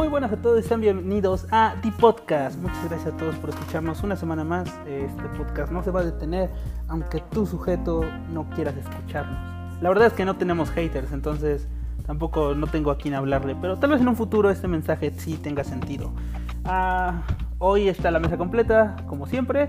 muy 0.00 0.08
buenas 0.08 0.32
a 0.32 0.36
todos 0.36 0.64
y 0.64 0.66
sean 0.66 0.80
bienvenidos 0.80 1.46
a 1.50 1.74
The 1.82 1.92
Podcast. 1.92 2.58
Muchas 2.58 2.88
gracias 2.88 3.12
a 3.12 3.16
todos 3.18 3.34
por 3.34 3.50
escucharnos 3.50 4.02
una 4.02 4.16
semana 4.16 4.44
más. 4.44 4.66
Este 4.86 5.24
podcast 5.36 5.70
no 5.70 5.82
se 5.82 5.90
va 5.90 6.00
a 6.00 6.04
detener 6.04 6.48
aunque 6.88 7.20
tu 7.30 7.44
sujeto 7.44 8.00
no 8.32 8.48
quieras 8.48 8.78
escucharnos. 8.78 9.82
La 9.82 9.90
verdad 9.90 10.06
es 10.06 10.14
que 10.14 10.24
no 10.24 10.36
tenemos 10.36 10.70
haters, 10.70 11.12
entonces 11.12 11.68
tampoco 12.06 12.54
no 12.54 12.66
tengo 12.66 12.90
a 12.90 12.96
quien 12.96 13.12
hablarle, 13.12 13.54
pero 13.60 13.76
tal 13.76 13.90
vez 13.90 14.00
en 14.00 14.08
un 14.08 14.16
futuro 14.16 14.48
este 14.48 14.68
mensaje 14.68 15.12
sí 15.18 15.36
tenga 15.36 15.64
sentido. 15.64 16.12
Ah, 16.64 17.20
hoy 17.58 17.88
está 17.88 18.10
la 18.10 18.20
mesa 18.20 18.38
completa, 18.38 18.96
como 19.06 19.26
siempre. 19.26 19.68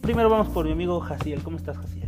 Primero 0.00 0.28
vamos 0.28 0.48
por 0.48 0.66
mi 0.66 0.72
amigo 0.72 0.98
Jaciel. 0.98 1.44
¿Cómo 1.44 1.58
estás, 1.58 1.78
Jaciel? 1.78 2.07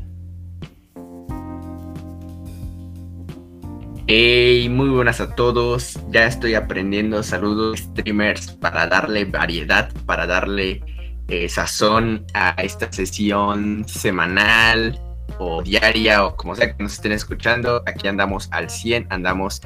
Hey, 4.12 4.68
muy 4.68 4.88
buenas 4.88 5.20
a 5.20 5.36
todos. 5.36 5.96
Ya 6.10 6.26
estoy 6.26 6.54
aprendiendo 6.54 7.22
saludos 7.22 7.78
streamers 7.78 8.50
para 8.50 8.88
darle 8.88 9.24
variedad, 9.24 9.88
para 10.04 10.26
darle 10.26 10.82
eh, 11.28 11.48
sazón 11.48 12.26
a 12.34 12.50
esta 12.60 12.92
sesión 12.92 13.84
semanal 13.86 15.00
o 15.38 15.62
diaria 15.62 16.26
o 16.26 16.34
como 16.34 16.56
sea 16.56 16.76
que 16.76 16.82
nos 16.82 16.94
estén 16.94 17.12
escuchando. 17.12 17.84
Aquí 17.86 18.08
andamos 18.08 18.48
al 18.50 18.68
100, 18.68 19.06
andamos 19.10 19.60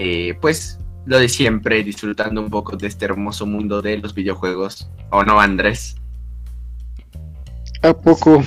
eh, 0.00 0.36
pues 0.40 0.80
lo 1.06 1.20
de 1.20 1.28
siempre, 1.28 1.84
disfrutando 1.84 2.40
un 2.40 2.50
poco 2.50 2.76
de 2.76 2.88
este 2.88 3.04
hermoso 3.04 3.46
mundo 3.46 3.80
de 3.80 3.98
los 3.98 4.12
videojuegos. 4.12 4.90
¿O 5.10 5.22
no, 5.22 5.40
Andrés? 5.40 5.94
¿A 7.82 7.94
poco? 7.94 8.42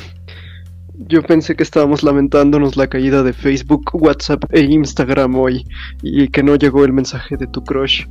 Yo 0.99 1.21
pensé 1.21 1.55
que 1.55 1.63
estábamos 1.63 2.03
lamentándonos 2.03 2.75
la 2.75 2.87
caída 2.87 3.21
de 3.21 3.31
Facebook, 3.31 3.91
WhatsApp 3.93 4.43
e 4.51 4.61
Instagram 4.61 5.35
hoy 5.35 5.63
y 6.01 6.27
que 6.29 6.41
no 6.41 6.55
llegó 6.55 6.84
el 6.84 6.93
mensaje 6.93 7.37
de 7.37 7.45
tu 7.48 7.63
crush. 7.63 8.05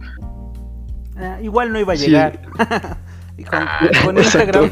Ah, 1.16 1.38
igual 1.42 1.72
no 1.72 1.80
iba 1.80 1.94
a 1.94 1.96
llegar. 1.96 2.40
con, 4.04 4.16
Instagram, 4.16 4.70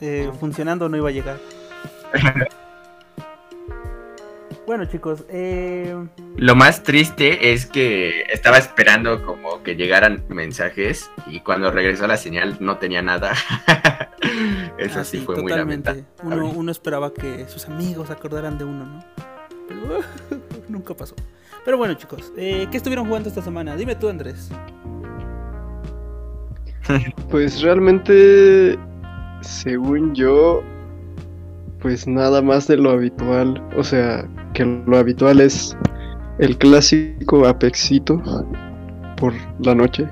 eh, 0.00 0.30
funcionando 0.38 0.88
no 0.88 0.96
iba 0.96 1.08
a 1.08 1.12
llegar. 1.12 1.38
Bueno 4.64 4.84
chicos, 4.84 5.24
eh... 5.28 5.92
lo 6.36 6.54
más 6.54 6.84
triste 6.84 7.52
es 7.52 7.66
que 7.66 8.22
estaba 8.32 8.58
esperando 8.58 9.26
como 9.26 9.60
que 9.64 9.74
llegaran 9.74 10.22
mensajes 10.28 11.10
y 11.26 11.40
cuando 11.40 11.72
regresó 11.72 12.06
la 12.06 12.16
señal 12.16 12.56
no 12.60 12.78
tenía 12.78 13.02
nada. 13.02 13.34
Eso 14.78 15.00
ah, 15.00 15.04
sí, 15.04 15.18
fue 15.18 15.40
muy 15.40 15.52
lamentable. 15.52 16.04
Uno, 16.22 16.50
uno, 16.50 16.70
esperaba 16.72 17.12
que 17.12 17.46
sus 17.48 17.68
amigos 17.68 18.10
acordaran 18.10 18.58
de 18.58 18.64
uno, 18.64 18.86
¿no? 18.86 19.04
Pero 19.68 20.00
nunca 20.68 20.94
pasó. 20.94 21.14
Pero 21.64 21.78
bueno 21.78 21.94
chicos, 21.94 22.32
eh, 22.36 22.66
¿qué 22.70 22.76
estuvieron 22.76 23.06
jugando 23.06 23.28
esta 23.28 23.42
semana? 23.42 23.76
Dime 23.76 23.94
tú 23.94 24.08
Andrés. 24.08 24.50
Pues 27.30 27.62
realmente, 27.62 28.78
según 29.40 30.14
yo, 30.14 30.62
pues 31.80 32.06
nada 32.06 32.42
más 32.42 32.66
de 32.68 32.76
lo 32.76 32.90
habitual. 32.90 33.62
O 33.76 33.84
sea, 33.84 34.28
que 34.54 34.64
lo 34.64 34.98
habitual 34.98 35.40
es 35.40 35.76
el 36.38 36.58
clásico 36.58 37.46
Apexito 37.46 38.20
por 39.16 39.32
la 39.60 39.74
noche. 39.74 40.08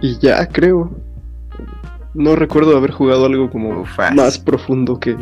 Y 0.00 0.18
ya 0.18 0.46
creo. 0.46 0.90
No 2.18 2.34
recuerdo 2.34 2.76
haber 2.76 2.90
jugado 2.90 3.26
algo 3.26 3.48
como 3.48 3.84
más 4.12 4.40
profundo 4.40 4.98
que, 4.98 5.16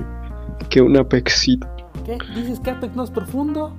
que 0.70 0.80
un 0.80 0.97
Apexito. 0.97 1.69
¿Qué? 2.06 2.16
¿Dices 2.34 2.58
que 2.58 2.70
Apex 2.70 2.97
no 2.97 3.05
es 3.05 3.11
profundo? 3.11 3.77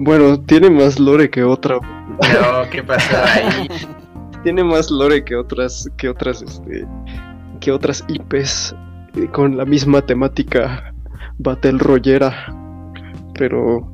Bueno, 0.00 0.40
tiene 0.40 0.70
más 0.70 0.98
lore 0.98 1.30
que 1.30 1.44
otra. 1.44 1.76
No, 1.76 2.68
¿qué 2.72 2.82
pasó 2.82 3.16
ahí? 3.16 3.68
tiene 4.42 4.64
más 4.64 4.90
lore 4.90 5.22
que 5.22 5.36
otras, 5.36 5.88
que 5.96 6.08
otras, 6.08 6.42
este, 6.42 6.84
que 7.60 7.70
otras 7.70 8.04
IPs 8.08 8.74
con 9.30 9.56
la 9.56 9.64
misma 9.64 10.02
temática 10.02 10.92
Battle 11.38 11.78
Royera. 11.78 12.52
Pero. 13.34 13.88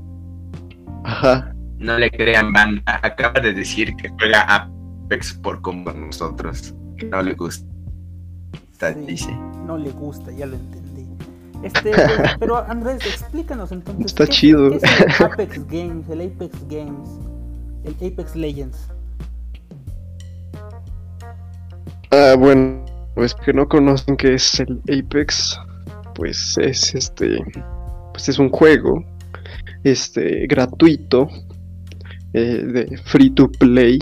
Ajá. 1.04 1.52
No 1.76 1.98
le 1.98 2.10
crean, 2.10 2.50
banda. 2.50 2.82
Acaba 3.02 3.40
de 3.40 3.52
decir 3.52 3.94
que 3.96 4.08
juega 4.08 4.70
Apex 5.08 5.32
por 5.32 5.62
como 5.62 5.90
nosotros. 5.90 6.74
Que 6.98 7.06
no 7.06 7.22
le 7.22 7.32
gusta. 7.32 7.64
dice. 9.06 9.30
No 9.66 9.78
le 9.78 9.90
gusta, 9.90 10.30
ya 10.32 10.46
lo 10.46 10.56
entendí. 10.56 10.88
Este, 11.60 11.90
pero 12.38 12.58
Andrés, 12.70 13.04
explícanos 13.04 13.72
entonces. 13.72 14.06
Está 14.06 14.28
chido. 14.28 14.74
es 14.74 14.82
el 14.84 15.26
Apex 15.26 15.66
Games, 15.66 16.08
el 16.08 16.20
Apex 16.20 16.68
Games, 16.68 17.08
el 17.82 18.12
Apex 18.12 18.36
Legends? 18.36 18.78
Ah, 22.12 22.36
bueno, 22.38 22.84
pues 23.16 23.34
que 23.34 23.52
no 23.52 23.68
conocen 23.68 24.16
qué 24.16 24.34
es 24.34 24.60
el 24.60 24.80
Apex, 24.88 25.58
pues 26.14 26.56
es 26.58 26.94
este, 26.94 27.38
pues 28.12 28.28
es 28.28 28.38
un 28.38 28.50
juego, 28.50 29.04
este, 29.82 30.46
gratuito, 30.46 31.26
eh, 32.34 32.62
de 32.62 32.96
free 32.98 33.30
to 33.30 33.50
play, 33.50 33.98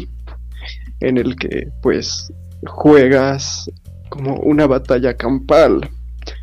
en 1.00 1.18
el 1.18 1.36
que 1.36 1.68
pues 1.82 2.32
juegas 2.66 3.70
como 4.08 4.36
una 4.36 4.66
batalla 4.66 5.14
campal. 5.14 5.88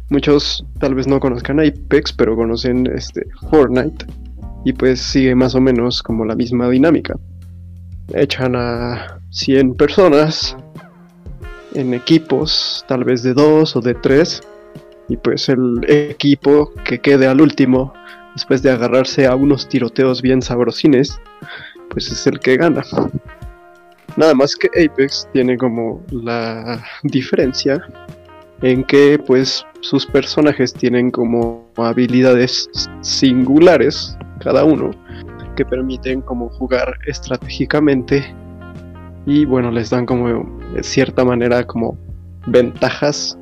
Muchos 0.09 0.65
tal 0.79 0.95
vez 0.95 1.07
no 1.07 1.19
conozcan 1.19 1.59
Apex, 1.59 2.13
pero 2.13 2.35
conocen 2.35 2.87
este 2.87 3.25
Fortnite 3.49 4.05
y 4.65 4.73
pues 4.73 5.01
sigue 5.01 5.35
más 5.35 5.55
o 5.55 5.61
menos 5.61 6.01
como 6.01 6.25
la 6.25 6.35
misma 6.35 6.69
dinámica. 6.69 7.15
Echan 8.13 8.55
a 8.55 9.19
100 9.31 9.75
personas 9.75 10.55
en 11.73 11.93
equipos, 11.93 12.85
tal 12.87 13.03
vez 13.03 13.23
de 13.23 13.33
dos 13.33 13.75
o 13.75 13.81
de 13.81 13.93
tres, 13.95 14.41
y 15.09 15.17
pues 15.17 15.49
el 15.49 15.83
equipo 15.87 16.71
que 16.85 16.99
quede 16.99 17.27
al 17.27 17.41
último, 17.41 17.93
después 18.35 18.61
de 18.61 18.71
agarrarse 18.71 19.25
a 19.25 19.35
unos 19.35 19.67
tiroteos 19.67 20.21
bien 20.21 20.41
sabrosines, 20.41 21.19
pues 21.89 22.11
es 22.11 22.25
el 22.27 22.39
que 22.39 22.57
gana. 22.57 22.83
Nada 24.17 24.33
más 24.33 24.55
que 24.55 24.67
Apex 24.67 25.27
tiene 25.33 25.57
como 25.57 26.01
la 26.11 26.83
diferencia 27.03 27.81
en 28.61 28.83
que 28.83 29.19
pues 29.19 29.65
sus 29.81 30.05
personajes 30.05 30.73
tienen 30.73 31.11
como 31.11 31.67
habilidades 31.75 32.69
singulares 33.01 34.17
cada 34.39 34.63
uno 34.63 34.91
que 35.55 35.65
permiten 35.65 36.21
como 36.21 36.49
jugar 36.49 36.93
estratégicamente 37.05 38.33
y 39.25 39.45
bueno 39.45 39.71
les 39.71 39.89
dan 39.89 40.05
como 40.05 40.27
de 40.73 40.83
cierta 40.83 41.25
manera 41.25 41.65
como 41.65 41.97
ventajas 42.47 43.37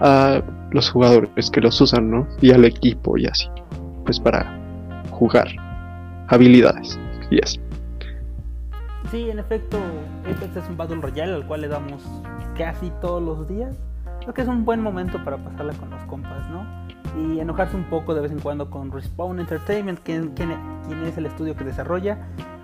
a 0.00 0.42
los 0.70 0.90
jugadores 0.90 1.50
que 1.50 1.60
los 1.60 1.80
usan, 1.80 2.10
¿no? 2.10 2.26
Y 2.40 2.52
al 2.52 2.64
equipo 2.64 3.16
y 3.16 3.26
así. 3.26 3.48
Pues 4.04 4.20
para 4.20 4.58
jugar 5.10 5.48
habilidades 6.28 6.98
y 7.30 7.42
así. 7.42 7.60
Sí, 9.10 9.30
en 9.30 9.38
efecto, 9.38 9.78
Apex 10.22 10.56
es 10.56 10.68
un 10.68 10.76
Battle 10.76 10.96
Royale 10.96 11.34
al 11.34 11.46
cual 11.46 11.60
le 11.60 11.68
damos 11.68 12.02
casi 12.56 12.90
todos 13.00 13.22
los 13.22 13.46
días. 13.48 13.76
Creo 14.20 14.34
que 14.34 14.42
es 14.42 14.48
un 14.48 14.64
buen 14.64 14.80
momento 14.80 15.22
para 15.22 15.36
pasarla 15.36 15.72
con 15.74 15.90
los 15.90 16.02
compas, 16.04 16.48
¿no? 16.50 16.66
Y 17.16 17.38
enojarse 17.38 17.76
un 17.76 17.84
poco 17.84 18.14
de 18.14 18.22
vez 18.22 18.32
en 18.32 18.40
cuando 18.40 18.68
con 18.68 18.90
Respawn 18.90 19.38
Entertainment, 19.38 20.00
quien, 20.00 20.30
quien 20.30 20.50
es 21.04 21.16
el 21.16 21.26
estudio 21.26 21.54
que 21.54 21.64
desarrolla, 21.64 22.18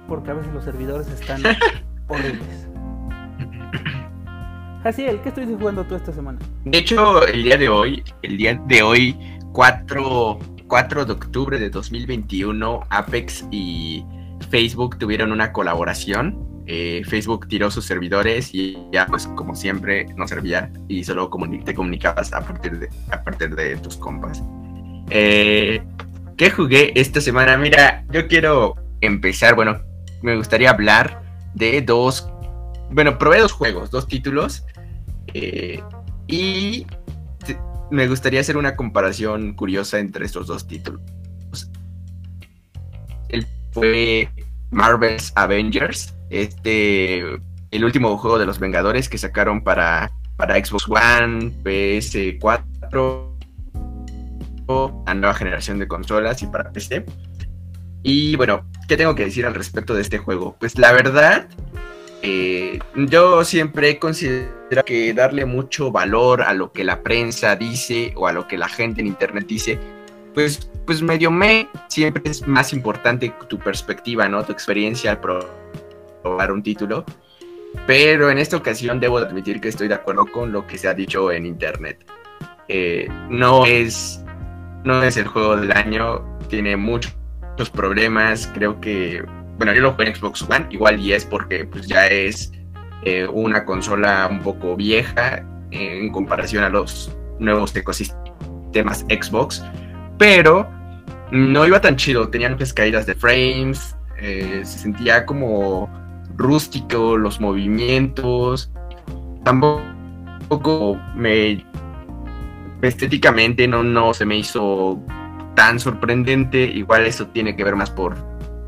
porque 0.09 0.31
a 0.33 0.35
veces 0.35 0.53
los 0.53 0.65
servidores 0.65 1.09
están 1.09 1.43
horribles. 2.09 2.69
Jaciel, 4.83 5.21
¿qué 5.21 5.29
estuviste 5.29 5.55
jugando 5.55 5.85
tú 5.85 5.95
esta 5.95 6.13
semana? 6.13 6.41
De 6.65 6.79
hecho, 6.79 7.25
el 7.25 7.45
día 7.45 7.57
de 7.57 7.69
hoy, 7.69 8.03
el 8.23 8.37
día 8.37 8.61
de 8.67 8.83
hoy, 8.83 9.17
4, 9.53 10.39
4 10.67 11.05
de 11.05 11.13
octubre 11.13 11.59
de 11.61 11.71
2021, 11.71 12.81
Apex 12.91 13.47
y 13.53 14.05
Facebook 14.53 14.99
tuvieron 14.99 15.33
una 15.33 15.51
colaboración. 15.51 16.63
Eh, 16.67 17.03
Facebook 17.07 17.49
tiró 17.49 17.71
sus 17.71 17.87
servidores 17.87 18.55
y 18.55 18.79
ya, 18.93 19.07
pues, 19.07 19.27
como 19.29 19.57
siempre, 19.57 20.05
no 20.17 20.29
servía 20.29 20.71
y 20.89 21.03
solo 21.03 21.31
te 21.65 21.75
comunicabas 21.75 22.35
a 22.35 22.43
partir 22.43 22.79
de, 22.79 22.89
a 23.11 23.25
partir 23.25 23.57
de 23.57 23.79
tus 23.79 23.97
compas. 23.97 24.43
Eh, 25.09 25.83
¿Qué 26.37 26.51
jugué 26.51 26.93
esta 26.95 27.23
semana? 27.23 27.57
Mira, 27.57 28.05
yo 28.11 28.29
quiero 28.29 28.77
empezar, 29.01 29.55
bueno, 29.55 29.81
me 30.21 30.37
gustaría 30.37 30.69
hablar 30.69 31.23
de 31.55 31.81
dos 31.81 32.29
bueno, 32.91 33.17
probé 33.17 33.41
dos 33.41 33.53
juegos, 33.53 33.91
dos 33.91 34.07
títulos. 34.07 34.65
Eh, 35.33 35.83
y 36.27 36.87
me 37.91 38.07
gustaría 38.07 38.41
hacer 38.41 38.59
una 38.59 38.77
comparación 38.77 39.55
curiosa 39.55 39.99
entre 39.99 40.27
estos 40.27 40.47
dos 40.47 40.67
títulos. 40.67 41.01
El 43.31 43.47
fue 43.73 44.29
Marvel's 44.73 45.33
Avengers, 45.37 46.15
este, 46.31 47.19
el 47.71 47.85
último 47.85 48.17
juego 48.17 48.39
de 48.39 48.47
los 48.47 48.59
Vengadores 48.59 49.09
que 49.09 49.19
sacaron 49.19 49.63
para, 49.63 50.11
para 50.37 50.57
Xbox 50.63 50.89
One, 50.89 51.53
PS4, 51.63 53.33
la 55.07 55.15
nueva 55.15 55.35
generación 55.35 55.79
de 55.79 55.87
consolas 55.87 56.43
y 56.43 56.47
para 56.47 56.73
PC. 56.73 57.05
Y 58.03 58.35
bueno, 58.37 58.67
¿qué 58.89 58.97
tengo 58.97 59.15
que 59.15 59.27
decir 59.27 59.47
al 59.47 59.55
respecto 59.55 59.95
de 59.95 60.03
este 60.03 60.19
juego? 60.19 60.57
Pues 60.59 60.79
la 60.79 60.93
verdad, 60.93 61.49
eh, 62.23 62.79
yo 62.95 63.45
siempre 63.45 63.91
he 63.91 63.99
considerado 63.99 64.85
que 64.87 65.13
darle 65.13 65.45
mucho 65.45 65.93
valor 65.93 66.43
a 66.43 66.55
lo 66.55 66.73
que 66.73 66.83
la 66.83 67.03
prensa 67.03 67.57
dice 67.57 68.15
o 68.17 68.27
a 68.27 68.33
lo 68.33 68.49
que 68.49 68.57
la 68.57 68.69
gente 68.69 69.03
en 69.03 69.07
internet 69.07 69.47
dice, 69.47 69.79
pues, 70.33 70.71
pues 70.87 71.03
medio 71.03 71.31
me, 71.31 71.69
siempre 71.89 72.23
es 72.25 72.47
más 72.47 72.73
importante 72.73 73.35
tu 73.49 73.59
perspectiva, 73.59 74.29
¿no? 74.29 74.45
Tu 74.45 74.53
experiencia 74.53 75.13
al 75.13 75.21
probar 75.21 76.53
un 76.53 76.63
título. 76.63 77.05
Pero 77.87 78.31
en 78.31 78.39
esta 78.39 78.57
ocasión 78.57 79.01
debo 79.01 79.19
admitir 79.19 79.61
que 79.61 79.69
estoy 79.69 79.89
de 79.89 79.95
acuerdo 79.95 80.27
con 80.27 80.53
lo 80.53 80.67
que 80.67 80.79
se 80.79 80.89
ha 80.89 80.95
dicho 80.95 81.33
en 81.33 81.47
internet. 81.47 82.05
Eh, 82.69 83.09
no, 83.29 83.65
es, 83.67 84.23
no 84.85 85.03
es 85.03 85.17
el 85.17 85.27
juego 85.27 85.57
del 85.57 85.73
año, 85.73 86.23
tiene 86.49 86.77
muchos 86.77 87.15
problemas, 87.73 88.51
creo 88.55 88.81
que, 88.81 89.25
bueno, 89.57 89.73
yo 89.73 89.83
lo 89.83 89.93
jugué 89.93 90.09
en 90.09 90.15
Xbox 90.15 90.43
One, 90.43 90.67
igual 90.71 91.01
y 91.01 91.13
es 91.13 91.25
porque 91.25 91.65
pues 91.65 91.87
ya 91.87 92.07
es 92.07 92.53
eh, 93.05 93.27
una 93.27 93.65
consola 93.65 94.29
un 94.31 94.41
poco 94.41 94.77
vieja 94.77 95.45
en 95.71 96.11
comparación 96.13 96.63
a 96.65 96.69
los 96.69 97.11
nuevos 97.39 97.75
ecosistemas 97.75 99.05
Xbox, 99.09 99.65
pero 100.19 100.69
no 101.31 101.67
iba 101.67 101.81
tan 101.81 101.97
chido, 101.97 102.29
tenía 102.29 102.49
muchas 102.49 102.73
caídas 102.73 103.07
de 103.07 103.15
frames, 103.15 103.97
eh, 104.19 104.61
se 104.65 104.79
sentía 104.79 105.25
como 105.27 105.91
rústico 106.37 107.17
los 107.17 107.41
movimientos, 107.41 108.71
tampoco 109.45 110.99
me 111.15 111.65
estéticamente 112.83 113.69
no, 113.69 113.83
no 113.83 114.13
se 114.13 114.27
me 114.27 114.37
hizo 114.37 115.01
tan 115.55 115.79
sorprendente, 115.79 116.65
igual 116.65 117.07
eso 117.07 117.27
tiene 117.29 117.55
que 117.57 117.65
ver 117.65 117.77
más 117.77 117.91
por 117.91 118.17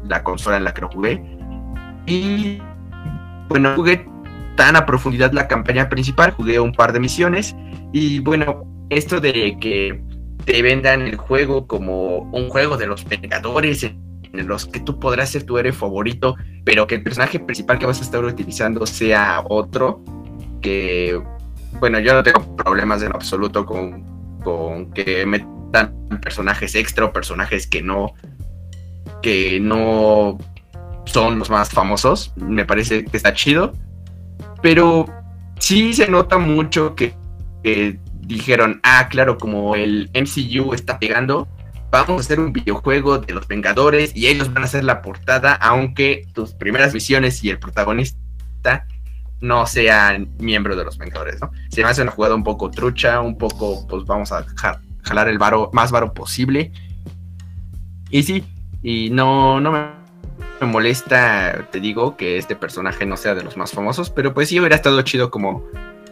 la 0.09 0.23
consola 0.23 0.57
en 0.57 0.65
la 0.65 0.75
que 0.75 0.83
lo 0.83 0.89
jugué. 0.89 1.23
Y 2.07 2.61
bueno, 3.49 3.75
jugué 3.75 4.07
tan 4.57 4.77
a 4.77 4.87
profundidad 4.87 5.33
la 5.33 5.49
campaña 5.49 5.89
principal, 5.89 6.31
jugué 6.33 6.61
un 6.61 6.73
par 6.73 6.93
de 6.93 7.01
misiones. 7.01 7.57
Y 7.93 8.21
bueno, 8.21 8.65
esto 8.91 9.21
de 9.21 9.57
que 9.61 10.03
te 10.45 10.63
vendan 10.63 11.03
el 11.03 11.17
juego 11.17 11.67
como 11.67 12.19
un 12.19 12.49
juego 12.49 12.77
de 12.77 12.87
los 12.87 13.05
pecadores 13.05 13.85
en 13.85 14.49
los 14.49 14.67
que 14.67 14.81
tú 14.81 14.99
podrás 14.99 15.31
ser 15.31 15.45
tu 15.45 15.59
héroe 15.59 15.73
favorito, 15.73 16.37
pero 16.65 16.87
que 16.87 16.97
el 16.97 17.03
personaje 17.03 17.39
principal 17.39 17.79
que 17.79 17.87
vas 17.87 18.01
a 18.01 18.05
estar 18.05 18.25
utilizando 18.25 18.87
sea 18.87 19.45
otro, 19.49 20.03
que, 20.61 21.21
bueno, 21.79 22.01
yo 22.01 22.15
no 22.15 22.23
tengo 22.23 22.57
problemas 22.57 23.03
en 23.03 23.13
absoluto 23.15 23.65
con, 23.65 24.03
con 24.43 24.91
que 24.93 25.25
metan 25.25 25.95
personajes 26.21 26.75
extra 26.75 27.07
o 27.07 27.13
personajes 27.13 27.67
que 27.67 27.83
no, 27.83 28.15
que 29.23 29.61
no 29.61 30.39
son 31.05 31.39
los 31.39 31.51
más 31.51 31.71
famosos, 31.71 32.33
me 32.37 32.65
parece 32.65 33.05
que 33.05 33.17
está 33.17 33.33
chido, 33.35 33.73
pero 34.63 35.07
sí 35.59 35.93
se 35.93 36.09
nota 36.09 36.39
mucho 36.39 36.95
que, 36.95 37.15
que 37.63 37.99
dijeron, 38.27 38.81
ah, 38.83 39.09
claro, 39.09 39.39
como 39.39 39.75
el 39.75 40.11
MCU 40.15 40.75
está 40.75 40.99
pegando, 40.99 41.49
vamos 41.91 42.17
a 42.17 42.21
hacer 42.21 42.41
un 42.41 42.53
videojuego 42.53 43.19
de 43.19 43.33
los 43.35 43.47
Vengadores 43.47 44.17
y 44.17 44.27
ellos 44.27 44.53
van 44.53 44.65
a 44.65 44.67
hacer 44.67 44.85
la 44.85 45.01
portada, 45.03 45.55
aunque 45.55 46.27
tus 46.33 46.53
primeras 46.53 46.93
misiones 46.93 47.43
y 47.45 47.51
el 47.51 47.59
protagonista 47.59 48.87
no 49.41 49.67
sean 49.67 50.29
miembros 50.39 50.77
de 50.77 50.85
los 50.85 50.99
Vengadores, 50.99 51.41
¿no? 51.41 51.51
Se 51.69 51.83
me 51.83 51.91
hace 51.91 52.03
una 52.03 52.11
jugada 52.11 52.35
un 52.35 52.43
poco 52.43 52.71
trucha, 52.71 53.21
un 53.21 53.39
poco, 53.39 53.87
pues 53.87 54.05
vamos 54.07 54.33
a 54.33 54.45
jalar 55.03 55.29
el 55.29 55.39
varo, 55.39 55.71
más 55.73 55.93
varo 55.93 56.13
posible. 56.15 56.73
Y 58.11 58.23
sí, 58.23 58.45
y 58.83 59.11
no, 59.11 59.61
no 59.61 59.71
me, 59.71 59.87
me 60.61 60.67
molesta, 60.67 61.69
te 61.71 61.79
digo, 61.79 62.17
que 62.17 62.39
este 62.39 62.57
personaje 62.57 63.07
no 63.07 63.17
sea 63.17 63.35
de 63.35 63.45
los 63.45 63.57
más 63.57 63.73
famosos, 63.73 64.11
pero 64.11 64.35
pues 64.35 64.49
sí 64.49 64.59
hubiera 64.59 64.77
estado 64.77 65.01
chido 65.03 65.31
como, 65.31 65.65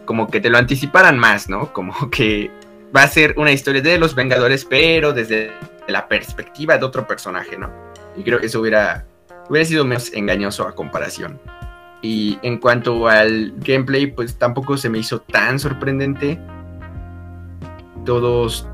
como 0.05 0.29
que 0.29 0.39
te 0.39 0.49
lo 0.49 0.57
anticiparan 0.57 1.17
más, 1.17 1.49
¿no? 1.49 1.71
Como 1.73 2.09
que 2.11 2.51
va 2.95 3.03
a 3.03 3.07
ser 3.07 3.35
una 3.37 3.51
historia 3.51 3.81
de 3.81 3.97
los 3.97 4.15
Vengadores, 4.15 4.65
pero 4.65 5.13
desde 5.13 5.51
la 5.87 6.07
perspectiva 6.07 6.77
de 6.77 6.85
otro 6.85 7.07
personaje, 7.07 7.57
¿no? 7.57 7.69
Y 8.15 8.23
creo 8.23 8.39
que 8.39 8.45
eso 8.45 8.61
hubiera, 8.61 9.05
hubiera 9.49 9.65
sido 9.67 9.85
menos 9.85 10.13
engañoso 10.13 10.67
a 10.67 10.75
comparación. 10.75 11.39
Y 12.01 12.37
en 12.43 12.57
cuanto 12.57 13.07
al 13.07 13.53
gameplay, 13.57 14.07
pues 14.07 14.37
tampoco 14.37 14.77
se 14.77 14.89
me 14.89 14.99
hizo 14.99 15.21
tan 15.21 15.57
sorprendente. 15.57 16.39
Todos... 18.05 18.67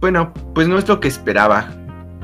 Bueno, 0.00 0.32
pues 0.54 0.66
no 0.66 0.78
es 0.78 0.88
lo 0.88 0.98
que 0.98 1.08
esperaba 1.08 1.68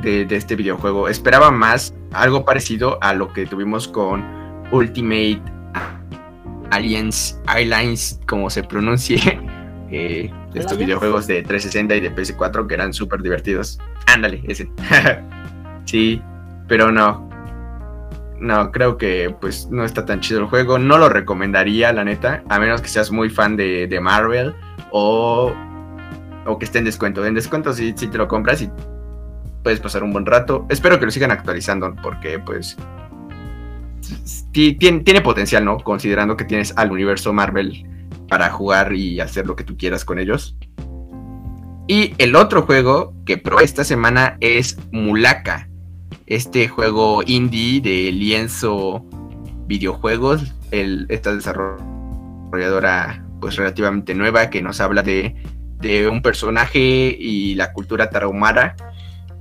de, 0.03 0.25
de 0.25 0.37
este 0.37 0.57
videojuego. 0.57 1.09
Esperaba 1.09 1.51
más 1.51 1.95
algo 2.13 2.45
parecido 2.45 2.99
a 3.01 3.15
lo 3.15 3.33
que 3.33 3.47
tuvimos 3.47 3.87
con 3.87 4.25
Ultimate 4.73 5.56
Aliens 6.71 7.41
Airlines, 7.49 8.21
como 8.27 8.51
se 8.51 8.63
pronuncie. 8.63 9.41
Eh, 9.89 10.33
estos 10.53 10.79
videojuegos 10.79 11.29
de 11.29 11.45
360 11.45 11.95
y 11.95 12.01
de 12.01 12.13
PS4 12.13 12.67
que 12.67 12.75
eran 12.75 12.93
súper 12.93 13.23
divertidos. 13.23 13.79
Ándale, 14.09 14.43
ese. 14.49 14.69
sí, 15.85 16.21
pero 16.67 16.91
no. 16.91 17.31
No, 18.41 18.73
creo 18.73 18.99
que 18.99 19.35
pues 19.41 19.69
no 19.71 19.85
está 19.85 20.05
tan 20.05 20.19
chido 20.19 20.41
el 20.41 20.47
juego. 20.47 20.81
No 20.81 20.99
lo 20.99 21.09
recomendaría, 21.09 21.93
la 21.93 22.03
neta. 22.03 22.43
A 22.49 22.59
menos 22.59 22.83
que 22.83 22.89
seas 22.89 23.13
muy 23.13 23.31
fan 23.31 23.57
de, 23.57 23.87
de 23.87 24.01
Marvel 24.01 24.55
o, 24.91 25.55
o 26.45 26.59
que 26.59 26.65
esté 26.65 26.79
en 26.79 26.85
descuento. 26.85 27.25
En 27.25 27.35
descuento 27.35 27.73
si, 27.73 27.95
si 27.97 28.09
te 28.09 28.19
lo 28.19 28.27
compras 28.27 28.63
y 28.63 28.71
puedes 29.63 29.81
pasar 29.81 30.03
un 30.03 30.13
buen 30.13 30.27
rato. 30.27 30.67
Espero 30.69 30.99
que 30.99 31.07
lo 31.07 31.11
sigan 31.11 31.31
actualizando 31.31 31.95
porque 32.03 32.39
pues 32.39 32.77
tiene, 34.53 35.01
tiene 35.01 35.21
potencial, 35.21 35.65
¿no? 35.65 35.79
Considerando 35.79 36.37
que 36.37 36.45
tienes 36.45 36.73
al 36.77 36.93
universo 36.93 37.33
Marvel 37.33 37.87
para 38.29 38.51
jugar 38.51 38.93
y 38.95 39.21
hacer 39.21 39.47
lo 39.47 39.57
que 39.57 39.65
tú 39.65 39.77
quieras 39.77 40.05
con 40.05 40.19
ellos. 40.19 40.57
Y 41.89 42.15
el 42.19 42.35
otro 42.35 42.63
juego 42.63 43.15
que 43.25 43.39
probé 43.39 43.65
esta 43.65 43.85
semana 43.85 44.37
es 44.41 44.77
Mulaka, 44.91 45.69
este 46.27 46.67
juego 46.69 47.23
indie 47.25 47.81
de 47.81 48.11
lienzo 48.11 49.05
videojuegos. 49.67 50.53
El, 50.73 51.07
esta 51.09 51.35
desarrolladora 51.35 53.25
pues 53.41 53.57
relativamente 53.57 54.15
nueva 54.15 54.51
que 54.51 54.63
nos 54.63 54.81
habla 54.81 55.03
de, 55.03 55.37
de 55.81 56.09
un 56.09 56.23
personaje 56.23 57.17
y 57.19 57.55
la 57.55 57.73
cultura 57.73 58.11
tarahumara. 58.11 58.75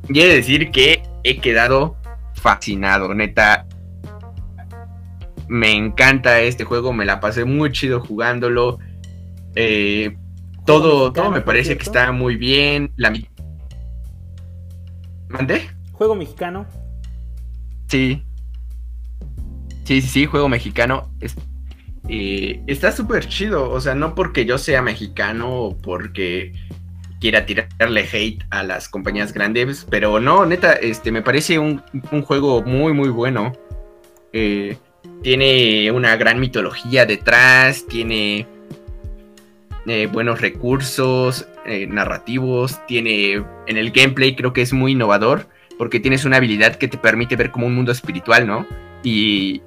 Y 0.07 0.19
de 0.19 0.27
decir 0.27 0.69
que 0.69 1.01
he 1.23 1.39
quedado 1.39 1.97
fascinado, 2.35 3.11
neta 3.15 3.65
me 5.47 5.71
encanta 5.71 6.39
este 6.41 6.63
juego, 6.63 6.93
me 6.93 7.05
la 7.05 7.19
pasé 7.19 7.45
muy 7.45 7.71
chido 7.71 7.99
jugándolo. 7.99 8.79
Eh, 9.55 10.17
todo, 10.65 11.13
todo 11.13 11.31
me 11.31 11.41
parece 11.41 11.77
que 11.77 11.83
está 11.83 12.11
muy 12.11 12.35
bien. 12.35 12.91
La... 12.95 13.13
¿Mandé? 15.29 15.69
¿Juego 15.91 16.15
mexicano? 16.15 16.65
Sí. 17.87 18.23
Sí, 19.83 20.01
sí, 20.01 20.07
sí, 20.07 20.25
juego 20.25 20.49
mexicano. 20.49 21.11
Eh, 22.09 22.61
está 22.67 22.91
súper 22.91 23.27
chido. 23.27 23.69
O 23.69 23.79
sea, 23.79 23.95
no 23.95 24.15
porque 24.15 24.45
yo 24.45 24.57
sea 24.57 24.81
mexicano 24.81 25.53
o 25.53 25.77
porque 25.77 26.53
quiera 27.19 27.45
tirarle 27.45 28.07
hate 28.11 28.43
a 28.49 28.63
las 28.63 28.89
compañías 28.89 29.33
grandes, 29.33 29.87
pero 29.89 30.19
no, 30.19 30.45
neta, 30.45 30.73
este, 30.73 31.11
me 31.11 31.21
parece 31.21 31.57
un, 31.57 31.81
un 32.11 32.21
juego 32.21 32.61
muy, 32.61 32.93
muy 32.93 33.09
bueno. 33.09 33.53
Eh, 34.33 34.77
tiene 35.21 35.91
una 35.91 36.15
gran 36.15 36.39
mitología 36.39 37.05
detrás, 37.05 37.85
tiene 37.87 38.47
eh, 39.87 40.07
buenos 40.11 40.41
recursos 40.41 41.47
eh, 41.65 41.87
narrativos, 41.87 42.79
tiene 42.87 43.43
en 43.67 43.77
el 43.77 43.91
gameplay 43.91 44.35
creo 44.35 44.53
que 44.53 44.61
es 44.61 44.73
muy 44.73 44.93
innovador 44.93 45.47
porque 45.77 45.99
tienes 45.99 46.25
una 46.25 46.37
habilidad 46.37 46.75
que 46.75 46.87
te 46.87 46.97
permite 46.97 47.35
ver 47.35 47.51
como 47.51 47.67
un 47.67 47.75
mundo 47.75 47.91
espiritual, 47.91 48.47
¿no? 48.47 48.65
Y 49.03 49.61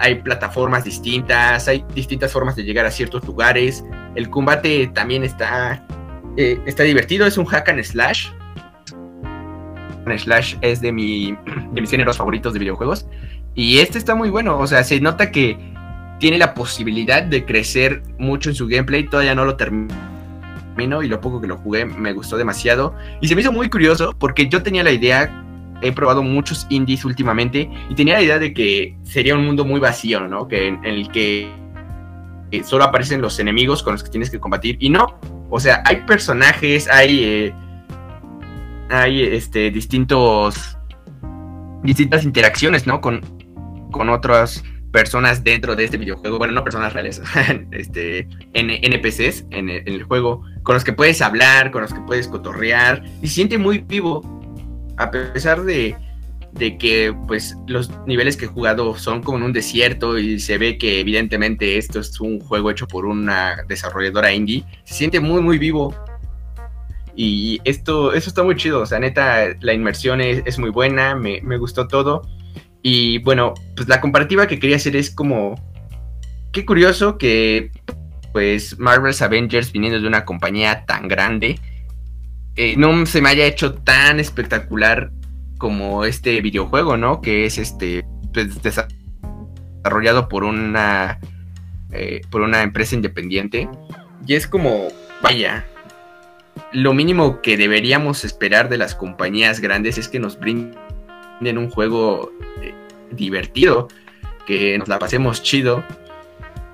hay 0.00 0.16
plataformas 0.16 0.84
distintas, 0.84 1.68
hay 1.68 1.84
distintas 1.94 2.32
formas 2.32 2.56
de 2.56 2.64
llegar 2.64 2.86
a 2.86 2.90
ciertos 2.90 3.24
lugares. 3.24 3.84
El 4.14 4.30
combate 4.30 4.90
también 4.94 5.24
está, 5.24 5.86
eh, 6.36 6.58
está 6.66 6.82
divertido, 6.82 7.26
es 7.26 7.36
un 7.36 7.44
hack 7.44 7.68
and 7.68 7.82
slash 7.82 8.28
Slash 10.06 10.56
es 10.60 10.80
de, 10.80 10.92
mi, 10.92 11.36
de 11.72 11.80
mis 11.80 11.90
géneros 11.90 12.16
favoritos 12.16 12.52
de 12.52 12.58
videojuegos. 12.58 13.06
Y 13.54 13.78
este 13.78 13.98
está 13.98 14.14
muy 14.14 14.30
bueno, 14.30 14.58
o 14.58 14.66
sea, 14.66 14.82
se 14.82 15.00
nota 15.00 15.30
que 15.30 15.56
tiene 16.18 16.38
la 16.38 16.54
posibilidad 16.54 17.22
de 17.22 17.44
crecer 17.44 18.02
mucho 18.18 18.50
en 18.50 18.56
su 18.56 18.66
gameplay. 18.66 19.08
Todavía 19.08 19.34
no 19.34 19.44
lo 19.44 19.56
termino 19.56 19.94
y 20.76 21.08
lo 21.08 21.20
poco 21.20 21.40
que 21.40 21.46
lo 21.46 21.56
jugué 21.58 21.84
me 21.84 22.12
gustó 22.12 22.36
demasiado. 22.36 22.94
Y 23.20 23.28
se 23.28 23.34
me 23.34 23.42
hizo 23.42 23.52
muy 23.52 23.68
curioso 23.68 24.14
porque 24.18 24.48
yo 24.48 24.62
tenía 24.62 24.82
la 24.82 24.90
idea, 24.90 25.44
he 25.82 25.92
probado 25.92 26.22
muchos 26.22 26.66
indies 26.68 27.04
últimamente 27.04 27.70
y 27.88 27.94
tenía 27.94 28.14
la 28.14 28.22
idea 28.22 28.38
de 28.38 28.52
que 28.52 28.96
sería 29.04 29.34
un 29.34 29.44
mundo 29.44 29.64
muy 29.64 29.80
vacío, 29.80 30.26
¿no? 30.26 30.48
Que 30.48 30.68
en, 30.68 30.84
el 30.84 31.10
que 31.10 31.52
solo 32.64 32.84
aparecen 32.84 33.20
los 33.20 33.38
enemigos 33.38 33.82
con 33.82 33.92
los 33.94 34.02
que 34.02 34.10
tienes 34.10 34.30
que 34.30 34.40
combatir. 34.40 34.76
Y 34.80 34.90
no, 34.90 35.18
o 35.50 35.60
sea, 35.60 35.82
hay 35.84 35.96
personajes, 36.06 36.88
hay... 36.88 37.24
Eh, 37.24 37.54
hay 38.90 39.22
este, 39.22 39.70
distintos, 39.70 40.78
distintas 41.82 42.24
interacciones, 42.24 42.86
¿no? 42.86 43.00
Con, 43.00 43.20
con 43.90 44.08
otras 44.08 44.62
personas 44.92 45.42
dentro 45.42 45.74
de 45.74 45.84
este 45.84 45.96
videojuego, 45.96 46.38
bueno, 46.38 46.52
no 46.52 46.62
personas 46.62 46.92
reales, 46.92 47.20
este, 47.72 48.28
NPCs 48.52 49.46
en 49.50 49.68
el, 49.68 49.88
en 49.88 49.94
el, 49.94 50.04
juego, 50.04 50.42
con 50.62 50.74
los 50.74 50.84
que 50.84 50.92
puedes 50.92 51.20
hablar, 51.20 51.72
con 51.72 51.82
los 51.82 51.92
que 51.92 52.00
puedes 52.00 52.28
cotorrear, 52.28 53.02
y 53.20 53.26
se 53.26 53.34
siente 53.34 53.58
muy 53.58 53.78
vivo, 53.78 54.22
a 54.96 55.10
pesar 55.10 55.64
de, 55.64 55.96
de 56.54 56.78
que 56.78 57.14
pues 57.26 57.56
los 57.66 57.90
niveles 58.06 58.36
que 58.36 58.44
he 58.44 58.48
jugado 58.48 58.96
son 58.96 59.22
como 59.22 59.38
en 59.38 59.44
un 59.44 59.52
desierto 59.52 60.18
y 60.18 60.38
se 60.38 60.58
ve 60.58 60.78
que 60.78 61.00
evidentemente 61.00 61.76
esto 61.76 61.98
es 61.98 62.20
un 62.20 62.38
juego 62.38 62.70
hecho 62.70 62.86
por 62.86 63.04
una 63.04 63.56
desarrolladora 63.68 64.32
indie, 64.32 64.64
se 64.84 64.94
siente 64.94 65.20
muy 65.20 65.42
muy 65.42 65.58
vivo. 65.58 65.94
Y 67.16 67.60
esto, 67.64 68.12
está 68.12 68.42
muy 68.42 68.56
chido, 68.56 68.80
o 68.80 68.86
sea, 68.86 68.98
neta, 68.98 69.54
la 69.60 69.72
inmersión 69.72 70.20
es, 70.20 70.42
es 70.46 70.58
muy 70.58 70.70
buena, 70.70 71.14
me, 71.14 71.40
me, 71.42 71.56
gustó 71.58 71.86
todo. 71.86 72.22
Y 72.82 73.18
bueno, 73.18 73.54
pues 73.76 73.88
la 73.88 74.00
comparativa 74.00 74.46
que 74.46 74.58
quería 74.58 74.76
hacer 74.76 74.96
es 74.96 75.10
como, 75.10 75.54
qué 76.52 76.64
curioso 76.66 77.18
que 77.18 77.70
pues 78.32 78.78
Marvel's 78.80 79.22
Avengers 79.22 79.70
viniendo 79.70 80.00
de 80.00 80.08
una 80.08 80.24
compañía 80.24 80.84
tan 80.86 81.06
grande, 81.06 81.60
eh, 82.56 82.74
no 82.76 83.06
se 83.06 83.20
me 83.20 83.28
haya 83.28 83.46
hecho 83.46 83.74
tan 83.74 84.18
espectacular 84.18 85.12
como 85.58 86.04
este 86.04 86.40
videojuego, 86.40 86.96
¿no? 86.96 87.20
Que 87.20 87.46
es 87.46 87.58
este 87.58 88.04
pues, 88.32 88.60
desarrollado 88.60 90.28
por 90.28 90.42
una 90.42 91.20
eh, 91.92 92.22
por 92.30 92.40
una 92.40 92.62
empresa 92.62 92.96
independiente 92.96 93.68
y 94.26 94.34
es 94.34 94.48
como 94.48 94.88
vaya 95.22 95.64
lo 96.74 96.92
mínimo 96.92 97.40
que 97.40 97.56
deberíamos 97.56 98.24
esperar 98.24 98.68
de 98.68 98.78
las 98.78 98.94
compañías 98.94 99.60
grandes 99.60 99.96
es 99.96 100.08
que 100.08 100.18
nos 100.18 100.38
brinden 100.38 100.74
un 101.56 101.70
juego 101.70 102.32
eh, 102.60 102.74
divertido, 103.12 103.88
que 104.44 104.76
nos 104.76 104.88
la 104.88 104.98
pasemos 104.98 105.42
chido 105.42 105.84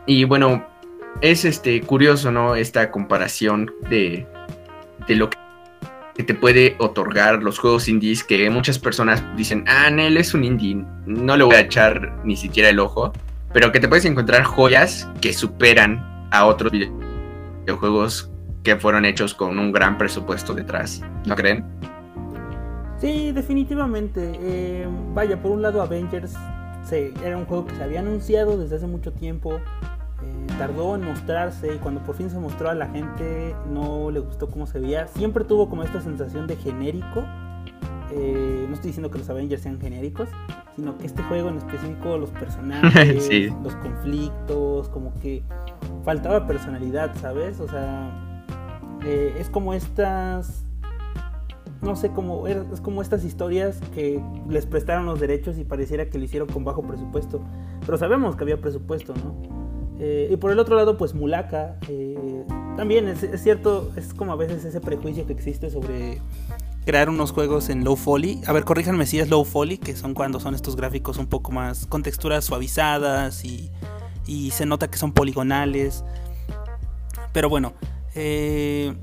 y 0.07 0.25
bueno 0.25 0.67
es 1.21 1.45
este 1.45 1.81
curioso, 1.83 2.33
¿no? 2.33 2.57
Esta 2.57 2.91
comparación 2.91 3.71
de 3.91 4.27
de 5.07 5.17
lo 5.17 5.29
que 5.29 6.23
te 6.23 6.35
puede 6.35 6.77
otorgar 6.79 7.43
los 7.43 7.59
juegos 7.59 7.89
indies 7.89 8.25
que 8.25 8.49
muchas 8.49 8.79
personas 8.79 9.23
dicen, 9.37 9.65
ah, 9.69 9.91
Nel 9.91 10.17
es 10.17 10.33
un 10.35 10.45
indie, 10.45 10.83
no 11.07 11.37
le 11.37 11.45
voy 11.45 11.57
a 11.57 11.61
echar 11.61 12.21
ni 12.25 12.37
siquiera 12.37 12.71
el 12.71 12.79
ojo, 12.79 13.13
pero 13.53 13.71
que 13.71 13.81
te 13.81 13.89
puedes 13.89 14.05
encontrar 14.07 14.45
joyas 14.45 15.09
que 15.21 15.33
superan 15.33 16.29
a 16.31 16.47
otros 16.47 16.73
videojuegos 16.73 18.30
que 18.63 18.77
fueron 18.77 19.05
hechos 19.05 19.35
con 19.35 19.59
un 19.59 19.73
gran 19.73 19.99
presupuesto 19.99 20.55
detrás, 20.55 21.03
¿no 21.25 21.35
creen? 21.35 21.65
Sí, 23.01 23.33
definitivamente. 23.33 24.33
Eh, 24.41 24.87
vaya, 25.15 25.41
por 25.41 25.53
un 25.53 25.63
lado 25.63 25.81
Avengers 25.81 26.35
se, 26.85 27.13
era 27.25 27.37
un 27.37 27.47
juego 27.47 27.67
que 27.67 27.75
se 27.75 27.83
había 27.83 28.01
anunciado 28.01 28.59
desde 28.59 28.77
hace 28.77 28.87
mucho 28.87 29.13
tiempo, 29.13 29.55
eh, 29.55 30.47
tardó 30.59 30.95
en 30.95 31.05
mostrarse 31.05 31.75
y 31.75 31.79
cuando 31.79 32.03
por 32.03 32.15
fin 32.15 32.29
se 32.29 32.39
mostró 32.39 32.69
a 32.69 32.75
la 32.75 32.89
gente 32.89 33.55
no 33.71 34.11
le 34.11 34.21
gustó 34.21 34.51
cómo 34.51 34.67
se 34.67 34.79
veía. 34.79 35.07
Siempre 35.09 35.45
tuvo 35.45 35.71
como 35.71 35.83
esta 35.83 36.03
sensación 36.03 36.47
de 36.47 36.57
genérico. 36.57 37.25
Eh, 38.13 38.67
no 38.69 38.75
estoy 38.75 38.89
diciendo 38.89 39.11
que 39.11 39.19
los 39.19 39.31
Avengers 39.31 39.63
sean 39.63 39.81
genéricos, 39.81 40.29
sino 40.77 40.99
que 40.99 41.07
este 41.07 41.23
juego 41.23 41.49
en 41.49 41.57
específico, 41.57 42.19
los 42.19 42.31
personajes, 42.31 43.25
sí. 43.29 43.49
los 43.63 43.75
conflictos, 43.77 44.89
como 44.91 45.15
que 45.21 45.43
faltaba 46.05 46.47
personalidad, 46.47 47.15
¿sabes? 47.21 47.61
O 47.61 47.69
sea, 47.69 48.30
es 49.05 49.49
como 49.49 49.75
estas 49.75 50.65
no 51.83 51.97
sé 51.97 52.11
cómo 52.11 52.47
es 52.47 52.81
como 52.81 53.01
estas 53.01 53.25
historias 53.25 53.81
que 53.95 54.23
les 54.49 54.67
prestaron 54.67 55.07
los 55.07 55.19
derechos 55.19 55.59
y 55.59 55.65
pareciera 55.65 56.11
que 56.11 56.19
lo 56.19 56.25
hicieron 56.25 56.49
con 56.49 56.65
bajo 56.65 56.83
presupuesto 56.83 57.41
pero 57.87 57.97
sabemos 57.97 58.37
que 58.37 58.45
había 58.45 58.61
presupuesto 58.61 59.15
no 59.15 59.61
eh, 60.03 60.29
y 60.33 60.37
por 60.37 60.51
el 60.51 60.59
otro 60.59 60.77
lado, 60.77 60.97
pues 60.97 61.15
Mulaka, 61.15 61.77
eh, 61.89 62.45
también 62.79 63.07
es, 63.07 63.43
cierto, 63.43 63.93
es 63.97 64.15
como 64.15 64.33
a 64.33 64.37
veces 64.37 64.65
ese 64.65 64.81
prejuicio 64.81 65.27
que 65.27 65.35
existe 65.35 65.69
sobre 65.69 66.23
crear 66.87 67.11
unos 67.11 67.33
juegos 67.33 67.69
en 67.69 67.85
low 67.85 67.97
folly. 67.97 68.41
A 68.47 68.55
ver, 68.55 68.65
corríjanme 68.65 69.05
si 69.05 69.21
es 69.21 69.29
low 69.29 69.45
folly, 69.45 69.77
que 69.77 69.95
son 69.95 70.15
cuando 70.15 70.41
son 70.41 70.55
estos 70.55 70.75
gráficos 70.75 71.19
un 71.19 71.27
poco 71.27 71.53
más 71.53 71.85
con 71.85 72.03
texturas 72.03 72.47
suavizadas 72.47 73.45
y, 73.45 73.71
y 74.27 74.53
se 74.53 74.65
nota 74.65 74.89
que 74.89 74.97
son 74.97 75.13
poligonales. 75.13 76.03
Pero 77.35 77.51
bueno, 77.51 77.75
eh, 78.15 78.95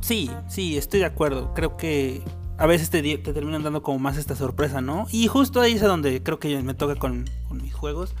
sí, 0.00 0.30
sí, 0.48 0.76
estoy 0.76 1.00
de 1.00 1.06
acuerdo. 1.06 1.54
Creo 1.54 1.76
que 1.76 2.22
a 2.58 2.66
veces 2.66 2.90
te, 2.90 3.02
te, 3.02 3.32
terminan 3.32 3.62
dando 3.62 3.82
como 3.82 3.98
más 3.98 4.16
esta 4.16 4.36
sorpresa, 4.36 4.80
¿no? 4.80 5.06
Y 5.10 5.26
justo 5.26 5.60
ahí 5.60 5.72
es 5.72 5.82
donde 5.82 6.22
creo 6.22 6.38
que 6.38 6.62
me 6.62 6.74
toca 6.74 6.96
con, 6.96 7.24
mis 7.50 7.74
juegos. 7.74 8.14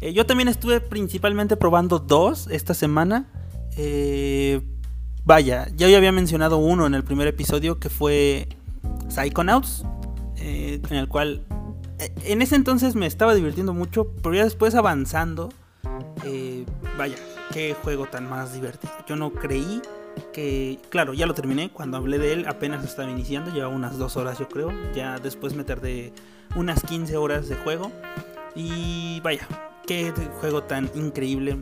Eh, 0.00 0.12
yo 0.12 0.26
también 0.26 0.48
estuve 0.48 0.80
principalmente 0.80 1.56
probando 1.56 1.98
dos 1.98 2.48
esta 2.50 2.74
semana. 2.74 3.28
Eh, 3.76 4.60
vaya, 5.24 5.68
ya 5.76 5.86
había 5.96 6.12
mencionado 6.12 6.58
uno 6.58 6.86
en 6.86 6.94
el 6.94 7.04
primer 7.04 7.28
episodio 7.28 7.78
que 7.78 7.90
fue 7.90 8.48
Psychonauts, 9.08 9.84
eh, 10.36 10.80
en 10.88 10.96
el 10.96 11.08
cual 11.08 11.44
eh, 11.98 12.12
en 12.24 12.42
ese 12.42 12.56
entonces 12.56 12.94
me 12.94 13.06
estaba 13.06 13.34
divirtiendo 13.34 13.74
mucho, 13.74 14.12
pero 14.22 14.34
ya 14.34 14.44
después 14.44 14.74
avanzando, 14.74 15.48
eh, 16.24 16.64
vaya, 16.96 17.16
qué 17.52 17.74
juego 17.74 18.06
tan 18.06 18.28
más 18.28 18.52
divertido. 18.52 18.92
Yo 19.06 19.16
no 19.16 19.32
creí 19.32 19.80
que, 20.32 20.78
claro, 20.90 21.14
ya 21.14 21.26
lo 21.26 21.34
terminé, 21.34 21.70
cuando 21.70 21.96
hablé 21.96 22.18
de 22.18 22.32
él 22.32 22.48
apenas 22.48 22.84
estaba 22.84 23.10
iniciando, 23.10 23.52
llevaba 23.52 23.74
unas 23.74 23.98
dos 23.98 24.16
horas 24.16 24.38
yo 24.38 24.48
creo, 24.48 24.72
ya 24.94 25.18
después 25.18 25.54
me 25.54 25.64
tardé 25.64 26.12
unas 26.56 26.82
15 26.82 27.16
horas 27.16 27.48
de 27.48 27.56
juego 27.56 27.92
y 28.54 29.20
vaya, 29.20 29.46
qué 29.86 30.12
juego 30.40 30.64
tan 30.64 30.90
increíble. 30.94 31.58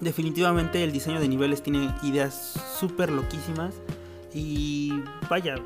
Definitivamente 0.00 0.82
el 0.82 0.92
diseño 0.92 1.20
de 1.20 1.28
niveles 1.28 1.62
tiene 1.62 1.94
ideas 2.02 2.58
súper 2.78 3.10
loquísimas. 3.10 3.74
Y 4.32 5.02
vaya, 5.28 5.56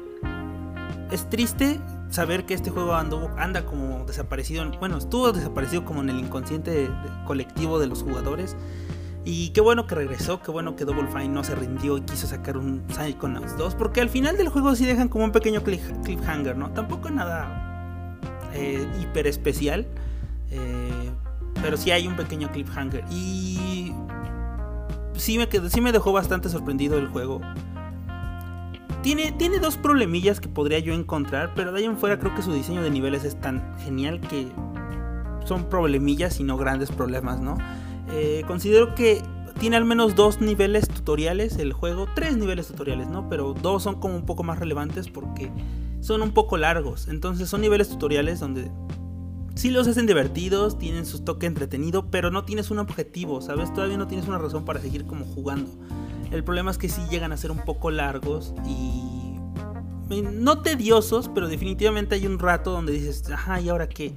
es 1.12 1.28
triste 1.28 1.80
saber 2.10 2.46
que 2.46 2.54
este 2.54 2.70
juego 2.70 2.94
anda 2.94 3.66
como 3.66 4.04
desaparecido. 4.06 4.68
Bueno, 4.78 4.96
estuvo 4.96 5.32
desaparecido 5.32 5.84
como 5.84 6.00
en 6.00 6.08
el 6.08 6.18
inconsciente 6.18 6.88
colectivo 7.26 7.78
de 7.78 7.86
los 7.86 8.02
jugadores. 8.02 8.56
Y 9.26 9.50
qué 9.50 9.60
bueno 9.62 9.86
que 9.86 9.94
regresó, 9.94 10.42
qué 10.42 10.50
bueno 10.50 10.76
que 10.76 10.84
Double 10.84 11.08
Fine 11.08 11.28
no 11.28 11.42
se 11.44 11.54
rindió 11.54 11.96
y 11.96 12.02
quiso 12.02 12.26
sacar 12.26 12.58
un 12.58 12.84
Psychonauts 12.90 13.56
2. 13.56 13.74
Porque 13.74 14.02
al 14.02 14.10
final 14.10 14.36
del 14.36 14.48
juego 14.48 14.74
sí 14.76 14.84
dejan 14.84 15.08
como 15.08 15.24
un 15.24 15.32
pequeño 15.32 15.62
cliffhanger, 15.62 16.56
¿no? 16.56 16.70
Tampoco 16.72 17.10
nada 17.10 18.18
eh, 18.52 18.86
hiper 19.00 19.26
especial. 19.26 19.86
Eh, 20.50 21.10
pero 21.62 21.78
sí 21.78 21.90
hay 21.90 22.06
un 22.06 22.16
pequeño 22.16 22.52
cliffhanger. 22.52 23.02
Y 23.10 23.92
sí 25.14 25.38
me, 25.38 25.48
quedó, 25.48 25.70
sí 25.70 25.80
me 25.80 25.92
dejó 25.92 26.12
bastante 26.12 26.50
sorprendido 26.50 26.98
el 26.98 27.08
juego. 27.08 27.40
Tiene, 29.02 29.32
tiene 29.32 29.58
dos 29.58 29.78
problemillas 29.78 30.40
que 30.40 30.48
podría 30.48 30.78
yo 30.78 30.92
encontrar, 30.92 31.52
pero 31.54 31.72
de 31.72 31.78
ahí 31.78 31.84
en 31.84 31.96
fuera 31.96 32.18
creo 32.18 32.34
que 32.34 32.42
su 32.42 32.52
diseño 32.52 32.82
de 32.82 32.90
niveles 32.90 33.24
es 33.24 33.38
tan 33.40 33.78
genial 33.78 34.20
que 34.20 34.48
son 35.44 35.64
problemillas 35.68 36.40
y 36.40 36.44
no 36.44 36.56
grandes 36.56 36.90
problemas, 36.90 37.40
¿no? 37.40 37.58
Eh, 38.14 38.44
considero 38.46 38.94
que 38.94 39.22
tiene 39.58 39.76
al 39.76 39.84
menos 39.84 40.14
dos 40.14 40.40
niveles 40.40 40.88
tutoriales 40.88 41.56
el 41.58 41.72
juego, 41.72 42.06
tres 42.14 42.36
niveles 42.36 42.68
tutoriales, 42.68 43.08
¿no? 43.08 43.28
Pero 43.28 43.54
dos 43.54 43.82
son 43.82 44.00
como 44.00 44.14
un 44.14 44.24
poco 44.24 44.42
más 44.42 44.58
relevantes 44.58 45.08
porque 45.08 45.50
son 46.00 46.22
un 46.22 46.32
poco 46.32 46.56
largos. 46.56 47.08
Entonces 47.08 47.48
son 47.48 47.60
niveles 47.60 47.88
tutoriales 47.88 48.40
donde 48.40 48.70
sí 49.54 49.70
los 49.70 49.88
hacen 49.88 50.06
divertidos, 50.06 50.78
tienen 50.78 51.06
su 51.06 51.24
toque 51.24 51.46
entretenido, 51.46 52.10
pero 52.10 52.30
no 52.30 52.44
tienes 52.44 52.70
un 52.70 52.78
objetivo, 52.78 53.40
¿sabes? 53.40 53.72
Todavía 53.72 53.98
no 53.98 54.06
tienes 54.06 54.28
una 54.28 54.38
razón 54.38 54.64
para 54.64 54.80
seguir 54.80 55.06
como 55.06 55.24
jugando. 55.24 55.70
El 56.30 56.44
problema 56.44 56.70
es 56.70 56.78
que 56.78 56.88
sí 56.88 57.02
llegan 57.10 57.32
a 57.32 57.36
ser 57.36 57.50
un 57.50 57.64
poco 57.64 57.90
largos 57.90 58.54
y 58.66 59.38
no 60.22 60.62
tediosos, 60.62 61.30
pero 61.34 61.48
definitivamente 61.48 62.14
hay 62.14 62.26
un 62.26 62.38
rato 62.38 62.70
donde 62.70 62.92
dices, 62.92 63.28
ajá, 63.30 63.60
¿y 63.60 63.68
ahora 63.68 63.88
qué? 63.88 64.14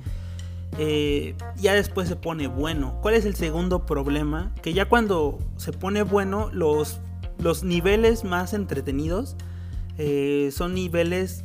Eh, 0.78 1.36
ya 1.56 1.74
después 1.74 2.08
se 2.08 2.16
pone 2.16 2.48
bueno. 2.48 3.00
¿Cuál 3.02 3.16
es 3.16 3.26
el 3.26 3.36
segundo 3.36 3.86
problema? 3.86 4.54
Que 4.62 4.74
ya 4.74 4.86
cuando 4.86 5.40
se 5.58 5.72
pone 5.72 6.04
bueno, 6.04 6.50
los, 6.52 7.00
los 7.40 7.64
niveles 7.64 8.24
más 8.24 8.54
entretenidos 8.54 9.36
eh, 9.98 10.50
son 10.52 10.74
niveles 10.74 11.44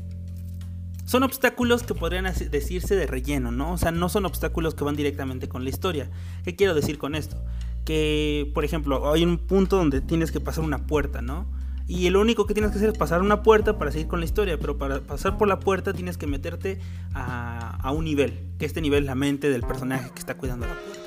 son 1.05 1.25
obstáculos 1.25 1.83
que 1.83 1.95
podrían 1.95 2.25
decirse 2.25 2.97
de 2.97 3.07
relleno, 3.07 3.51
¿no? 3.51 3.73
O 3.73 3.77
sea, 3.77 3.91
no 3.91 4.09
son 4.09 4.25
obstáculos 4.25 4.75
que 4.75 4.85
van 4.85 4.97
directamente 4.97 5.47
con 5.47 5.63
la 5.63 5.69
historia. 5.69 6.11
¿Qué 6.43 6.57
quiero 6.57 6.75
decir 6.75 6.97
con 6.97 7.15
esto? 7.15 7.45
Que, 7.85 8.51
por 8.55 8.65
ejemplo, 8.65 9.13
hay 9.13 9.23
un 9.25 9.37
punto 9.37 9.77
donde 9.77 10.01
tienes 10.01 10.33
que 10.33 10.41
pasar 10.41 10.65
una 10.65 10.87
puerta, 10.87 11.21
¿no? 11.21 11.47
Y 11.95 12.09
lo 12.09 12.23
único 12.23 12.47
que 12.47 12.55
tienes 12.55 12.73
que 12.73 12.79
hacer 12.79 12.89
es 12.89 12.97
pasar 12.97 13.21
una 13.21 13.43
puerta 13.43 13.77
para 13.77 13.93
seguir 13.93 14.09
con 14.09 14.21
la 14.21 14.25
historia, 14.25 14.59
pero 14.59 14.79
para 14.79 15.01
pasar 15.03 15.37
por 15.37 15.47
la 15.47 15.61
puerta 15.61 15.93
tienes 15.93 16.17
que 16.17 16.27
meterte 16.27 16.81
a, 17.13 17.77
a 17.83 17.91
un 17.91 18.07
nivel, 18.07 18.47
que 18.59 18.65
este 18.65 18.81
nivel 18.81 19.01
es 19.01 19.07
la 19.07 19.15
mente 19.15 19.51
del 19.51 19.61
personaje 19.61 20.11
que 20.11 20.19
está 20.19 20.39
cuidando 20.39 20.67
la 20.67 20.73
puerta. 20.73 21.03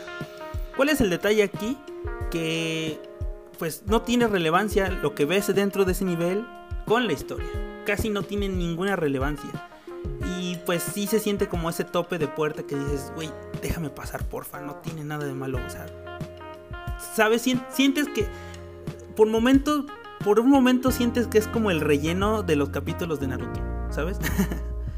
¿Cuál 0.77 0.89
es 0.89 1.01
el 1.01 1.09
detalle 1.09 1.41
aquí? 1.41 1.75
Que 2.29 3.01
pues 3.57 3.81
no 3.87 4.03
tiene 4.03 4.27
relevancia 4.27 4.91
lo 5.01 5.15
que 5.15 5.25
ves 5.25 5.47
dentro 5.55 5.85
de 5.85 5.93
ese 5.93 6.05
nivel 6.05 6.45
con 6.85 7.07
la 7.07 7.13
historia. 7.13 7.49
Casi 7.83 8.11
no 8.11 8.21
tiene 8.21 8.47
ninguna 8.47 8.95
relevancia. 8.95 9.67
Y 10.37 10.57
pues 10.67 10.83
sí 10.83 11.07
se 11.07 11.19
siente 11.19 11.47
como 11.47 11.67
ese 11.67 11.83
tope 11.83 12.19
de 12.19 12.27
puerta 12.27 12.61
que 12.61 12.75
dices, 12.75 13.11
güey, 13.15 13.31
déjame 13.59 13.89
pasar, 13.89 14.23
porfa, 14.29 14.61
no 14.61 14.75
tiene 14.75 15.03
nada 15.03 15.25
de 15.25 15.33
malo. 15.33 15.57
O 15.65 15.69
sea, 15.71 15.87
¿sabes? 17.15 17.41
Sientes 17.41 18.07
que 18.13 18.27
por 19.15 19.27
momentos, 19.27 19.85
por 20.24 20.39
un 20.39 20.50
momento 20.50 20.91
sientes 20.91 21.27
que 21.27 21.38
es 21.38 21.48
como 21.48 21.72
el 21.72 21.81
relleno 21.81 22.43
de 22.43 22.55
los 22.55 22.69
capítulos 22.69 23.19
de 23.19 23.27
Naruto, 23.27 23.62
¿sabes? 23.89 24.19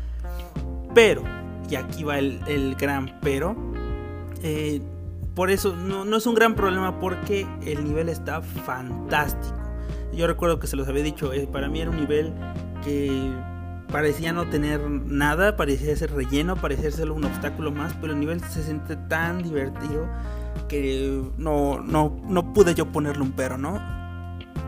pero, 0.94 1.24
y 1.70 1.76
aquí 1.76 2.04
va 2.04 2.20
el, 2.20 2.76
gran 2.76 3.20
pero, 3.22 3.56
eh, 4.42 4.82
por 5.36 5.52
eso 5.52 5.76
no, 5.76 6.16
es 6.16 6.26
un 6.26 6.36
gran 6.36 6.56
problema 6.56 7.00
porque 7.00 7.48
el 7.66 7.84
nivel 7.84 8.10
está 8.10 8.42
fantástico. 8.42 9.56
Yo 10.14 10.26
recuerdo 10.26 10.60
que 10.60 10.68
se 10.68 10.76
los 10.76 10.88
había 10.88 11.04
dicho, 11.04 11.32
eh, 11.34 11.48
para 11.52 11.68
mí 11.68 11.82
era 11.82 11.92
un 11.92 11.98
nivel 11.98 12.34
que 12.84 13.32
parecía 13.92 14.34
no 14.34 14.50
tener 14.50 14.82
nada, 14.90 15.56
parecía 15.56 15.96
ser 15.96 16.12
relleno, 16.12 16.56
parecía 16.56 16.90
ser 16.92 17.12
un 17.12 17.24
obstáculo 17.26 17.72
más, 17.72 17.94
pero 18.02 18.14
el 18.14 18.20
nivel 18.20 18.42
se 18.42 18.64
siente 18.64 18.96
tan 18.96 19.44
divertido 19.44 20.08
que 20.68 21.22
no, 21.38 21.82
no, 21.82 22.20
no 22.28 22.54
pude 22.54 22.74
yo 22.74 22.92
ponerle 22.92 23.24
un 23.24 23.32
pero, 23.32 23.58
¿no? 23.58 23.97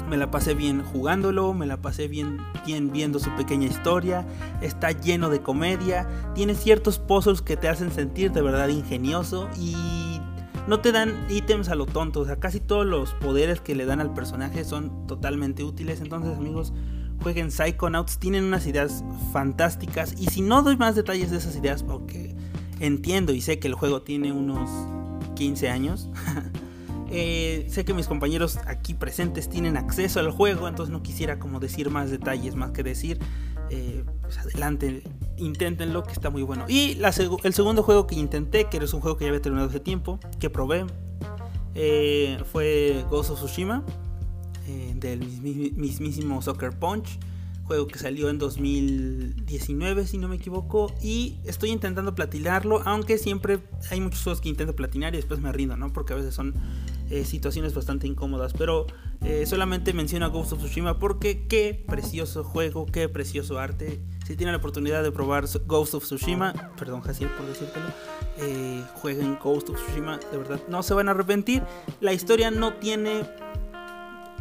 Me 0.10 0.18
la 0.18 0.32
pasé 0.32 0.56
bien 0.56 0.84
jugándolo, 0.84 1.54
me 1.54 1.68
la 1.68 1.82
pasé 1.82 2.08
bien, 2.08 2.40
viendo 2.66 3.20
su 3.20 3.30
pequeña 3.36 3.68
historia, 3.68 4.26
está 4.60 4.92
lleno 4.92 5.30
de 5.30 5.42
comedia, 5.42 6.10
tiene 6.34 6.56
ciertos 6.56 6.98
puzzles 6.98 7.44
que 7.44 7.58
te 7.58 7.70
hacen 7.70 7.92
sentir 7.92 8.32
de 8.32 8.42
verdad 8.42 8.70
ingenioso 8.70 9.48
y 9.56 10.20
no 10.68 10.80
te 10.80 10.92
dan 10.92 11.26
ítems 11.30 11.70
a 11.70 11.76
lo 11.76 11.86
tonto. 11.86 12.22
O 12.22 12.26
sea, 12.26 12.40
casi 12.40 12.60
todos 12.60 12.86
los 12.86 13.14
poderes 13.16 13.62
que 13.62 13.76
le 13.76 13.86
dan 13.86 14.00
al 14.00 14.14
personaje 14.14 14.64
son 14.64 15.08
totalmente 15.08 15.64
útiles. 15.64 16.02
Entonces, 16.02 16.38
amigos, 16.38 16.74
jueguen 17.22 17.52
Psychonauts. 17.52 18.20
Tienen 18.20 18.46
unas 18.46 18.66
ideas 18.68 19.04
fantásticas. 19.32 20.14
Y 20.20 20.28
si 20.28 20.42
no 20.42 20.62
doy 20.62 20.78
más 20.78 20.96
detalles 20.96 21.32
de 21.32 21.38
esas 21.38 21.56
ideas, 21.56 21.84
porque 21.84 22.36
entiendo 22.80 23.34
y 23.34 23.42
sé 23.42 23.60
que 23.60 23.68
el 23.68 23.74
juego 23.74 24.02
tiene 24.02 24.32
unos 24.32 24.70
15 25.36 25.70
años. 25.70 26.10
Eh, 27.12 27.66
sé 27.70 27.86
que 27.86 27.94
mis 27.94 28.08
compañeros 28.08 28.60
aquí 28.66 28.94
presentes 28.94 29.50
tienen 29.50 29.78
acceso 29.78 30.20
al 30.20 30.32
juego, 30.32 30.68
entonces 30.68 30.92
no 30.94 31.02
quisiera 31.02 31.40
como 31.40 31.60
decir 31.60 31.90
más 31.90 32.12
detalles, 32.12 32.56
más 32.56 32.72
que 32.72 32.84
decir, 32.84 33.20
eh, 33.70 34.04
pues 34.22 34.38
adelante, 34.38 35.04
inténtenlo, 35.38 36.04
que 36.04 36.14
está 36.14 36.30
muy 36.30 36.44
bueno. 36.44 36.66
Y 36.68 36.98
el 37.44 37.54
segundo 37.54 37.84
juego 37.84 38.08
que 38.08 38.16
intenté, 38.16 38.66
que 38.66 38.78
es 38.78 38.94
un 38.94 39.02
juego 39.02 39.18
que 39.18 39.26
ya 39.26 39.30
había 39.30 39.42
terminado 39.42 39.70
hace 39.70 39.80
tiempo, 39.80 40.20
que 40.40 40.50
probé, 40.50 40.86
eh, 41.76 42.38
fue 42.52 43.06
Ghost 43.10 43.32
of 43.32 43.40
Tsushima, 43.40 43.84
eh, 44.68 44.94
del 44.96 45.20
mismísimo 45.76 46.42
Soccer 46.42 46.78
Punch. 46.78 47.20
Juego 47.64 47.86
que 47.86 48.00
salió 48.00 48.30
en 48.30 48.40
2019, 48.40 50.08
si 50.08 50.18
no 50.18 50.28
me 50.28 50.38
equivoco. 50.38 50.92
Y 51.04 51.38
estoy 51.46 51.70
intentando 51.70 52.16
platinarlo, 52.16 52.82
aunque 52.84 53.20
siempre 53.20 53.60
hay 53.92 54.02
muchos 54.02 54.24
juegos 54.24 54.42
que 54.42 54.50
intento 54.50 54.76
platinar 54.76 55.14
y 55.14 55.18
después 55.18 55.40
me 55.40 55.52
rindo, 55.52 55.78
¿no? 55.78 55.94
Porque 55.94 56.14
a 56.14 56.16
veces 56.16 56.34
son 56.34 56.56
eh, 57.10 57.26
situaciones 57.26 57.74
bastante 57.74 58.08
incómodas. 58.08 58.54
Pero 58.54 58.88
solamente 59.46 59.92
menciono 59.92 60.26
a 60.26 60.30
Ghost 60.30 60.54
of 60.54 60.60
Tsushima 60.60 60.98
porque 60.98 61.46
qué 61.48 61.84
precioso 61.86 62.46
juego, 62.46 62.86
qué 62.86 63.10
precioso 63.10 63.60
arte 63.60 64.00
si 64.30 64.36
tienen 64.36 64.54
la 64.54 64.60
oportunidad 64.60 65.02
de 65.02 65.12
probar 65.12 65.46
Ghost 65.66 65.96
of 65.96 66.04
Tsushima, 66.04 66.54
perdón 66.78 67.02
Jaciel 67.02 67.32
por 67.32 67.48
decírtelo, 67.48 67.88
eh, 68.38 68.84
jueguen 68.94 69.40
Ghost 69.44 69.70
of 69.70 69.84
Tsushima, 69.84 70.20
de 70.32 70.38
verdad 70.38 70.62
no 70.68 70.84
se 70.84 70.94
van 70.94 71.08
a 71.08 71.12
arrepentir. 71.12 71.64
La 72.00 72.14
historia 72.14 72.52
no 72.52 72.76
tiene 72.76 73.24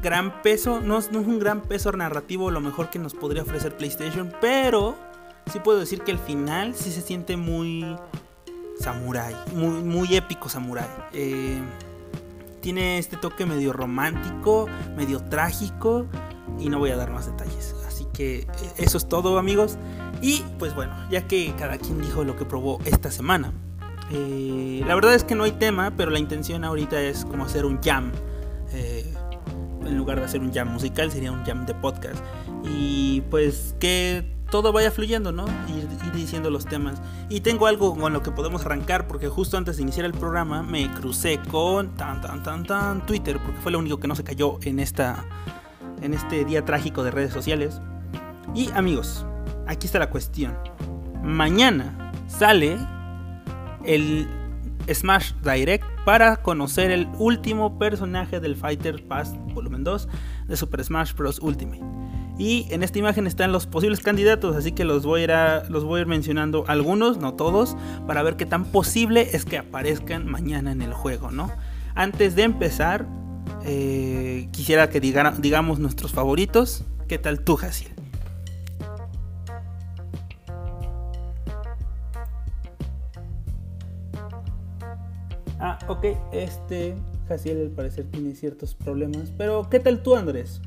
gran 0.03 0.43
peso, 0.43 0.83
no 0.83 0.99
es, 0.99 1.09
un 1.09 1.39
gran 1.39 1.63
peso 1.63 1.91
narrativo 1.93 2.51
lo 2.51 2.61
mejor 2.61 2.91
que 2.91 2.99
nos 2.99 3.15
podría 3.15 3.45
ofrecer 3.45 3.79
PlayStation, 3.79 4.31
pero 4.43 4.95
sí 5.51 5.59
puedo 5.59 5.81
decir 5.81 6.03
que 6.03 6.11
el 6.11 6.19
final 6.19 6.75
sí 6.75 6.93
se 6.93 7.01
siente 7.01 7.39
muy 7.39 7.97
samurai, 8.79 9.35
muy, 9.55 9.83
muy 9.83 10.15
épico 10.15 10.51
samurai. 10.51 10.87
Eh, 11.15 11.63
tiene 12.69 12.99
este 12.99 13.17
toque 13.17 13.47
medio 13.47 13.73
romántico, 13.73 14.67
medio 14.95 15.21
trágico 15.25 16.07
y 16.59 16.69
no 16.69 16.79
voy 16.79 16.91
a 16.91 16.97
dar 16.97 17.11
más 17.11 17.25
detalles 17.25 17.75
que 18.19 18.49
eso 18.77 18.99
es 18.99 19.09
todo 19.09 19.39
amigos. 19.39 19.79
Y 20.21 20.43
pues 20.59 20.75
bueno, 20.75 20.93
ya 21.09 21.27
que 21.29 21.55
cada 21.57 21.79
quien 21.79 22.03
dijo 22.03 22.25
lo 22.25 22.37
que 22.37 22.45
probó 22.45 22.81
esta 22.85 23.13
semana. 23.13 23.53
Eh, 24.11 24.83
la 24.85 24.95
verdad 24.97 25.15
es 25.15 25.23
que 25.23 25.37
no 25.37 25.45
hay 25.45 25.53
tema, 25.53 25.93
pero 25.97 26.11
la 26.11 26.19
intención 26.19 26.65
ahorita 26.65 27.01
es 27.01 27.25
como 27.25 27.45
hacer 27.45 27.65
un 27.65 27.81
jam. 27.81 28.11
Eh, 28.73 29.15
en 29.87 29.97
lugar 29.97 30.19
de 30.19 30.25
hacer 30.25 30.41
un 30.41 30.53
jam 30.53 30.69
musical, 30.69 31.13
sería 31.13 31.31
un 31.31 31.45
jam 31.45 31.65
de 31.65 31.75
podcast. 31.75 32.19
Y 32.65 33.21
pues 33.31 33.77
que 33.79 34.25
todo 34.51 34.73
vaya 34.73 34.91
fluyendo, 34.91 35.33
¿no? 35.33 35.47
Ir, 35.69 35.89
diciendo 36.13 36.51
los 36.51 36.65
temas. 36.65 37.01
Y 37.29 37.41
tengo 37.41 37.67
algo 37.67 37.95
con 37.97 38.13
lo 38.13 38.23
que 38.23 38.31
podemos 38.31 38.65
arrancar, 38.65 39.07
porque 39.07 39.29
justo 39.29 39.57
antes 39.57 39.77
de 39.77 39.83
iniciar 39.83 40.07
el 40.07 40.13
programa 40.13 40.63
me 40.63 40.91
crucé 40.93 41.41
con 41.51 41.95
tan 41.97 42.21
tan 42.21 42.43
tan 42.43 42.65
tan 42.65 43.07
Twitter, 43.07 43.39
porque 43.39 43.61
fue 43.61 43.73
lo 43.73 43.79
único 43.79 43.99
que 43.99 44.09
no 44.09 44.15
se 44.15 44.25
cayó 44.25 44.59
en 44.63 44.81
esta 44.81 45.25
en 46.01 46.15
este 46.15 46.45
día 46.45 46.65
trágico 46.65 47.03
de 47.05 47.11
redes 47.11 47.33
sociales. 47.33 47.81
Y 48.55 48.71
amigos, 48.73 49.27
aquí 49.67 49.87
está 49.87 49.99
la 49.99 50.11
cuestión. 50.11 50.57
Mañana 51.23 52.13
sale 52.27 52.79
el 53.85 54.27
Smash 54.93 55.33
Direct 55.43 55.85
para 56.05 56.37
conocer 56.37 56.91
el 56.91 57.09
último 57.19 57.79
personaje 57.79 58.41
del 58.41 58.57
Fighter 58.57 59.07
Pass 59.07 59.35
Volumen 59.53 59.85
2 59.85 60.09
de 60.47 60.57
Super 60.57 60.83
Smash 60.83 61.15
Bros. 61.15 61.39
Ultimate. 61.41 61.98
Y 62.39 62.67
en 62.71 62.85
esta 62.85 63.01
imagen 63.01 63.27
están 63.27 63.51
los 63.51 63.67
posibles 63.67 64.01
candidatos, 64.01 64.55
así 64.55 64.71
que 64.71 64.85
los 64.85 65.05
voy, 65.05 65.23
a 65.23 65.25
ir 65.65 65.71
los 65.71 65.83
voy 65.83 65.99
a 65.99 66.03
ir 66.03 66.07
mencionando 66.07 66.65
algunos, 66.69 67.19
no 67.19 67.35
todos, 67.35 67.77
para 68.07 68.23
ver 68.23 68.37
qué 68.37 68.47
tan 68.47 68.65
posible 68.65 69.31
es 69.33 69.45
que 69.45 69.59
aparezcan 69.59 70.31
mañana 70.31 70.71
en 70.71 70.81
el 70.81 70.95
juego, 70.95 71.33
¿no? 71.33 71.51
Antes 71.97 72.37
de 72.37 72.45
empezar, 72.45 73.07
eh, 73.65 74.49
quisiera 74.53 74.89
que 74.89 75.01
digamos 75.01 75.81
nuestros 75.81 76.13
favoritos. 76.13 76.85
¿Qué 77.09 77.19
tal 77.19 77.41
tú, 77.41 77.57
Jaciel? 77.57 77.93
Ah, 85.59 85.77
ok, 85.89 86.07
este 86.33 86.95
Jaciel 87.27 87.63
al 87.63 87.71
parecer 87.71 88.07
tiene 88.11 88.35
ciertos 88.35 88.75
problemas. 88.75 89.33
Pero, 89.37 89.69
¿qué 89.69 89.81
tal 89.81 90.03
tú, 90.03 90.15
Andrés? 90.15 90.61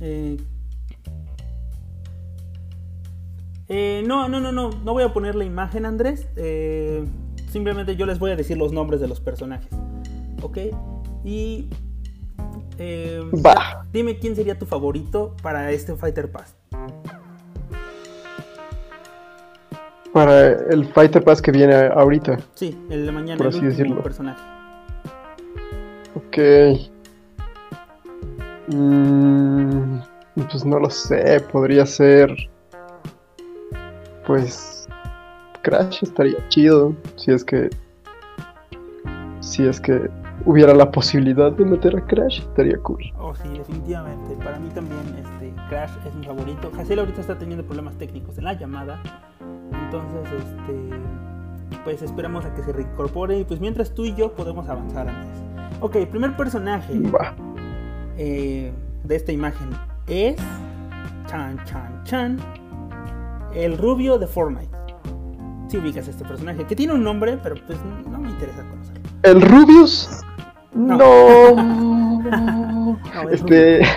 Eh, 0.00 0.36
eh, 3.68 4.04
no, 4.06 4.28
no, 4.28 4.40
no, 4.40 4.52
no, 4.52 4.70
no 4.70 4.92
voy 4.92 5.02
a 5.02 5.12
poner 5.12 5.34
la 5.34 5.44
imagen, 5.44 5.86
Andrés. 5.86 6.28
Eh, 6.36 7.04
simplemente 7.50 7.96
yo 7.96 8.06
les 8.06 8.18
voy 8.18 8.30
a 8.30 8.36
decir 8.36 8.56
los 8.56 8.72
nombres 8.72 9.00
de 9.00 9.08
los 9.08 9.20
personajes. 9.20 9.70
¿Ok? 10.42 10.58
Y... 11.24 11.68
Dime 13.90 14.18
quién 14.18 14.36
sería 14.36 14.58
tu 14.58 14.66
favorito 14.66 15.34
para 15.42 15.72
este 15.72 15.96
Fighter 15.96 16.30
Pass. 16.30 16.54
Para 20.12 20.50
el 20.50 20.86
Fighter 20.92 21.24
Pass 21.24 21.40
que 21.40 21.52
viene 21.52 21.74
ahorita. 21.74 22.38
Sí, 22.54 22.78
el 22.90 23.06
de 23.06 23.12
mañana. 23.12 23.38
Por 23.38 23.48
así 23.48 23.60
decirlo. 23.60 24.02
personaje. 24.02 24.42
Ok. 26.14 26.38
Mm, 28.68 29.98
pues 30.50 30.64
no 30.64 30.78
lo 30.78 30.90
sé, 30.90 31.40
podría 31.52 31.86
ser. 31.86 32.34
Pues. 34.26 34.88
Crash 35.62 35.98
estaría 36.02 36.36
chido. 36.48 36.94
Si 37.16 37.32
es 37.32 37.44
que. 37.44 37.70
Si 39.40 39.66
es 39.66 39.80
que 39.80 40.10
hubiera 40.44 40.74
la 40.74 40.90
posibilidad 40.90 41.52
de 41.52 41.64
meter 41.64 41.96
a 41.96 42.06
Crash, 42.06 42.40
estaría 42.40 42.78
cool. 42.78 43.02
Oh, 43.18 43.34
sí, 43.34 43.48
definitivamente. 43.56 44.34
Para 44.44 44.58
mí 44.58 44.68
también 44.70 45.00
este, 45.18 45.52
Crash 45.68 45.90
es 46.06 46.14
mi 46.14 46.24
favorito. 46.24 46.70
Hazel 46.78 46.98
ahorita 46.98 47.20
está 47.20 47.38
teniendo 47.38 47.64
problemas 47.64 47.96
técnicos 47.96 48.38
en 48.38 48.44
la 48.44 48.54
llamada. 48.54 49.00
Entonces, 49.84 50.28
este, 50.32 50.90
pues 51.84 52.02
esperamos 52.02 52.44
a 52.44 52.54
que 52.54 52.62
se 52.62 52.72
reincorpore 52.72 53.38
y 53.38 53.44
pues 53.44 53.60
mientras 53.60 53.94
tú 53.94 54.04
y 54.04 54.14
yo 54.14 54.32
podemos 54.32 54.68
avanzar 54.68 55.08
antes. 55.08 55.42
Ok, 55.80 55.96
primer 56.10 56.36
personaje 56.36 56.94
eh, 58.18 58.72
de 59.04 59.16
esta 59.16 59.32
imagen 59.32 59.70
es 60.06 60.36
Chan 61.26 61.58
Chan 61.64 62.04
Chan, 62.04 62.38
el 63.54 63.78
rubio 63.78 64.18
de 64.18 64.26
Fortnite. 64.26 64.68
Si 65.68 65.78
ubicas 65.78 66.06
este 66.06 66.24
personaje, 66.24 66.64
que 66.64 66.76
tiene 66.76 66.94
un 66.94 67.02
nombre, 67.02 67.38
pero 67.42 67.56
pues 67.66 67.78
no 68.08 68.18
me 68.18 68.30
interesa 68.30 68.62
conocerlo. 68.68 69.02
¿El 69.22 69.42
Rubius? 69.42 70.08
No. 70.74 70.96
no 70.96 72.16
este. 73.30 73.82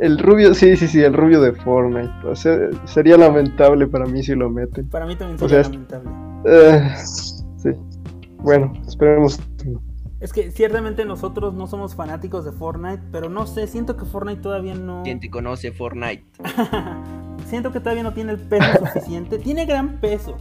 El 0.00 0.18
rubio, 0.18 0.52
sí, 0.52 0.76
sí, 0.76 0.88
sí, 0.88 1.00
el 1.00 1.14
rubio 1.14 1.40
de 1.40 1.52
Fortnite. 1.52 2.10
O 2.24 2.34
sea, 2.34 2.58
sería 2.86 3.16
lamentable 3.16 3.86
para 3.86 4.04
mí 4.04 4.22
si 4.22 4.34
lo 4.34 4.50
meten. 4.50 4.88
Para 4.88 5.06
mí 5.06 5.14
también 5.14 5.38
sería 5.38 5.62
lamentable. 5.62 6.10
Eh, 6.44 6.94
sí. 7.58 7.70
Bueno, 8.38 8.72
esperemos. 8.86 9.38
Es 10.20 10.34
que 10.34 10.50
ciertamente 10.50 11.06
nosotros 11.06 11.54
no 11.54 11.66
somos 11.66 11.94
fanáticos 11.94 12.44
de 12.44 12.52
Fortnite, 12.52 13.02
pero 13.10 13.30
no 13.30 13.46
sé, 13.46 13.66
siento 13.66 13.96
que 13.96 14.04
Fortnite 14.04 14.42
todavía 14.42 14.74
no... 14.74 15.02
¿Quién 15.02 15.18
te 15.18 15.30
conoce 15.30 15.72
Fortnite? 15.72 16.24
siento 17.46 17.72
que 17.72 17.80
todavía 17.80 18.02
no 18.02 18.12
tiene 18.12 18.32
el 18.32 18.38
peso 18.38 18.86
suficiente. 18.86 19.38
tiene 19.38 19.64
gran 19.64 19.98
peso, 19.98 20.36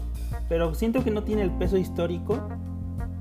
pero 0.50 0.76
siento 0.76 1.02
que 1.02 1.12
no 1.12 1.24
tiene 1.24 1.44
el 1.44 1.52
peso 1.52 1.78
histórico 1.78 2.46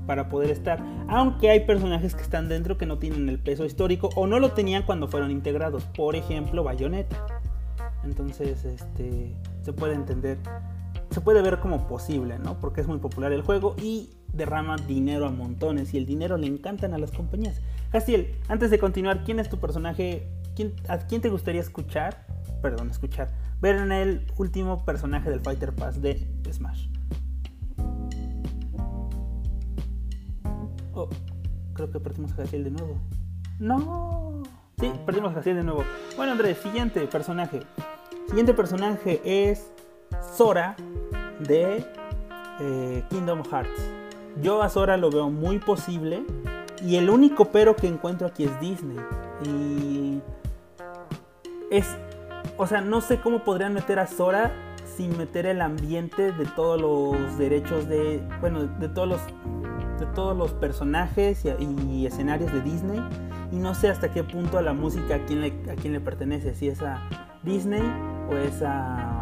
para 0.05 0.27
poder 0.27 0.51
estar. 0.51 0.83
Aunque 1.07 1.49
hay 1.49 1.61
personajes 1.61 2.13
que 2.13 2.23
están 2.23 2.49
dentro 2.49 2.77
que 2.77 2.85
no 2.85 2.97
tienen 2.97 3.29
el 3.29 3.39
peso 3.39 3.63
histórico 3.63 4.09
o 4.15 4.27
no 4.27 4.39
lo 4.39 4.51
tenían 4.51 4.83
cuando 4.83 5.07
fueron 5.07 5.31
integrados. 5.31 5.85
Por 5.85 6.17
ejemplo, 6.17 6.63
Bayonetta. 6.63 7.25
Entonces, 8.03 8.65
este, 8.65 9.35
se 9.61 9.71
puede 9.71 9.93
entender. 9.93 10.39
Se 11.11 11.21
puede 11.21 11.41
ver 11.41 11.59
como 11.59 11.87
posible, 11.87 12.37
¿no? 12.39 12.59
Porque 12.59 12.81
es 12.81 12.87
muy 12.87 12.97
popular 12.97 13.31
el 13.31 13.43
juego 13.43 13.75
y 13.81 14.09
derrama 14.33 14.75
dinero 14.77 15.27
a 15.27 15.31
montones 15.31 15.93
y 15.93 15.97
el 15.97 16.05
dinero 16.05 16.37
le 16.37 16.47
encantan 16.47 16.93
a 16.93 16.97
las 16.97 17.11
compañías. 17.11 17.61
Castiel, 17.91 18.35
antes 18.47 18.69
de 18.69 18.79
continuar, 18.79 19.23
¿quién 19.23 19.39
es 19.39 19.49
tu 19.49 19.59
personaje? 19.59 20.27
¿Quién, 20.55 20.73
¿A 20.87 20.99
quién 20.99 21.21
te 21.21 21.29
gustaría 21.29 21.61
escuchar? 21.61 22.25
Perdón, 22.61 22.89
escuchar. 22.89 23.29
Ver 23.61 23.75
en 23.75 23.91
el 23.91 24.25
último 24.37 24.85
personaje 24.85 25.29
del 25.29 25.41
Fighter 25.41 25.73
Pass 25.73 26.01
de 26.01 26.27
Smash. 26.51 26.87
Oh, 30.93 31.07
creo 31.73 31.91
que 31.91 31.99
perdimos 31.99 32.33
a 32.33 32.37
Castiel 32.37 32.65
de 32.65 32.71
nuevo. 32.71 32.99
No. 33.59 34.43
Sí, 34.79 34.91
perdimos 35.05 35.31
a 35.31 35.35
Castiel 35.35 35.57
de 35.57 35.63
nuevo. 35.63 35.83
Bueno, 36.17 36.33
Andrés, 36.33 36.57
siguiente 36.57 37.05
personaje. 37.07 37.61
Siguiente 38.27 38.53
personaje 38.53 39.21
es 39.23 39.71
Sora 40.35 40.75
de 41.39 41.85
eh, 42.59 43.03
Kingdom 43.09 43.43
Hearts. 43.43 43.81
Yo 44.41 44.61
a 44.61 44.69
Sora 44.69 44.97
lo 44.97 45.09
veo 45.09 45.29
muy 45.29 45.59
posible. 45.59 46.23
Y 46.85 46.95
el 46.95 47.09
único 47.09 47.45
pero 47.45 47.75
que 47.75 47.87
encuentro 47.87 48.27
aquí 48.27 48.45
es 48.45 48.59
Disney. 48.59 48.97
Y 49.45 50.21
es, 51.69 51.97
o 52.57 52.67
sea, 52.67 52.81
no 52.81 53.01
sé 53.01 53.19
cómo 53.19 53.43
podrían 53.43 53.73
meter 53.73 53.99
a 53.99 54.07
Sora 54.07 54.51
sin 54.95 55.17
meter 55.17 55.45
el 55.45 55.61
ambiente 55.61 56.31
de 56.31 56.45
todos 56.45 56.79
los 56.81 57.37
derechos 57.37 57.87
de, 57.87 58.21
bueno, 58.41 58.65
de 58.65 58.89
todos 58.89 59.07
los, 59.07 59.21
de 59.99 60.05
todos 60.13 60.35
los 60.35 60.51
personajes 60.53 61.45
y, 61.45 62.05
escenarios 62.05 62.51
de 62.51 62.61
Disney. 62.61 63.01
Y 63.51 63.55
no 63.55 63.73
sé 63.75 63.89
hasta 63.89 64.11
qué 64.11 64.23
punto 64.23 64.57
a 64.57 64.61
la 64.61 64.73
música 64.73 65.15
a 65.15 65.25
quién 65.25 65.41
le, 65.41 65.47
a 65.71 65.75
quién 65.75 65.93
le 65.93 66.01
pertenece, 66.01 66.53
si 66.53 66.67
es 66.67 66.81
a 66.81 67.01
Disney 67.43 67.81
o 68.29 68.37
es 68.37 68.61
a 68.61 69.18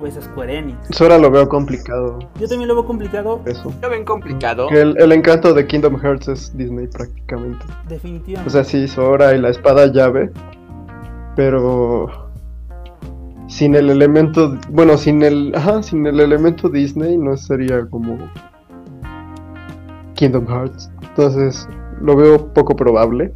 pues 0.00 0.14
Square 0.14 0.58
Enix. 0.58 0.78
Sora 0.90 1.18
lo 1.18 1.30
veo 1.30 1.48
complicado. 1.48 2.18
Yo 2.40 2.48
también 2.48 2.68
lo 2.68 2.74
veo 2.74 2.86
complicado. 2.86 3.40
Eso. 3.44 3.72
Lo 3.82 3.90
ven 3.90 4.04
complicado. 4.04 4.68
El, 4.70 4.96
el, 4.98 5.12
encanto 5.12 5.52
de 5.52 5.66
Kingdom 5.66 6.00
Hearts 6.00 6.28
es 6.28 6.56
Disney 6.56 6.86
prácticamente. 6.86 7.64
Definitivamente. 7.88 8.48
O 8.48 8.50
sea, 8.50 8.64
sí, 8.64 8.88
Sora 8.88 9.34
y 9.34 9.40
la 9.40 9.50
espada 9.50 9.86
llave. 9.92 10.32
Pero 11.36 12.30
sin 13.46 13.74
el 13.74 13.90
elemento, 13.90 14.56
bueno, 14.70 14.96
sin 14.96 15.22
el, 15.22 15.52
ajá, 15.54 15.82
sin 15.82 16.06
el 16.06 16.18
elemento 16.20 16.68
Disney 16.68 17.18
no 17.18 17.36
sería 17.36 17.86
como 17.90 18.18
Kingdom 20.14 20.46
Hearts. 20.46 20.90
Entonces, 21.02 21.68
lo 22.00 22.16
veo 22.16 22.52
poco 22.54 22.74
probable. 22.74 23.34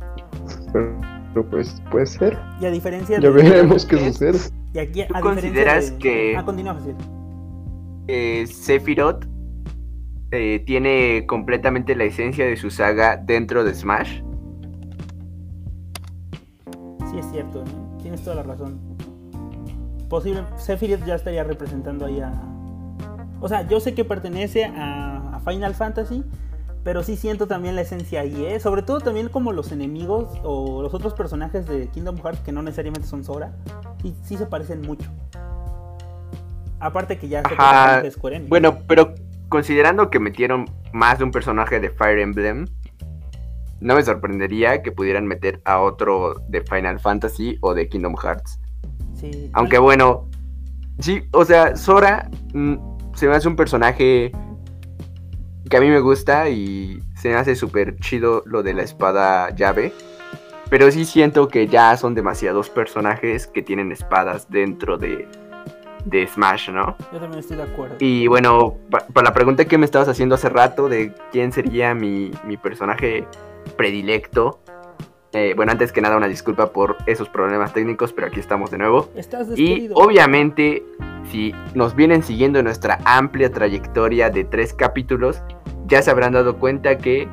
Pero, 0.72 1.13
pues 1.42 1.82
puede 1.90 2.06
ser. 2.06 2.38
Y 2.60 2.66
a 2.66 2.70
diferencia 2.70 3.18
ya 3.18 3.30
veremos 3.30 3.84
qué 3.84 3.98
sucede. 3.98 4.38
Y 4.72 4.78
aquí, 4.78 5.04
¿Tú 5.06 5.14
consideras 5.20 5.90
de... 5.92 5.98
que 5.98 6.36
ah, 6.36 6.44
continúa, 6.44 6.74
José. 6.74 6.94
eh, 8.08 8.46
Sephiroth 8.46 9.24
eh, 10.30 10.62
tiene 10.66 11.24
completamente 11.26 11.94
la 11.96 12.04
esencia 12.04 12.44
de 12.46 12.56
su 12.56 12.70
saga 12.70 13.16
dentro 13.16 13.64
de 13.64 13.74
Smash? 13.74 14.20
Sí, 17.10 17.18
es 17.18 17.26
cierto, 17.30 17.64
¿no? 17.64 17.98
tienes 18.02 18.22
toda 18.22 18.36
la 18.36 18.42
razón. 18.42 18.78
Posible, 20.08 20.42
Sephiroth 20.56 21.04
ya 21.06 21.14
estaría 21.14 21.44
representando 21.44 22.06
ahí 22.06 22.20
a. 22.20 22.32
O 23.40 23.48
sea, 23.48 23.66
yo 23.68 23.80
sé 23.80 23.94
que 23.94 24.04
pertenece 24.04 24.64
a, 24.64 25.36
a 25.36 25.40
Final 25.40 25.74
Fantasy, 25.74 26.24
pero 26.84 27.02
sí 27.02 27.16
siento 27.16 27.46
también 27.46 27.74
la 27.74 27.80
esencia 27.80 28.20
ahí, 28.20 28.44
¿eh? 28.44 28.60
Sobre 28.60 28.82
todo 28.82 29.00
también 29.00 29.30
como 29.30 29.52
los 29.52 29.72
enemigos 29.72 30.38
o 30.44 30.82
los 30.82 30.92
otros 30.92 31.14
personajes 31.14 31.66
de 31.66 31.88
Kingdom 31.88 32.18
Hearts 32.22 32.40
que 32.40 32.52
no 32.52 32.62
necesariamente 32.62 33.08
son 33.08 33.24
Sora, 33.24 33.52
sí, 34.02 34.14
sí 34.22 34.36
se 34.36 34.44
parecen 34.44 34.82
mucho. 34.82 35.10
Aparte 36.78 37.18
que 37.18 37.28
ya 37.28 37.42
se 37.42 38.02
de 38.02 38.10
Square 38.10 38.36
Enix. 38.36 38.50
Bueno, 38.50 38.78
pero 38.86 39.14
considerando 39.48 40.10
que 40.10 40.20
metieron 40.20 40.66
más 40.92 41.18
de 41.18 41.24
un 41.24 41.30
personaje 41.30 41.80
de 41.80 41.88
Fire 41.88 42.18
Emblem, 42.18 42.66
no 43.80 43.94
me 43.94 44.02
sorprendería 44.02 44.82
que 44.82 44.92
pudieran 44.92 45.26
meter 45.26 45.62
a 45.64 45.80
otro 45.80 46.34
de 46.48 46.60
Final 46.62 47.00
Fantasy 47.00 47.56
o 47.62 47.72
de 47.72 47.88
Kingdom 47.88 48.14
Hearts. 48.16 48.60
Sí, 49.14 49.50
Aunque 49.54 49.78
bueno, 49.78 50.28
sí, 50.98 51.22
o 51.32 51.46
sea, 51.46 51.76
Sora 51.76 52.28
mm, 52.52 52.74
se 53.14 53.26
me 53.26 53.36
hace 53.36 53.48
un 53.48 53.56
personaje 53.56 54.32
que 55.68 55.76
a 55.76 55.80
mí 55.80 55.88
me 55.88 56.00
gusta 56.00 56.48
y 56.48 57.00
se 57.16 57.28
me 57.30 57.34
hace 57.36 57.56
súper 57.56 57.96
chido 57.98 58.42
lo 58.46 58.62
de 58.62 58.74
la 58.74 58.82
espada 58.82 59.50
llave. 59.54 59.92
Pero 60.70 60.90
sí 60.90 61.04
siento 61.04 61.48
que 61.48 61.66
ya 61.68 61.96
son 61.96 62.14
demasiados 62.14 62.70
personajes 62.70 63.46
que 63.46 63.62
tienen 63.62 63.92
espadas 63.92 64.50
dentro 64.50 64.96
de, 64.96 65.28
de 66.06 66.26
Smash, 66.26 66.70
¿no? 66.70 66.96
Yo 67.12 67.18
también 67.20 67.40
estoy 67.40 67.58
de 67.58 67.62
acuerdo. 67.64 67.96
Y 68.00 68.26
bueno, 68.26 68.76
pa- 68.90 69.06
para 69.12 69.26
la 69.28 69.34
pregunta 69.34 69.66
que 69.66 69.78
me 69.78 69.84
estabas 69.84 70.08
haciendo 70.08 70.34
hace 70.34 70.48
rato 70.48 70.88
de 70.88 71.12
quién 71.32 71.52
sería 71.52 71.94
mi, 71.94 72.30
mi 72.44 72.56
personaje 72.56 73.26
predilecto. 73.76 74.58
Eh, 75.34 75.52
bueno, 75.56 75.72
antes 75.72 75.90
que 75.90 76.00
nada 76.00 76.16
una 76.16 76.28
disculpa 76.28 76.72
por 76.72 76.96
esos 77.06 77.28
problemas 77.28 77.72
técnicos, 77.72 78.12
pero 78.12 78.28
aquí 78.28 78.38
estamos 78.38 78.70
de 78.70 78.78
nuevo. 78.78 79.10
Estás 79.16 79.48
Y 79.56 79.90
obviamente, 79.92 80.84
si 81.30 81.52
nos 81.74 81.96
vienen 81.96 82.22
siguiendo 82.22 82.60
en 82.60 82.66
nuestra 82.66 83.00
amplia 83.04 83.50
trayectoria 83.50 84.30
de 84.30 84.44
tres 84.44 84.72
capítulos, 84.72 85.42
ya 85.86 86.00
se 86.02 86.10
habrán 86.12 86.34
dado 86.34 86.56
cuenta 86.58 86.98
que 86.98 87.28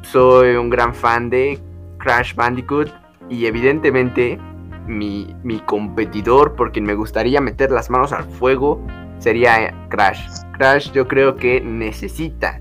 soy 0.00 0.56
un 0.56 0.70
gran 0.70 0.94
fan 0.94 1.28
de 1.28 1.58
Crash 1.98 2.34
Bandicoot 2.34 2.90
y 3.28 3.44
evidentemente 3.44 4.38
mi, 4.86 5.36
mi 5.42 5.60
competidor 5.60 6.56
por 6.56 6.72
quien 6.72 6.86
me 6.86 6.94
gustaría 6.94 7.42
meter 7.42 7.70
las 7.70 7.90
manos 7.90 8.14
al 8.14 8.24
fuego 8.24 8.80
sería 9.18 9.74
Crash. 9.90 10.26
Crash 10.52 10.90
yo 10.92 11.06
creo 11.06 11.36
que 11.36 11.60
necesita. 11.60 12.60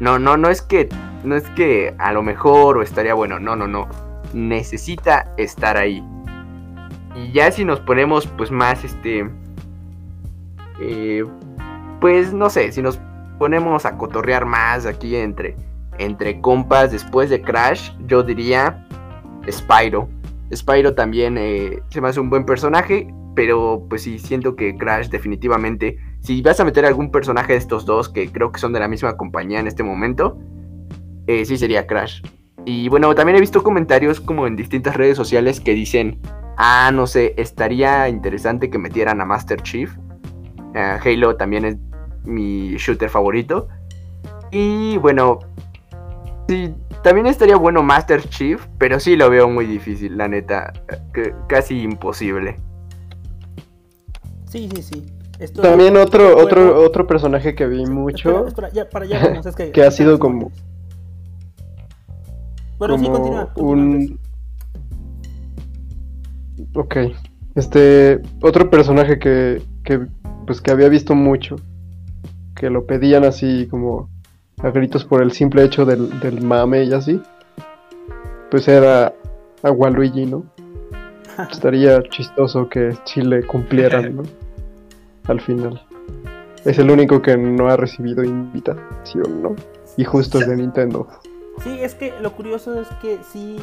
No, 0.00 0.18
no, 0.18 0.36
no 0.36 0.48
es 0.48 0.62
que 0.62 0.88
no 1.24 1.36
es 1.36 1.48
que 1.50 1.94
a 1.98 2.12
lo 2.12 2.22
mejor 2.22 2.78
o 2.78 2.82
estaría 2.82 3.14
bueno, 3.14 3.38
no, 3.38 3.56
no, 3.56 3.66
no. 3.66 3.88
Necesita 4.32 5.32
estar 5.36 5.76
ahí. 5.76 6.02
Y 7.14 7.32
ya 7.32 7.50
si 7.52 7.64
nos 7.64 7.80
ponemos 7.80 8.26
pues 8.26 8.50
más 8.50 8.84
este 8.84 9.30
eh, 10.80 11.24
pues 12.00 12.32
no 12.32 12.50
sé, 12.50 12.72
si 12.72 12.82
nos 12.82 12.98
ponemos 13.38 13.84
a 13.86 13.96
cotorrear 13.96 14.44
más 14.44 14.86
aquí 14.86 15.16
entre 15.16 15.56
entre 15.98 16.40
compas 16.40 16.90
después 16.90 17.30
de 17.30 17.42
Crash, 17.42 17.92
yo 18.06 18.22
diría 18.22 18.86
Spyro. 19.50 20.08
Spyro 20.54 20.94
también 20.94 21.36
eh, 21.38 21.82
se 21.88 22.00
me 22.00 22.08
hace 22.08 22.20
un 22.20 22.30
buen 22.30 22.44
personaje, 22.44 23.12
pero 23.34 23.86
pues 23.88 24.02
sí, 24.02 24.18
siento 24.18 24.56
que 24.56 24.76
Crash 24.76 25.08
definitivamente, 25.08 25.98
si 26.20 26.42
vas 26.42 26.60
a 26.60 26.64
meter 26.64 26.84
algún 26.84 27.10
personaje 27.10 27.52
de 27.52 27.58
estos 27.58 27.86
dos, 27.86 28.08
que 28.08 28.30
creo 28.30 28.52
que 28.52 28.60
son 28.60 28.72
de 28.72 28.80
la 28.80 28.88
misma 28.88 29.16
compañía 29.16 29.60
en 29.60 29.66
este 29.66 29.82
momento, 29.82 30.38
eh, 31.26 31.44
sí 31.44 31.56
sería 31.56 31.86
Crash. 31.86 32.22
Y 32.64 32.88
bueno, 32.88 33.14
también 33.14 33.36
he 33.36 33.40
visto 33.40 33.62
comentarios 33.62 34.20
como 34.20 34.46
en 34.46 34.54
distintas 34.56 34.96
redes 34.96 35.16
sociales 35.16 35.60
que 35.60 35.74
dicen, 35.74 36.20
ah, 36.56 36.90
no 36.92 37.06
sé, 37.06 37.34
estaría 37.36 38.08
interesante 38.08 38.70
que 38.70 38.78
metieran 38.78 39.20
a 39.20 39.24
Master 39.24 39.60
Chief. 39.62 39.92
Eh, 40.74 40.98
Halo 41.04 41.36
también 41.36 41.64
es 41.64 41.76
mi 42.24 42.76
shooter 42.76 43.08
favorito. 43.10 43.68
Y 44.52 44.96
bueno, 44.98 45.40
sí, 46.48 46.72
también 47.02 47.26
estaría 47.26 47.56
bueno 47.56 47.82
Master 47.82 48.22
Chief, 48.28 48.64
pero 48.78 49.00
sí 49.00 49.16
lo 49.16 49.28
veo 49.28 49.48
muy 49.48 49.66
difícil, 49.66 50.16
la 50.16 50.28
neta, 50.28 50.72
que- 51.12 51.34
casi 51.48 51.80
imposible. 51.82 52.56
Sí, 54.52 54.68
sí, 54.74 54.82
sí. 54.82 55.06
También 55.62 55.96
otro, 55.96 56.36
otro, 56.36 56.78
otro 56.84 57.06
personaje 57.06 57.54
que 57.54 57.66
vi 57.66 57.86
mucho, 57.86 58.46
Espera, 58.46 58.68
espera, 58.68 58.84
ya, 58.84 58.90
para 58.90 59.06
allá 59.06 59.28
vamos, 59.28 59.46
es 59.46 59.56
que, 59.56 59.72
que 59.72 59.82
ha 59.82 59.90
sido 59.90 60.18
como, 60.18 60.52
Bueno, 62.76 62.98
sí, 62.98 63.04
como 63.06 63.16
continúa. 63.16 63.54
continúa, 63.54 63.72
un... 63.72 64.20
Ok, 66.74 66.96
este, 67.54 68.20
otro 68.42 68.68
personaje 68.68 69.18
que, 69.18 69.62
que, 69.84 70.06
pues 70.46 70.60
que 70.60 70.70
había 70.70 70.90
visto 70.90 71.14
mucho, 71.14 71.56
que 72.54 72.68
lo 72.68 72.84
pedían 72.84 73.24
así 73.24 73.66
como 73.70 74.10
a 74.62 74.68
gritos 74.68 75.06
por 75.06 75.22
el 75.22 75.32
simple 75.32 75.64
hecho 75.64 75.86
del, 75.86 76.20
del 76.20 76.42
mame 76.42 76.84
y 76.84 76.92
así, 76.92 77.22
pues 78.50 78.68
era 78.68 79.14
a 79.62 79.70
Waluigi, 79.70 80.26
¿no? 80.26 80.44
Estaría 81.50 82.02
chistoso 82.02 82.68
que 82.68 82.94
sí 83.06 83.22
le 83.22 83.44
cumplieran, 83.44 84.16
¿no? 84.16 84.41
Al 85.28 85.40
final. 85.40 85.84
Es 86.64 86.78
el 86.78 86.90
único 86.90 87.22
que 87.22 87.36
no 87.36 87.68
ha 87.68 87.76
recibido 87.76 88.22
invitación, 88.22 89.42
¿no? 89.42 89.56
Y 89.96 90.04
justo 90.04 90.38
es 90.38 90.48
de 90.48 90.56
Nintendo. 90.56 91.08
Sí, 91.62 91.78
es 91.80 91.94
que 91.94 92.14
lo 92.20 92.32
curioso 92.32 92.80
es 92.80 92.88
que 93.00 93.18
sí. 93.32 93.56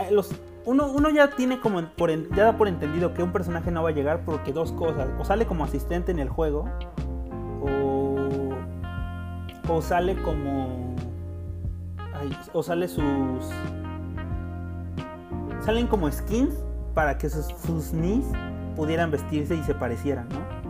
eh, 0.00 0.10
Los, 0.10 0.30
uno, 0.64 0.90
uno 0.92 1.10
ya 1.10 1.30
tiene 1.30 1.60
como 1.60 1.82
por 1.96 2.10
ya 2.34 2.44
da 2.44 2.56
por 2.56 2.68
entendido 2.68 3.14
que 3.14 3.22
un 3.22 3.32
personaje 3.32 3.70
no 3.70 3.82
va 3.82 3.90
a 3.90 3.92
llegar 3.92 4.24
porque 4.24 4.52
dos 4.52 4.72
cosas. 4.72 5.08
O 5.18 5.24
sale 5.24 5.46
como 5.46 5.64
asistente 5.64 6.12
en 6.12 6.18
el 6.18 6.28
juego. 6.28 6.68
O. 7.62 8.16
O 9.68 9.80
sale 9.82 10.16
como. 10.22 10.94
ay, 12.14 12.36
o 12.52 12.62
sale 12.62 12.88
sus. 12.88 13.04
Salen 15.64 15.86
como 15.86 16.10
skins 16.10 16.54
para 16.92 17.16
que 17.18 17.30
sus, 17.30 17.46
sus 17.64 17.92
Nis 17.92 18.24
pudieran 18.74 19.10
vestirse 19.10 19.54
y 19.54 19.62
se 19.62 19.74
parecieran, 19.74 20.28
¿no? 20.28 20.62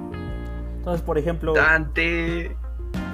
Entonces, 0.76 1.02
por 1.02 1.18
ejemplo. 1.18 1.54
Dante. 1.54 2.56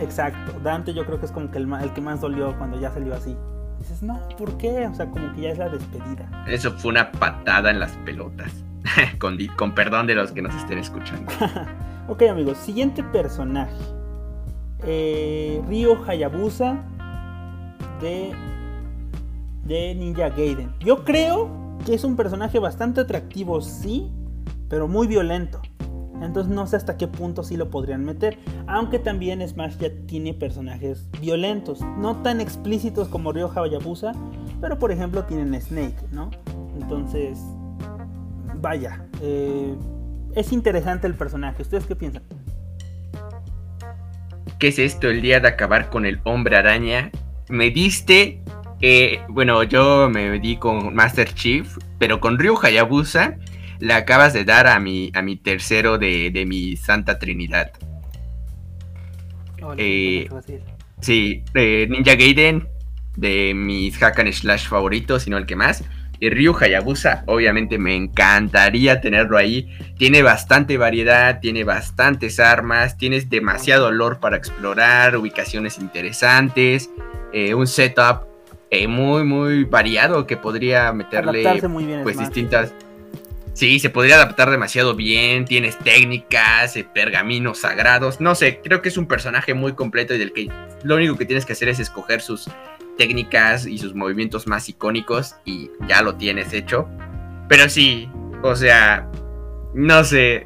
Exacto, 0.00 0.58
Dante 0.62 0.94
yo 0.94 1.04
creo 1.04 1.20
que 1.20 1.26
es 1.26 1.32
como 1.32 1.50
que 1.50 1.58
el, 1.58 1.92
que 1.92 2.00
más 2.00 2.20
dolió 2.20 2.56
cuando 2.58 2.80
ya 2.80 2.90
salió 2.90 3.14
así. 3.14 3.36
Dices, 3.78 4.02
no, 4.02 4.18
¿por 4.36 4.56
qué? 4.58 4.86
O 4.86 4.94
sea, 4.94 5.06
como 5.06 5.32
que 5.34 5.42
ya 5.42 5.50
es 5.50 5.58
la 5.58 5.68
despedida. 5.68 6.28
Eso 6.48 6.72
fue 6.72 6.90
una 6.90 7.12
patada 7.12 7.70
en 7.70 7.78
las 7.78 7.92
pelotas. 7.98 8.52
con, 9.18 9.36
con 9.56 9.74
perdón 9.74 10.06
de 10.06 10.14
los 10.14 10.32
que 10.32 10.42
nos 10.42 10.54
estén 10.54 10.78
escuchando. 10.78 11.30
Ok, 12.08 12.22
amigos, 12.22 12.56
siguiente 12.56 13.02
personaje. 13.02 13.76
Eh, 14.82 15.62
Ryo 15.68 16.02
Hayabusa 16.06 16.78
de, 18.00 18.32
de 19.64 19.94
Ninja 19.94 20.30
Gaiden. 20.30 20.72
Yo 20.80 21.04
creo 21.04 21.50
que 21.84 21.92
es 21.92 22.04
un 22.04 22.16
personaje 22.16 22.58
bastante 22.58 23.02
atractivo, 23.02 23.60
sí, 23.60 24.10
pero 24.68 24.88
muy 24.88 25.06
violento. 25.06 25.60
Entonces 26.20 26.52
no 26.52 26.66
sé 26.66 26.74
hasta 26.76 26.96
qué 26.96 27.06
punto 27.06 27.44
sí 27.44 27.56
lo 27.56 27.70
podrían 27.70 28.04
meter. 28.04 28.38
Aunque 28.66 28.98
también 28.98 29.46
Smash 29.46 29.76
ya 29.78 29.90
tiene 30.06 30.34
personajes 30.34 31.06
violentos. 31.20 31.80
No 31.98 32.16
tan 32.22 32.40
explícitos 32.40 33.06
como 33.08 33.32
Ryo 33.32 33.50
Hayabusa. 33.54 34.12
Pero 34.60 34.78
por 34.80 34.90
ejemplo 34.90 35.24
tienen 35.24 35.60
Snake, 35.60 35.94
¿no? 36.10 36.30
Entonces, 36.80 37.38
vaya. 38.60 39.04
eh, 39.22 39.74
es 40.34 40.52
interesante 40.52 41.06
el 41.06 41.14
personaje. 41.14 41.62
¿Ustedes 41.62 41.86
qué 41.86 41.94
piensan? 41.94 42.22
¿Qué 44.58 44.68
es 44.68 44.78
esto? 44.80 45.08
El 45.08 45.22
día 45.22 45.38
de 45.38 45.48
acabar 45.48 45.88
con 45.88 46.04
el 46.04 46.20
hombre 46.24 46.56
araña. 46.56 47.10
Me 47.48 47.70
diste. 47.70 48.42
eh, 48.80 49.20
bueno, 49.28 49.62
yo 49.62 50.08
me 50.10 50.38
di 50.40 50.56
con 50.56 50.94
Master 50.94 51.32
Chief, 51.32 51.78
pero 51.98 52.20
con 52.20 52.38
Ryu 52.38 52.56
Hayabusa 52.60 53.36
le 53.80 53.94
acabas 53.94 54.32
de 54.32 54.44
dar 54.44 54.66
a 54.66 54.78
mi, 54.80 55.10
a 55.14 55.22
mi 55.22 55.36
tercero 55.36 55.98
de, 55.98 56.30
de 56.30 56.46
mi 56.46 56.76
Santa 56.76 57.18
Trinidad. 57.18 57.70
Hola, 59.62 59.74
Eh. 59.78 60.28
Sí, 61.00 61.44
eh, 61.54 61.86
Ninja 61.88 62.16
Gaiden, 62.16 62.68
de 63.16 63.52
mis 63.54 63.96
hack 63.98 64.18
and 64.18 64.32
slash 64.32 64.66
favoritos, 64.68 65.22
sino 65.22 65.36
el 65.38 65.46
que 65.46 65.56
más. 65.56 65.84
Y 66.20 66.30
Ryu 66.30 66.56
Hayabusa, 66.58 67.22
obviamente 67.26 67.78
me 67.78 67.94
encantaría 67.94 69.00
tenerlo 69.00 69.36
ahí. 69.38 69.68
Tiene 69.96 70.22
bastante 70.22 70.76
variedad, 70.76 71.38
tiene 71.38 71.62
bastantes 71.62 72.40
armas, 72.40 72.96
tienes 72.96 73.30
demasiado 73.30 73.92
lore 73.92 74.16
para 74.20 74.36
explorar, 74.36 75.16
ubicaciones 75.16 75.78
interesantes, 75.78 76.90
eh, 77.32 77.54
un 77.54 77.68
setup 77.68 78.26
eh, 78.70 78.88
muy, 78.88 79.22
muy 79.22 79.62
variado 79.62 80.26
que 80.26 80.36
podría 80.36 80.92
meterle 80.92 81.68
muy 81.68 81.86
bien 81.86 82.02
pues 82.02 82.16
Smash. 82.16 82.26
distintas. 82.26 82.74
Sí, 83.58 83.80
se 83.80 83.90
podría 83.90 84.14
adaptar 84.14 84.52
demasiado 84.52 84.94
bien. 84.94 85.44
Tienes 85.44 85.76
técnicas, 85.80 86.76
eh, 86.76 86.84
pergaminos 86.84 87.58
sagrados. 87.58 88.20
No 88.20 88.36
sé, 88.36 88.60
creo 88.62 88.82
que 88.82 88.88
es 88.88 88.96
un 88.96 89.08
personaje 89.08 89.52
muy 89.52 89.72
completo 89.72 90.14
y 90.14 90.18
del 90.18 90.32
que 90.32 90.48
lo 90.84 90.94
único 90.94 91.18
que 91.18 91.24
tienes 91.24 91.44
que 91.44 91.54
hacer 91.54 91.68
es 91.68 91.80
escoger 91.80 92.20
sus 92.20 92.48
técnicas 92.96 93.66
y 93.66 93.78
sus 93.78 93.96
movimientos 93.96 94.46
más 94.46 94.68
icónicos 94.68 95.34
y 95.44 95.72
ya 95.88 96.02
lo 96.02 96.14
tienes 96.14 96.52
hecho. 96.52 96.88
Pero 97.48 97.68
sí, 97.68 98.08
o 98.44 98.54
sea, 98.54 99.10
no 99.74 100.04
sé. 100.04 100.44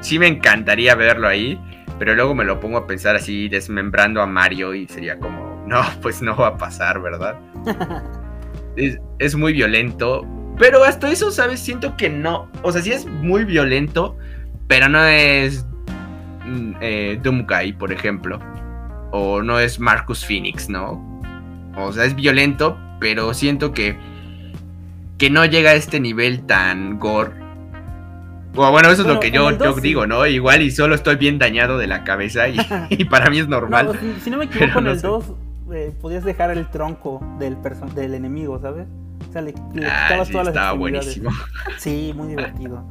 Sí 0.00 0.18
me 0.18 0.26
encantaría 0.26 0.94
verlo 0.94 1.28
ahí, 1.28 1.60
pero 1.98 2.14
luego 2.14 2.34
me 2.34 2.44
lo 2.44 2.60
pongo 2.60 2.78
a 2.78 2.86
pensar 2.86 3.14
así, 3.14 3.50
desmembrando 3.50 4.22
a 4.22 4.26
Mario 4.26 4.72
y 4.74 4.88
sería 4.88 5.18
como, 5.18 5.66
no, 5.68 5.82
pues 6.00 6.22
no 6.22 6.34
va 6.34 6.46
a 6.46 6.56
pasar, 6.56 7.02
¿verdad? 7.02 7.38
es, 8.76 8.96
es 9.18 9.34
muy 9.34 9.52
violento. 9.52 10.26
Pero 10.58 10.84
hasta 10.84 11.10
eso, 11.10 11.30
¿sabes? 11.30 11.60
Siento 11.60 11.96
que 11.96 12.08
no. 12.10 12.48
O 12.62 12.72
sea, 12.72 12.82
sí 12.82 12.92
es 12.92 13.06
muy 13.06 13.44
violento, 13.44 14.16
pero 14.68 14.88
no 14.88 15.04
es 15.04 15.66
mm, 16.44 16.72
eh, 16.80 17.20
Doomguy, 17.22 17.72
por 17.72 17.92
ejemplo. 17.92 18.38
O 19.10 19.42
no 19.42 19.58
es 19.58 19.78
Marcus 19.78 20.24
Phoenix, 20.24 20.68
¿no? 20.68 21.20
O 21.76 21.92
sea, 21.92 22.04
es 22.04 22.14
violento, 22.14 22.78
pero 23.00 23.34
siento 23.34 23.72
que, 23.72 23.96
que 25.18 25.30
no 25.30 25.44
llega 25.44 25.70
a 25.70 25.74
este 25.74 26.00
nivel 26.00 26.44
tan 26.46 26.98
gore. 26.98 27.32
O 28.54 28.70
bueno, 28.70 28.90
eso 28.90 29.02
es 29.02 29.08
lo 29.08 29.18
que 29.18 29.30
yo, 29.30 29.50
yo 29.50 29.74
digo, 29.76 30.06
¿no? 30.06 30.26
Igual 30.26 30.60
y 30.60 30.70
solo 30.70 30.94
estoy 30.94 31.16
bien 31.16 31.38
dañado 31.38 31.78
de 31.78 31.86
la 31.86 32.04
cabeza 32.04 32.48
y, 32.48 32.58
y 32.90 33.04
para 33.06 33.30
mí 33.30 33.38
es 33.38 33.48
normal. 33.48 33.86
No, 33.86 33.92
si, 33.94 34.20
si 34.20 34.30
no 34.30 34.38
me 34.38 34.44
equivoco, 34.46 34.78
en 34.78 34.84
no 34.84 34.90
el 34.92 35.00
sé. 35.00 35.06
2 35.06 35.24
eh, 35.74 35.92
podías 36.00 36.24
dejar 36.24 36.50
el 36.50 36.68
tronco 36.68 37.24
del, 37.38 37.56
del 37.94 38.14
enemigo, 38.14 38.58
¿sabes? 38.60 38.86
O 39.32 39.34
sea, 39.34 39.40
le, 39.40 39.54
le 39.72 39.86
Ah, 39.86 40.04
quitabas 40.08 40.26
sí, 40.28 40.32
todas 40.32 40.46
las 40.48 40.54
estaba 40.54 40.72
buenísimo. 40.74 41.30
Sí, 41.78 42.12
muy 42.14 42.28
divertido. 42.28 42.84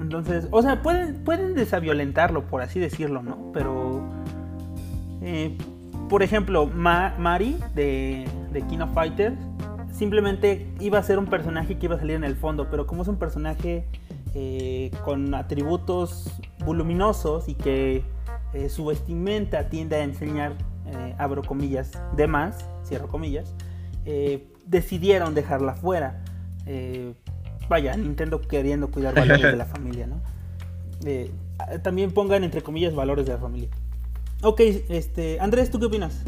Entonces, 0.00 0.48
o 0.50 0.62
sea, 0.62 0.80
pueden, 0.82 1.22
pueden 1.24 1.54
desaviolentarlo, 1.54 2.46
por 2.46 2.62
así 2.62 2.80
decirlo, 2.80 3.22
¿no? 3.22 3.52
Pero, 3.52 4.02
eh, 5.20 5.56
por 6.08 6.22
ejemplo, 6.22 6.66
Ma- 6.66 7.14
Mari 7.18 7.58
de, 7.74 8.26
de 8.50 8.62
King 8.62 8.78
of 8.78 8.94
Fighters 8.94 9.36
simplemente 9.92 10.66
iba 10.80 10.98
a 10.98 11.02
ser 11.02 11.18
un 11.18 11.26
personaje 11.26 11.76
que 11.78 11.86
iba 11.86 11.96
a 11.96 11.98
salir 11.98 12.16
en 12.16 12.24
el 12.24 12.34
fondo, 12.34 12.68
pero 12.70 12.86
como 12.86 13.02
es 13.02 13.08
un 13.08 13.16
personaje 13.18 13.86
eh, 14.34 14.90
con 15.04 15.34
atributos 15.34 16.30
voluminosos 16.64 17.48
y 17.48 17.54
que 17.54 18.02
eh, 18.54 18.68
su 18.70 18.86
vestimenta 18.86 19.68
tiende 19.68 19.96
a 19.96 20.02
enseñar, 20.02 20.54
eh, 20.86 21.14
abro 21.18 21.42
comillas, 21.42 21.92
de 22.16 22.26
más, 22.26 22.68
cierro 22.84 23.06
comillas, 23.06 23.54
eh, 24.06 24.48
decidieron 24.66 25.34
dejarla 25.34 25.74
fuera. 25.74 26.22
Eh, 26.66 27.14
vaya, 27.68 27.96
Nintendo 27.96 28.40
queriendo 28.40 28.90
cuidar 28.90 29.14
valores 29.14 29.42
de 29.42 29.56
la 29.56 29.64
familia, 29.74 30.06
¿no? 30.06 30.20
Eh, 31.04 31.30
también 31.82 32.12
pongan 32.12 32.44
entre 32.44 32.62
comillas 32.62 32.94
valores 32.94 33.26
de 33.26 33.32
la 33.32 33.38
familia. 33.38 33.68
Ok, 34.42 34.60
este, 34.88 35.38
Andrés, 35.40 35.70
¿tú 35.70 35.78
qué 35.78 35.86
opinas? 35.86 36.22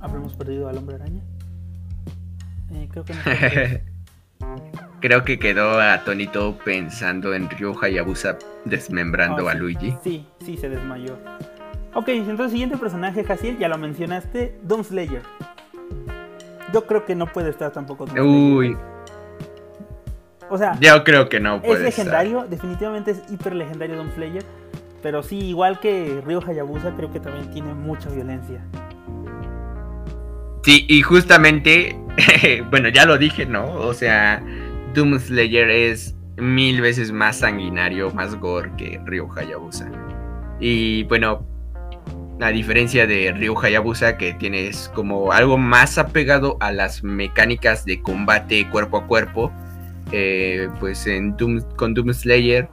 ¿Habremos 0.00 0.34
perdido 0.34 0.68
al 0.68 0.78
hombre 0.78 0.96
araña? 0.96 1.22
Eh, 2.72 2.88
creo 2.90 3.04
que 3.04 3.14
no. 3.14 3.20
Creo 5.00 5.24
que 5.24 5.38
quedó 5.38 5.80
atónito 5.80 6.58
pensando 6.64 7.32
en 7.32 7.48
Ryu 7.48 7.72
Hayabusa 7.80 8.36
desmembrando 8.64 9.48
Ah, 9.48 9.52
a. 9.52 9.54
Luigi. 9.54 9.94
Sí, 10.02 10.26
sí, 10.44 10.56
se 10.56 10.68
desmayó. 10.68 11.16
Ok, 11.94 12.08
entonces 12.08 12.52
siguiente 12.52 12.76
personaje, 12.76 13.24
Jaciel, 13.24 13.58
ya 13.58 13.68
lo 13.68 13.78
mencionaste, 13.78 14.58
Doom 14.62 14.84
Slayer. 14.84 15.22
Yo 16.72 16.86
creo 16.86 17.04
que 17.04 17.14
no 17.14 17.26
puede 17.26 17.50
estar 17.50 17.72
tampoco 17.72 18.04
Uy. 18.20 18.76
O 20.50 20.58
sea, 20.58 20.78
yo 20.80 21.04
creo 21.04 21.28
que 21.28 21.40
no 21.40 21.56
es 21.56 21.62
puede 21.62 21.88
estar. 21.88 22.04
legendario, 22.04 22.46
definitivamente 22.48 23.12
es 23.12 23.22
hiper 23.30 23.54
legendario 23.54 23.96
Doom 23.96 24.12
Slayer. 24.14 24.44
Pero 25.02 25.22
sí, 25.22 25.38
igual 25.38 25.78
que 25.80 26.22
Ryo 26.26 26.42
Hayabusa, 26.46 26.94
creo 26.96 27.12
que 27.12 27.20
también 27.20 27.50
tiene 27.52 27.72
mucha 27.72 28.10
violencia. 28.10 28.60
Sí, 30.62 30.84
y 30.88 31.02
justamente, 31.02 31.96
bueno, 32.70 32.88
ya 32.88 33.06
lo 33.06 33.16
dije, 33.16 33.46
¿no? 33.46 33.72
O 33.74 33.94
sea, 33.94 34.42
Doom 34.94 35.18
Slayer 35.18 35.70
es 35.70 36.16
mil 36.36 36.80
veces 36.80 37.12
más 37.12 37.38
sanguinario, 37.38 38.10
más 38.10 38.34
gore 38.36 38.70
que 38.76 39.00
Ryu 39.04 39.28
Hayabusa. 39.34 39.90
Y 40.60 41.04
bueno, 41.04 41.46
a 42.40 42.48
diferencia 42.48 43.06
de 43.06 43.32
Ryu 43.32 43.58
Hayabusa, 43.58 44.16
que 44.16 44.32
tienes 44.34 44.90
como 44.94 45.32
algo 45.32 45.58
más 45.58 45.98
apegado 45.98 46.56
a 46.60 46.72
las 46.72 47.02
mecánicas 47.02 47.84
de 47.84 48.00
combate 48.00 48.68
cuerpo 48.70 48.98
a 48.98 49.06
cuerpo, 49.06 49.52
eh, 50.12 50.68
pues 50.78 51.06
en 51.06 51.36
Doom, 51.36 51.62
con 51.76 51.94
Doom 51.94 52.12
Slayer, 52.12 52.68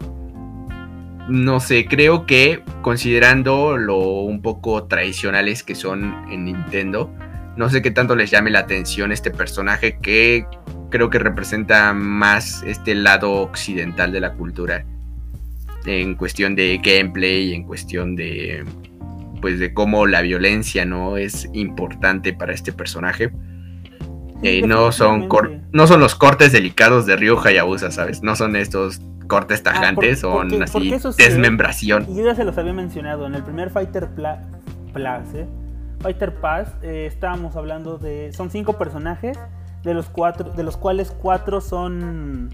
no 1.28 1.60
sé, 1.60 1.86
creo 1.86 2.26
que 2.28 2.62
considerando 2.82 3.78
lo 3.78 3.98
un 3.98 4.42
poco 4.42 4.86
tradicionales 4.86 5.64
que 5.64 5.74
son 5.74 6.14
en 6.30 6.46
Nintendo, 6.46 7.12
no 7.58 7.70
sé 7.70 7.82
qué 7.82 7.90
tanto 7.90 8.16
les 8.16 8.30
llame 8.30 8.52
la 8.52 8.60
atención 8.60 9.12
este 9.12 9.32
personaje 9.32 9.98
que 10.00 10.46
creo 10.92 11.10
que 11.10 11.18
representa 11.18 11.94
más 11.94 12.64
este 12.64 12.94
lado 12.94 13.32
occidental 13.32 14.12
de 14.12 14.20
la 14.20 14.34
cultura 14.34 14.86
en 15.86 16.16
cuestión 16.16 16.56
de 16.56 16.80
gameplay, 16.84 17.54
en 17.54 17.64
cuestión 17.64 18.16
de 18.16 18.64
pues 19.46 19.60
de 19.60 19.76
cómo 19.76 20.08
la 20.08 20.24
violencia 20.24 20.86
no 20.86 21.18
es 21.18 21.48
importante 21.54 22.34
para 22.34 22.52
este 22.52 22.74
personaje. 22.74 23.32
Eh, 24.42 24.64
no 24.66 24.92
son 24.92 25.28
cor- 25.28 25.60
no 25.72 25.86
son 25.86 26.00
los 26.00 26.16
cortes 26.16 26.52
delicados 26.52 27.06
de 27.06 27.16
Ryu 27.16 27.38
Hayabusa, 27.38 27.92
¿sabes? 27.92 28.24
No 28.24 28.36
son 28.36 28.56
estos 28.56 29.00
cortes 29.28 29.62
tajantes, 29.62 30.24
Ah, 30.24 30.28
por- 30.32 30.50
son 30.50 30.64
así 30.64 30.90
sí, 30.90 30.94
¿eh? 30.96 31.00
desmembración. 31.18 32.08
Y 32.10 32.16
yo 32.16 32.26
ya 32.26 32.34
se 32.34 32.44
los 32.44 32.58
había 32.58 32.74
mencionado, 32.74 33.28
en 33.28 33.36
el 33.36 33.44
primer 33.44 33.70
Fighter 33.70 34.08
Pla- 34.16 34.42
Plus, 34.94 35.36
¿eh? 35.36 35.46
Fighter 36.00 36.34
Pass, 36.42 36.70
eh, 36.82 37.06
estábamos 37.06 37.56
hablando 37.56 38.00
de... 38.00 38.34
Son 38.34 38.50
cinco 38.50 38.80
personajes, 38.80 39.38
de 39.84 39.94
los, 39.94 40.10
cuatro, 40.10 40.50
de 40.54 40.64
los 40.64 40.76
cuales 40.76 41.12
cuatro 41.12 41.62
son, 41.62 42.50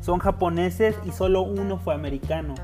son 0.00 0.18
japoneses 0.18 0.96
y 1.06 1.12
solo 1.12 1.42
uno 1.42 1.78
fue 1.78 1.94
americano. 1.94 2.56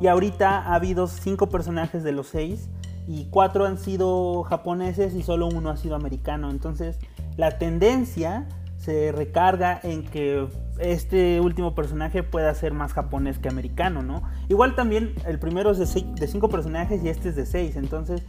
Y 0.00 0.06
ahorita 0.06 0.62
ha 0.62 0.74
habido 0.76 1.08
cinco 1.08 1.50
personajes 1.50 2.02
de 2.04 2.12
los 2.12 2.28
seis 2.28 2.70
y 3.08 3.24
cuatro 3.30 3.64
han 3.64 3.78
sido 3.78 4.42
japoneses 4.44 5.14
y 5.14 5.22
solo 5.22 5.46
uno 5.48 5.70
ha 5.70 5.76
sido 5.76 5.96
americano. 5.96 6.50
Entonces 6.50 6.98
la 7.36 7.58
tendencia 7.58 8.46
se 8.76 9.10
recarga 9.10 9.80
en 9.82 10.04
que 10.04 10.46
este 10.78 11.40
último 11.40 11.74
personaje 11.74 12.22
pueda 12.22 12.54
ser 12.54 12.72
más 12.72 12.92
japonés 12.92 13.38
que 13.38 13.48
americano, 13.48 14.02
¿no? 14.02 14.22
Igual 14.48 14.76
también 14.76 15.14
el 15.26 15.38
primero 15.40 15.72
es 15.72 15.78
de, 15.78 15.86
seis- 15.86 16.14
de 16.14 16.28
cinco 16.28 16.48
personajes 16.48 17.02
y 17.02 17.08
este 17.08 17.30
es 17.30 17.36
de 17.36 17.46
seis, 17.46 17.74
entonces 17.76 18.22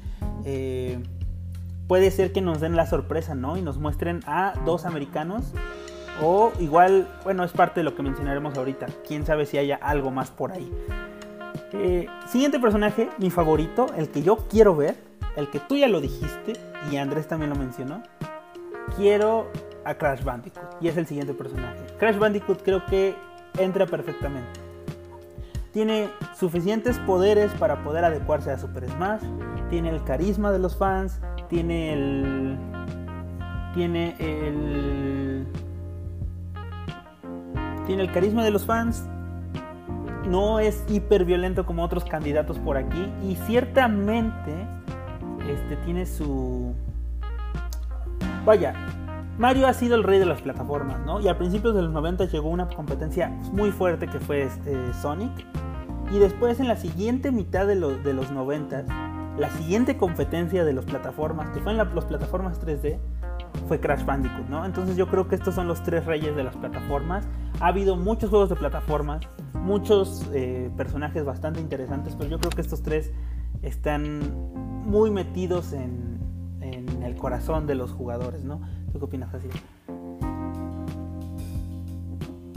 eh, 0.45 1.03
puede 1.87 2.09
ser 2.09 2.31
que 2.31 2.41
nos 2.41 2.61
den 2.61 2.75
la 2.75 2.87
sorpresa, 2.87 3.35
¿no? 3.35 3.57
Y 3.57 3.61
nos 3.61 3.77
muestren 3.77 4.21
a 4.25 4.53
dos 4.65 4.85
americanos 4.85 5.53
o 6.23 6.51
igual, 6.59 7.07
bueno, 7.23 7.43
es 7.43 7.51
parte 7.51 7.81
de 7.81 7.83
lo 7.83 7.93
que 7.95 8.01
mencionaremos 8.01 8.57
ahorita. 8.57 8.87
Quién 9.07 9.25
sabe 9.25 9.45
si 9.45 9.57
haya 9.57 9.75
algo 9.75 10.09
más 10.09 10.31
por 10.31 10.51
ahí. 10.51 10.71
Eh, 11.73 12.07
siguiente 12.27 12.59
personaje, 12.59 13.09
mi 13.17 13.29
favorito, 13.29 13.87
el 13.95 14.09
que 14.09 14.21
yo 14.21 14.37
quiero 14.49 14.75
ver, 14.75 14.95
el 15.35 15.49
que 15.49 15.59
tú 15.59 15.77
ya 15.77 15.87
lo 15.87 16.01
dijiste 16.01 16.53
y 16.91 16.97
Andrés 16.97 17.27
también 17.27 17.49
lo 17.49 17.55
mencionó. 17.55 18.01
Quiero 18.95 19.47
a 19.85 19.93
Crash 19.95 20.23
Bandicoot 20.23 20.81
y 20.81 20.87
es 20.87 20.97
el 20.97 21.07
siguiente 21.07 21.33
personaje. 21.33 21.79
Crash 21.97 22.17
Bandicoot 22.17 22.63
creo 22.63 22.85
que 22.85 23.15
entra 23.57 23.85
perfectamente. 23.85 24.59
Tiene 25.71 26.09
suficientes 26.37 26.97
poderes 26.99 27.51
para 27.53 27.83
poder 27.83 28.03
adecuarse 28.03 28.51
a 28.51 28.57
Super 28.57 28.89
Smash. 28.89 29.21
Tiene 29.69 29.89
el 29.89 30.03
carisma 30.03 30.51
de 30.51 30.59
los 30.59 30.75
fans. 30.75 31.19
Tiene 31.47 31.93
el. 31.93 32.57
Tiene 33.75 34.15
el. 34.19 35.45
Tiene 37.85 38.01
el 38.01 38.11
carisma 38.11 38.43
de 38.43 38.51
los 38.51 38.65
fans. 38.65 39.07
No 40.27 40.59
es 40.59 40.83
hiper 40.87 41.25
violento 41.25 41.65
como 41.65 41.83
otros 41.83 42.05
candidatos 42.05 42.59
por 42.59 42.77
aquí. 42.77 43.11
Y 43.23 43.35
ciertamente. 43.47 44.53
Este 45.47 45.77
tiene 45.77 46.05
su. 46.05 46.73
Vaya, 48.45 48.73
Mario 49.39 49.67
ha 49.67 49.73
sido 49.73 49.95
el 49.95 50.03
rey 50.03 50.19
de 50.19 50.25
las 50.25 50.41
plataformas, 50.41 50.99
¿no? 51.05 51.21
Y 51.21 51.29
a 51.29 51.37
principios 51.37 51.73
de 51.73 51.81
los 51.81 51.91
90 51.91 52.25
llegó 52.25 52.49
una 52.49 52.67
competencia 52.67 53.29
muy 53.53 53.71
fuerte 53.71 54.07
que 54.07 54.19
fue 54.19 54.43
este, 54.43 54.93
Sonic. 54.93 55.31
Y 56.11 56.19
después 56.19 56.59
en 56.59 56.67
la 56.67 56.75
siguiente 56.75 57.31
mitad 57.31 57.65
de, 57.65 57.75
los 57.75 58.03
de 58.03 58.13
los 58.13 58.31
90, 58.31 58.83
la 59.37 59.49
siguiente 59.51 59.95
competencia 59.95 60.65
de 60.65 60.73
las 60.73 60.83
plataformas, 60.83 61.51
que 61.51 61.61
fue 61.61 61.71
en 61.71 61.77
las 61.77 61.87
plataformas 61.87 62.59
3D, 62.59 62.99
fue 63.67 63.79
Crash 63.79 64.03
Bandicoot, 64.03 64.49
¿no? 64.49 64.65
Entonces 64.65 64.97
yo 64.97 65.07
creo 65.07 65.27
que 65.27 65.35
estos 65.35 65.55
son 65.55 65.67
los 65.67 65.83
tres 65.83 66.05
reyes 66.05 66.35
de 66.35 66.43
las 66.43 66.55
plataformas. 66.55 67.27
Ha 67.59 67.67
habido 67.67 67.95
muchos 67.95 68.29
juegos 68.29 68.49
de 68.49 68.55
plataformas, 68.55 69.21
muchos 69.53 70.25
eh, 70.33 70.69
personajes 70.77 71.25
bastante 71.25 71.59
interesantes, 71.59 72.15
pero 72.17 72.29
yo 72.29 72.39
creo 72.39 72.51
que 72.51 72.61
estos 72.61 72.81
tres 72.81 73.11
están 73.61 74.19
muy 74.85 75.11
metidos 75.11 75.73
en, 75.73 76.19
en 76.61 77.03
el 77.03 77.15
corazón 77.15 77.67
de 77.67 77.75
los 77.75 77.91
jugadores, 77.91 78.43
¿no? 78.43 78.61
¿Tú 78.91 78.99
qué 78.99 79.05
opinas, 79.05 79.33
así? 79.33 79.47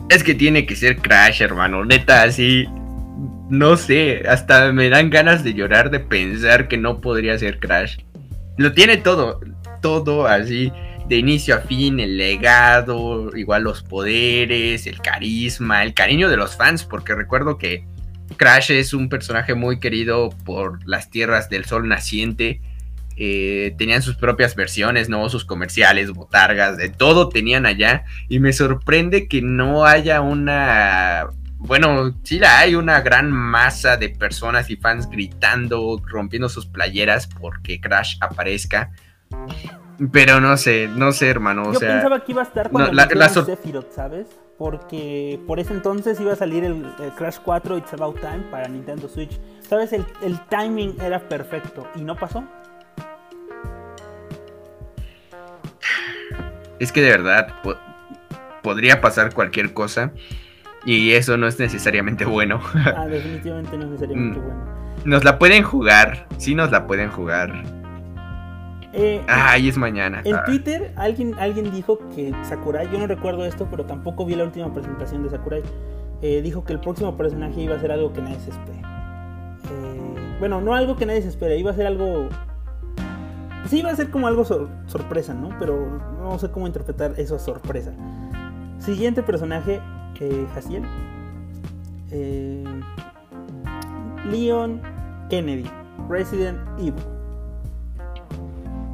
Es 0.08 0.22
que 0.22 0.34
tiene 0.34 0.66
que 0.66 0.76
ser 0.76 0.98
Crash, 0.98 1.42
hermano. 1.42 1.84
Neta, 1.84 2.22
así. 2.22 2.66
No 3.48 3.76
sé, 3.76 4.22
hasta 4.28 4.72
me 4.72 4.88
dan 4.88 5.10
ganas 5.10 5.44
de 5.44 5.54
llorar 5.54 5.90
de 5.90 6.00
pensar 6.00 6.68
que 6.68 6.78
no 6.78 7.00
podría 7.00 7.38
ser 7.38 7.60
Crash. 7.60 7.98
Lo 8.56 8.72
tiene 8.72 8.98
todo, 8.98 9.40
todo 9.82 10.26
así, 10.26 10.72
de 11.06 11.16
inicio 11.16 11.56
a 11.56 11.60
fin, 11.60 12.00
el 12.00 12.16
legado, 12.16 13.36
igual 13.36 13.64
los 13.64 13.82
poderes, 13.82 14.86
el 14.86 15.00
carisma, 15.02 15.82
el 15.82 15.92
cariño 15.92 16.30
de 16.30 16.38
los 16.38 16.56
fans, 16.56 16.84
porque 16.84 17.14
recuerdo 17.14 17.58
que 17.58 17.84
Crash 18.36 18.70
es 18.70 18.94
un 18.94 19.08
personaje 19.08 19.54
muy 19.54 19.78
querido 19.78 20.30
por 20.44 20.86
las 20.88 21.10
tierras 21.10 21.48
del 21.48 21.64
sol 21.64 21.88
naciente. 21.88 22.60
Eh, 23.16 23.74
tenían 23.76 24.02
sus 24.02 24.16
propias 24.16 24.54
versiones, 24.56 25.08
¿no? 25.08 25.28
Sus 25.28 25.44
comerciales, 25.44 26.10
botargas, 26.10 26.76
de 26.76 26.88
todo 26.88 27.28
tenían 27.28 27.66
allá. 27.66 28.04
Y 28.28 28.38
me 28.38 28.52
sorprende 28.52 29.28
que 29.28 29.42
no 29.42 29.84
haya 29.84 30.20
una. 30.20 31.26
Bueno, 31.58 32.18
sí 32.24 32.38
la 32.38 32.58
hay, 32.58 32.74
una 32.74 33.00
gran 33.02 33.30
masa 33.30 33.96
de 33.96 34.08
personas 34.08 34.70
y 34.70 34.76
fans 34.76 35.08
gritando, 35.08 36.02
rompiendo 36.04 36.48
sus 36.48 36.66
playeras 36.66 37.26
porque 37.26 37.80
Crash 37.80 38.16
aparezca. 38.20 38.90
Pero 40.10 40.40
no 40.40 40.56
sé, 40.56 40.88
no 40.88 41.12
sé, 41.12 41.28
hermano. 41.28 41.62
O 41.68 41.72
Yo 41.74 41.78
sea, 41.78 41.92
pensaba 41.94 42.24
que 42.24 42.32
iba 42.32 42.42
a 42.42 42.44
estar 42.44 42.70
cuando 42.70 42.90
no, 42.90 42.94
la- 42.96 43.08
la 43.14 43.28
sor- 43.28 43.46
Sephiroth, 43.46 43.92
¿sabes? 43.92 44.26
Porque 44.58 45.40
por 45.46 45.58
ese 45.60 45.72
entonces 45.72 46.20
iba 46.20 46.32
a 46.32 46.36
salir 46.36 46.64
el, 46.64 46.84
el 47.00 47.10
Crash 47.12 47.38
4 47.44 47.78
It's 47.78 47.92
About 47.94 48.20
Time 48.20 48.44
para 48.50 48.68
Nintendo 48.68 49.08
Switch. 49.08 49.38
¿Sabes? 49.68 49.92
El, 49.92 50.04
el 50.22 50.40
timing 50.48 50.96
era 51.00 51.20
perfecto 51.20 51.86
y 51.94 52.02
no 52.02 52.16
pasó. 52.16 52.44
es 56.78 56.90
que 56.90 57.00
de 57.00 57.10
verdad 57.10 57.48
po- 57.62 57.76
podría 58.62 59.00
pasar 59.00 59.32
cualquier 59.32 59.72
cosa. 59.72 60.12
Y 60.84 61.12
eso 61.12 61.36
no 61.36 61.46
es 61.46 61.58
necesariamente 61.60 62.24
bueno. 62.24 62.60
Ah, 62.96 63.06
definitivamente 63.06 63.76
no 63.76 63.84
es 63.84 63.90
necesariamente 63.90 64.40
Mm. 64.40 64.42
bueno. 64.42 64.64
Nos 65.04 65.22
la 65.24 65.38
pueden 65.38 65.62
jugar, 65.62 66.26
sí 66.38 66.54
nos 66.56 66.70
la 66.72 66.86
pueden 66.88 67.08
jugar. 67.10 67.62
Eh, 68.94 69.22
Ay, 69.26 69.68
es 69.68 69.78
mañana. 69.78 70.20
En 70.24 70.34
Ah. 70.36 70.44
Twitter 70.44 70.92
alguien, 70.96 71.34
alguien 71.38 71.70
dijo 71.70 71.98
que 72.14 72.32
Sakurai, 72.42 72.88
yo 72.92 72.98
no 72.98 73.06
recuerdo 73.06 73.44
esto, 73.46 73.66
pero 73.70 73.84
tampoco 73.86 74.26
vi 74.26 74.34
la 74.34 74.44
última 74.44 74.72
presentación 74.72 75.22
de 75.22 75.30
Sakurai, 75.30 75.62
eh, 76.20 76.42
dijo 76.42 76.64
que 76.64 76.74
el 76.74 76.80
próximo 76.80 77.16
personaje 77.16 77.60
iba 77.62 77.74
a 77.74 77.80
ser 77.80 77.90
algo 77.92 78.12
que 78.12 78.20
nadie 78.20 78.38
se 78.40 78.50
espere. 78.50 78.78
Eh, 78.80 80.36
bueno, 80.40 80.60
no 80.60 80.74
algo 80.74 80.96
que 80.96 81.06
nadie 81.06 81.22
se 81.22 81.28
espere, 81.28 81.56
iba 81.58 81.70
a 81.70 81.74
ser 81.74 81.86
algo... 81.86 82.28
Sí, 83.66 83.78
iba 83.78 83.90
a 83.90 83.96
ser 83.96 84.10
como 84.10 84.26
algo 84.26 84.44
sor- 84.44 84.68
sorpresa, 84.86 85.32
¿no? 85.34 85.50
Pero 85.58 85.86
no 86.20 86.38
sé 86.38 86.50
cómo 86.50 86.66
interpretar 86.66 87.14
eso 87.16 87.38
sorpresa. 87.38 87.92
Siguiente 88.78 89.22
personaje, 89.22 89.80
eh, 90.20 90.46
Jaciel. 90.54 90.82
Leon 94.30 94.80
Kennedy, 95.30 95.68
Resident 96.08 96.58
Evil. 96.78 96.94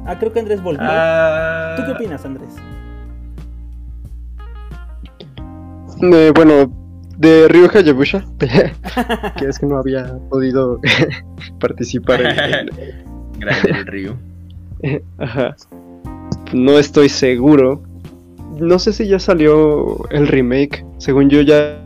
Ah, 0.09 0.17
creo 0.17 0.33
que 0.33 0.39
Andrés 0.39 0.61
volvió. 0.63 0.81
Ah, 0.83 1.75
¿Tú 1.77 1.83
qué 1.85 1.91
opinas, 1.91 2.25
Andrés? 2.25 2.55
Eh, 6.01 6.31
bueno, 6.33 6.71
de 7.17 7.47
Ryu 7.47 7.67
Hayabusa, 7.73 8.23
que 8.39 9.45
es 9.45 9.59
que 9.59 9.65
no 9.65 9.77
había 9.77 10.17
podido 10.29 10.79
participar 11.59 12.21
en, 12.21 12.35
Grande 13.37 13.69
el 13.69 13.85
río. 13.85 14.17
Ajá. 15.17 15.55
No 16.53 16.77
estoy 16.79 17.09
seguro. 17.09 17.83
No 18.59 18.79
sé 18.79 18.93
si 18.93 19.07
ya 19.07 19.19
salió 19.19 20.09
el 20.09 20.27
remake. 20.27 20.83
Según 20.97 21.29
yo 21.29 21.41
ya 21.41 21.77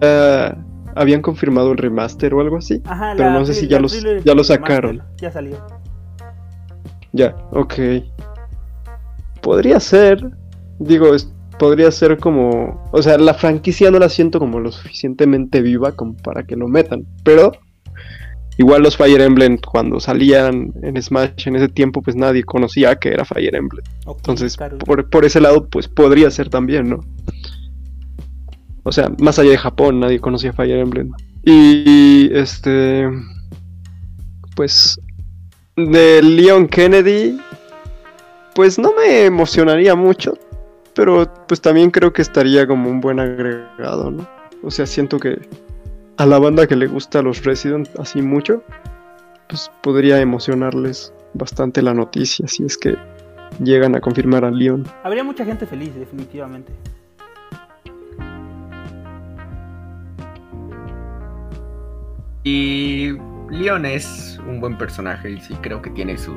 habían 0.95 1.21
confirmado 1.21 1.71
el 1.73 1.77
remaster 1.77 2.33
o 2.33 2.39
algo 2.39 2.57
así. 2.57 2.81
Ajá, 2.85 3.13
Pero 3.17 3.29
la 3.31 3.39
no 3.39 3.45
sé 3.45 3.53
si 3.53 3.67
ya 3.67 3.79
los- 3.79 4.01
ya 4.23 4.33
lo 4.33 4.43
sacaron. 4.43 5.01
Ya 5.17 5.29
salió. 5.31 5.57
Ya, 7.13 7.35
ok. 7.51 7.73
Podría 9.41 9.79
ser. 9.79 10.31
Digo, 10.79 11.13
es- 11.15 11.31
podría 11.59 11.91
ser 11.91 12.17
como. 12.17 12.83
O 12.91 13.01
sea, 13.01 13.17
la 13.17 13.33
franquicia 13.33 13.91
no 13.91 13.99
la 13.99 14.09
siento 14.09 14.39
como 14.39 14.59
lo 14.59 14.71
suficientemente 14.71 15.61
viva 15.61 15.91
como 15.93 16.15
para 16.17 16.43
que 16.43 16.55
lo 16.55 16.67
metan. 16.67 17.05
Pero. 17.23 17.51
Igual 18.55 18.83
los 18.83 18.95
Fire 18.97 19.19
Emblem 19.19 19.57
cuando 19.57 19.99
salían 19.99 20.71
en 20.83 21.01
Smash 21.01 21.47
en 21.47 21.55
ese 21.55 21.69
tiempo 21.69 22.03
pues 22.03 22.15
nadie 22.15 22.43
conocía 22.43 22.95
que 22.97 23.09
era 23.09 23.25
Fire 23.25 23.55
Emblem. 23.55 23.83
Entonces, 24.05 24.55
por, 24.85 25.09
por 25.09 25.25
ese 25.25 25.41
lado, 25.41 25.67
pues 25.69 25.87
podría 25.87 26.29
ser 26.29 26.49
también, 26.49 26.87
¿no? 26.87 26.99
O 28.83 28.91
sea, 28.91 29.11
más 29.19 29.39
allá 29.39 29.49
de 29.49 29.57
Japón, 29.57 29.99
nadie 30.01 30.19
conocía 30.19 30.53
Fire 30.53 30.77
Emblem. 30.77 31.09
Y 31.43 32.29
este. 32.31 33.09
Pues. 34.55 34.99
De 35.75 36.21
Leon 36.21 36.67
Kennedy. 36.67 37.39
Pues 38.55 38.77
no 38.77 38.93
me 38.93 39.25
emocionaría 39.25 39.95
mucho. 39.95 40.37
Pero 40.93 41.27
pues 41.47 41.59
también 41.59 41.89
creo 41.89 42.13
que 42.13 42.21
estaría 42.21 42.67
como 42.67 42.89
un 42.89 43.01
buen 43.01 43.19
agregado, 43.19 44.11
¿no? 44.11 44.27
O 44.61 44.69
sea, 44.69 44.85
siento 44.85 45.19
que 45.19 45.39
a 46.17 46.25
la 46.25 46.37
banda 46.37 46.67
que 46.67 46.75
le 46.75 46.87
gusta 46.87 47.19
a 47.19 47.21
los 47.23 47.43
Resident 47.43 47.89
así 47.99 48.21
mucho, 48.21 48.61
pues 49.49 49.71
podría 49.81 50.19
emocionarles 50.21 51.11
bastante 51.33 51.81
la 51.81 51.93
noticia 51.93 52.47
si 52.47 52.63
es 52.63 52.77
que 52.77 52.95
llegan 53.59 53.95
a 53.95 54.01
confirmar 54.01 54.45
a 54.45 54.51
Leon. 54.51 54.85
Habría 55.03 55.23
mucha 55.23 55.43
gente 55.43 55.65
feliz, 55.65 55.95
definitivamente. 55.95 56.71
y 62.43 63.13
Leon 63.49 63.85
es 63.85 64.39
un 64.47 64.59
buen 64.59 64.77
personaje 64.77 65.31
y 65.31 65.41
sí 65.41 65.55
creo 65.61 65.81
que 65.81 65.89
tiene 65.91 66.17
su 66.17 66.35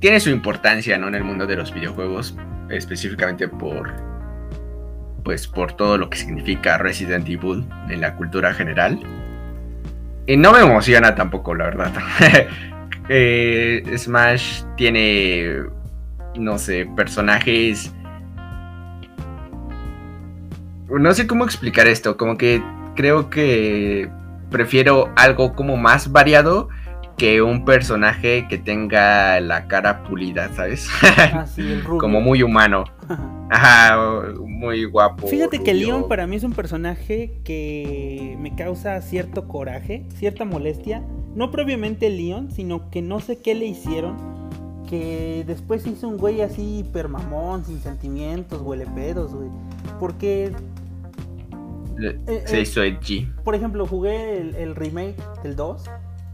tiene 0.00 0.20
su 0.20 0.30
importancia 0.30 0.98
¿no? 0.98 1.08
en 1.08 1.14
el 1.14 1.24
mundo 1.24 1.46
de 1.46 1.56
los 1.56 1.72
videojuegos, 1.72 2.36
específicamente 2.70 3.48
por 3.48 3.92
pues 5.24 5.48
por 5.48 5.72
todo 5.72 5.98
lo 5.98 6.08
que 6.08 6.18
significa 6.18 6.78
Resident 6.78 7.28
Evil 7.28 7.66
en 7.88 8.00
la 8.00 8.14
cultura 8.14 8.54
general. 8.54 9.00
Y 10.28 10.36
no 10.36 10.52
me 10.52 10.60
emociona 10.60 11.14
tampoco, 11.14 11.54
la 11.54 11.64
verdad. 11.64 11.92
Eh, 13.08 13.84
Smash 13.96 14.64
tiene, 14.76 15.62
no 16.36 16.58
sé, 16.58 16.90
personajes... 16.96 17.94
No 20.88 21.14
sé 21.14 21.28
cómo 21.28 21.44
explicar 21.44 21.86
esto, 21.86 22.16
como 22.16 22.36
que 22.36 22.60
creo 22.96 23.30
que 23.30 24.10
prefiero 24.50 25.12
algo 25.16 25.54
como 25.54 25.76
más 25.76 26.12
variado 26.12 26.68
que 27.16 27.40
un 27.40 27.64
personaje 27.64 28.46
que 28.48 28.58
tenga 28.58 29.40
la 29.40 29.68
cara 29.68 30.04
pulida, 30.04 30.50
¿sabes? 30.54 30.88
Ah, 31.16 31.46
sí, 31.46 31.62
el 31.62 31.82
rubio. 31.82 32.00
como 32.00 32.20
muy 32.20 32.42
humano. 32.42 32.84
Ajá, 33.50 33.96
muy 34.40 34.84
guapo. 34.84 35.26
Fíjate 35.28 35.62
que. 35.62 35.72
Leon 35.72 36.08
para 36.08 36.26
mí 36.26 36.36
es 36.36 36.44
un 36.44 36.52
personaje 36.52 37.38
que 37.44 38.36
me 38.40 38.54
causa 38.54 39.00
cierto 39.00 39.48
coraje, 39.48 40.04
cierta 40.14 40.44
molestia. 40.44 41.02
No 41.34 41.50
propiamente 41.50 42.10
Leon, 42.10 42.50
sino 42.50 42.90
que 42.90 43.02
no 43.02 43.20
sé 43.20 43.38
qué 43.38 43.54
le 43.54 43.66
hicieron. 43.66 44.16
Que 44.88 45.44
después 45.46 45.86
hizo 45.86 46.08
un 46.08 46.16
güey 46.16 46.42
así 46.42 46.78
hiper 46.78 47.08
mamón, 47.08 47.64
sin 47.64 47.80
sentimientos, 47.80 48.62
huele 48.62 48.86
pedos, 48.86 49.34
güey. 49.34 49.48
Porque, 49.98 50.52
Le- 51.96 52.20
eh, 52.26 52.42
Se 52.46 52.58
eh. 52.58 52.62
hizo 52.62 52.82
edgy. 52.82 53.30
por 53.44 53.54
ejemplo, 53.54 53.86
jugué 53.86 54.40
el, 54.40 54.54
el 54.56 54.74
remake 54.74 55.16
del 55.42 55.56
2. 55.56 55.84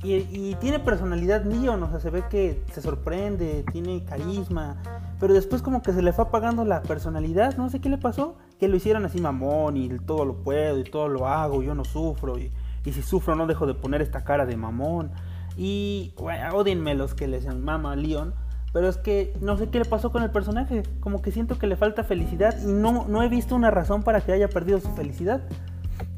Y, 0.04 0.14
y 0.14 0.56
tiene 0.58 0.80
personalidad 0.80 1.44
Leon, 1.44 1.80
o 1.84 1.88
sea, 1.88 2.00
se 2.00 2.10
ve 2.10 2.24
que 2.28 2.60
se 2.72 2.80
sorprende, 2.82 3.64
tiene 3.70 4.04
carisma. 4.04 4.82
Pero 5.20 5.32
después 5.32 5.62
como 5.62 5.80
que 5.80 5.92
se 5.92 6.02
le 6.02 6.12
fue 6.12 6.24
apagando 6.24 6.64
la 6.64 6.82
personalidad, 6.82 7.56
no 7.56 7.70
sé 7.70 7.80
qué 7.80 7.88
le 7.88 7.98
pasó. 7.98 8.36
Que 8.58 8.66
lo 8.66 8.76
hicieron 8.76 9.04
así 9.04 9.20
mamón 9.20 9.76
y 9.76 9.88
todo 10.00 10.24
lo 10.24 10.42
puedo 10.42 10.78
y 10.80 10.84
todo 10.84 11.06
lo 11.08 11.28
hago, 11.28 11.62
yo 11.62 11.76
no 11.76 11.84
sufro. 11.84 12.36
Y, 12.38 12.50
y 12.84 12.92
si 12.92 13.00
sufro 13.02 13.36
no 13.36 13.46
dejo 13.46 13.64
de 13.66 13.74
poner 13.74 14.02
esta 14.02 14.24
cara 14.24 14.44
de 14.44 14.56
mamón. 14.56 15.12
Y 15.56 16.14
bueno, 16.18 16.52
odienme 16.56 16.94
los 16.96 17.14
que 17.14 17.28
les 17.28 17.46
mama 17.54 17.94
Leon. 17.94 18.34
Pero 18.72 18.88
es 18.88 18.96
que 18.96 19.34
no 19.40 19.58
sé 19.58 19.68
qué 19.68 19.78
le 19.80 19.84
pasó 19.84 20.10
con 20.10 20.22
el 20.22 20.30
personaje. 20.30 20.82
Como 21.00 21.20
que 21.20 21.30
siento 21.30 21.58
que 21.58 21.66
le 21.66 21.76
falta 21.76 22.04
felicidad 22.04 22.56
y 22.62 22.66
no, 22.66 23.06
no 23.06 23.22
he 23.22 23.28
visto 23.28 23.54
una 23.54 23.70
razón 23.70 24.02
para 24.02 24.20
que 24.22 24.32
haya 24.32 24.48
perdido 24.48 24.80
su 24.80 24.88
felicidad. 24.94 25.42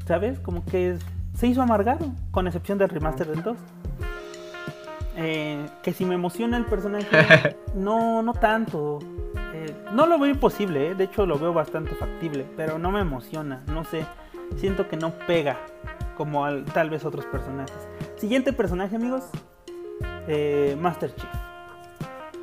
¿Sabes? 0.07 0.39
Como 0.39 0.63
que 0.65 0.97
se 1.33 1.47
hizo 1.47 1.61
amargado, 1.61 2.05
con 2.31 2.47
excepción 2.47 2.77
del 2.77 2.89
remaster 2.89 3.27
del 3.27 3.43
2. 3.43 3.57
Eh, 5.17 5.65
que 5.81 5.93
si 5.93 6.05
me 6.05 6.15
emociona 6.15 6.57
el 6.57 6.65
personaje, 6.65 7.55
no, 7.75 8.21
no 8.21 8.33
tanto. 8.33 8.99
Eh, 9.53 9.73
no 9.93 10.05
lo 10.05 10.19
veo 10.19 10.29
imposible, 10.31 10.91
eh, 10.91 10.95
de 10.95 11.05
hecho 11.05 11.25
lo 11.25 11.39
veo 11.39 11.53
bastante 11.53 11.95
factible, 11.95 12.45
pero 12.57 12.77
no 12.77 12.91
me 12.91 12.99
emociona, 12.99 13.63
no 13.67 13.83
sé. 13.85 14.05
Siento 14.57 14.87
que 14.89 14.97
no 14.97 15.11
pega 15.27 15.57
como 16.17 16.45
al- 16.45 16.65
tal 16.65 16.89
vez 16.89 17.03
otros 17.05 17.25
personajes. 17.25 17.75
Siguiente 18.17 18.51
personaje, 18.53 18.95
amigos: 18.97 19.23
eh, 20.27 20.77
Master 20.79 21.13
Chief. 21.15 21.29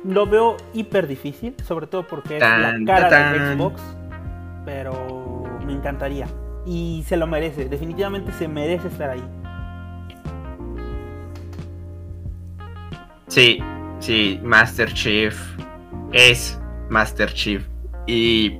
Lo 0.03 0.25
veo 0.27 0.57
hiper 0.73 1.07
difícil, 1.07 1.55
sobre 1.63 1.87
todo 1.87 2.05
porque 2.07 2.35
es 2.37 2.41
la 2.41 2.61
Tan, 2.71 2.85
cara 2.85 3.09
tan, 3.09 3.33
de 3.33 3.39
tan. 3.39 3.57
Xbox, 3.57 3.81
pero 4.65 5.43
me 5.65 5.73
encantaría. 5.73 6.27
Y 6.65 7.03
se 7.07 7.17
lo 7.17 7.27
merece, 7.27 7.65
definitivamente 7.69 8.31
se 8.33 8.47
merece 8.47 8.87
estar 8.89 9.09
ahí. 9.11 9.23
Sí, 13.27 13.59
sí, 13.99 14.39
Master 14.43 14.93
Chief 14.93 15.35
es 16.11 16.59
Master 16.89 17.31
Chief. 17.33 17.63
Y 18.05 18.57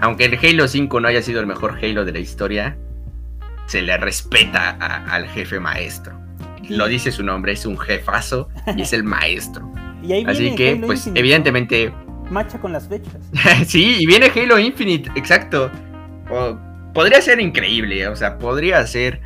aunque 0.00 0.26
el 0.26 0.38
Halo 0.42 0.68
5 0.68 1.00
no 1.00 1.08
haya 1.08 1.22
sido 1.22 1.40
el 1.40 1.46
mejor 1.46 1.78
Halo 1.82 2.04
de 2.04 2.12
la 2.12 2.18
historia, 2.18 2.76
se 3.66 3.82
le 3.82 3.96
respeta 3.96 4.76
a- 4.80 5.14
al 5.14 5.26
jefe 5.28 5.60
maestro. 5.60 6.12
Lo 6.68 6.86
dice 6.86 7.12
su 7.12 7.22
nombre, 7.22 7.52
es 7.52 7.64
un 7.64 7.78
jefazo 7.78 8.48
y 8.76 8.82
es 8.82 8.92
el 8.92 9.04
maestro. 9.04 9.70
Y 10.02 10.12
ahí 10.12 10.24
Así 10.26 10.42
viene 10.42 10.56
que, 10.56 10.70
Halo 10.70 10.86
pues, 10.86 10.98
Infinite, 11.00 11.10
¿no? 11.10 11.18
evidentemente, 11.20 11.92
Macha 12.30 12.60
con 12.60 12.72
las 12.72 12.88
fechas. 12.88 13.16
sí, 13.66 13.96
y 14.00 14.06
viene 14.06 14.26
Halo 14.34 14.58
Infinite, 14.58 15.10
exacto. 15.16 15.70
O- 16.30 16.58
podría 16.92 17.20
ser 17.22 17.40
increíble, 17.40 18.06
o 18.08 18.16
sea, 18.16 18.38
podría 18.38 18.86
ser 18.86 19.20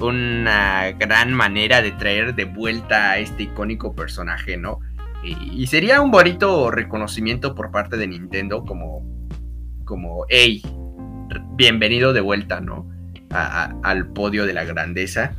una 0.00 0.92
gran 0.92 1.32
manera 1.32 1.80
de 1.82 1.92
traer 1.92 2.34
de 2.34 2.44
vuelta 2.44 3.12
a 3.12 3.18
este 3.18 3.44
icónico 3.44 3.94
personaje, 3.94 4.56
¿no? 4.56 4.80
Y, 5.24 5.62
y 5.62 5.66
sería 5.66 6.00
un 6.00 6.10
bonito 6.10 6.70
reconocimiento 6.70 7.54
por 7.54 7.70
parte 7.70 7.96
de 7.96 8.06
Nintendo 8.08 8.64
como, 8.64 9.02
como, 9.84 10.24
hey, 10.28 10.62
bienvenido 11.54 12.12
de 12.12 12.20
vuelta, 12.20 12.60
¿no? 12.60 12.88
A- 13.30 13.64
a- 13.64 13.74
al 13.82 14.08
podio 14.12 14.44
de 14.46 14.52
la 14.52 14.64
grandeza. 14.64 15.36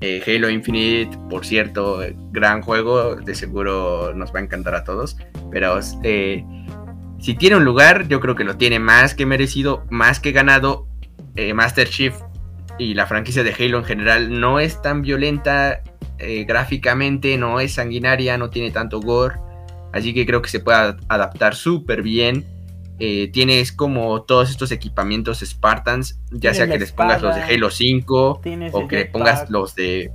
Eh, 0.00 0.22
Halo 0.26 0.50
Infinite, 0.50 1.16
por 1.30 1.46
cierto, 1.46 2.00
gran 2.30 2.60
juego, 2.62 3.16
de 3.16 3.34
seguro 3.34 4.12
nos 4.14 4.34
va 4.34 4.40
a 4.40 4.42
encantar 4.42 4.74
a 4.74 4.84
todos, 4.84 5.16
pero 5.50 5.78
eh, 6.02 6.44
si 7.18 7.34
tiene 7.34 7.56
un 7.56 7.64
lugar, 7.64 8.06
yo 8.06 8.20
creo 8.20 8.34
que 8.34 8.44
lo 8.44 8.56
tiene 8.56 8.78
más 8.78 9.14
que 9.14 9.24
merecido, 9.24 9.84
más 9.90 10.20
que 10.20 10.32
ganado. 10.32 10.86
Eh, 11.34 11.54
Master 11.54 11.88
Chief 11.88 12.14
y 12.78 12.94
la 12.94 13.06
franquicia 13.06 13.42
de 13.42 13.54
Halo 13.54 13.78
en 13.78 13.84
general 13.84 14.38
no 14.40 14.60
es 14.60 14.80
tan 14.82 15.02
violenta 15.02 15.82
eh, 16.18 16.44
gráficamente, 16.44 17.36
no 17.38 17.60
es 17.60 17.72
sanguinaria, 17.74 18.36
no 18.38 18.50
tiene 18.50 18.70
tanto 18.70 19.00
gore. 19.00 19.36
Así 19.92 20.12
que 20.12 20.26
creo 20.26 20.42
que 20.42 20.50
se 20.50 20.60
puede 20.60 20.78
ad- 20.78 21.00
adaptar 21.08 21.54
súper 21.54 22.02
bien. 22.02 22.44
Eh, 22.98 23.28
tienes 23.30 23.72
como 23.72 24.22
todos 24.22 24.50
estos 24.50 24.72
equipamientos 24.72 25.40
Spartans, 25.40 26.18
ya 26.30 26.54
sea 26.54 26.66
que 26.66 26.78
les 26.78 26.92
pongas 26.92 27.20
los 27.20 27.34
de 27.34 27.42
Halo 27.42 27.70
5 27.70 28.40
Tienes 28.42 28.72
o 28.74 28.88
que 28.88 28.96
le 28.96 29.04
pongas 29.06 29.50
los 29.50 29.74
de. 29.74 30.10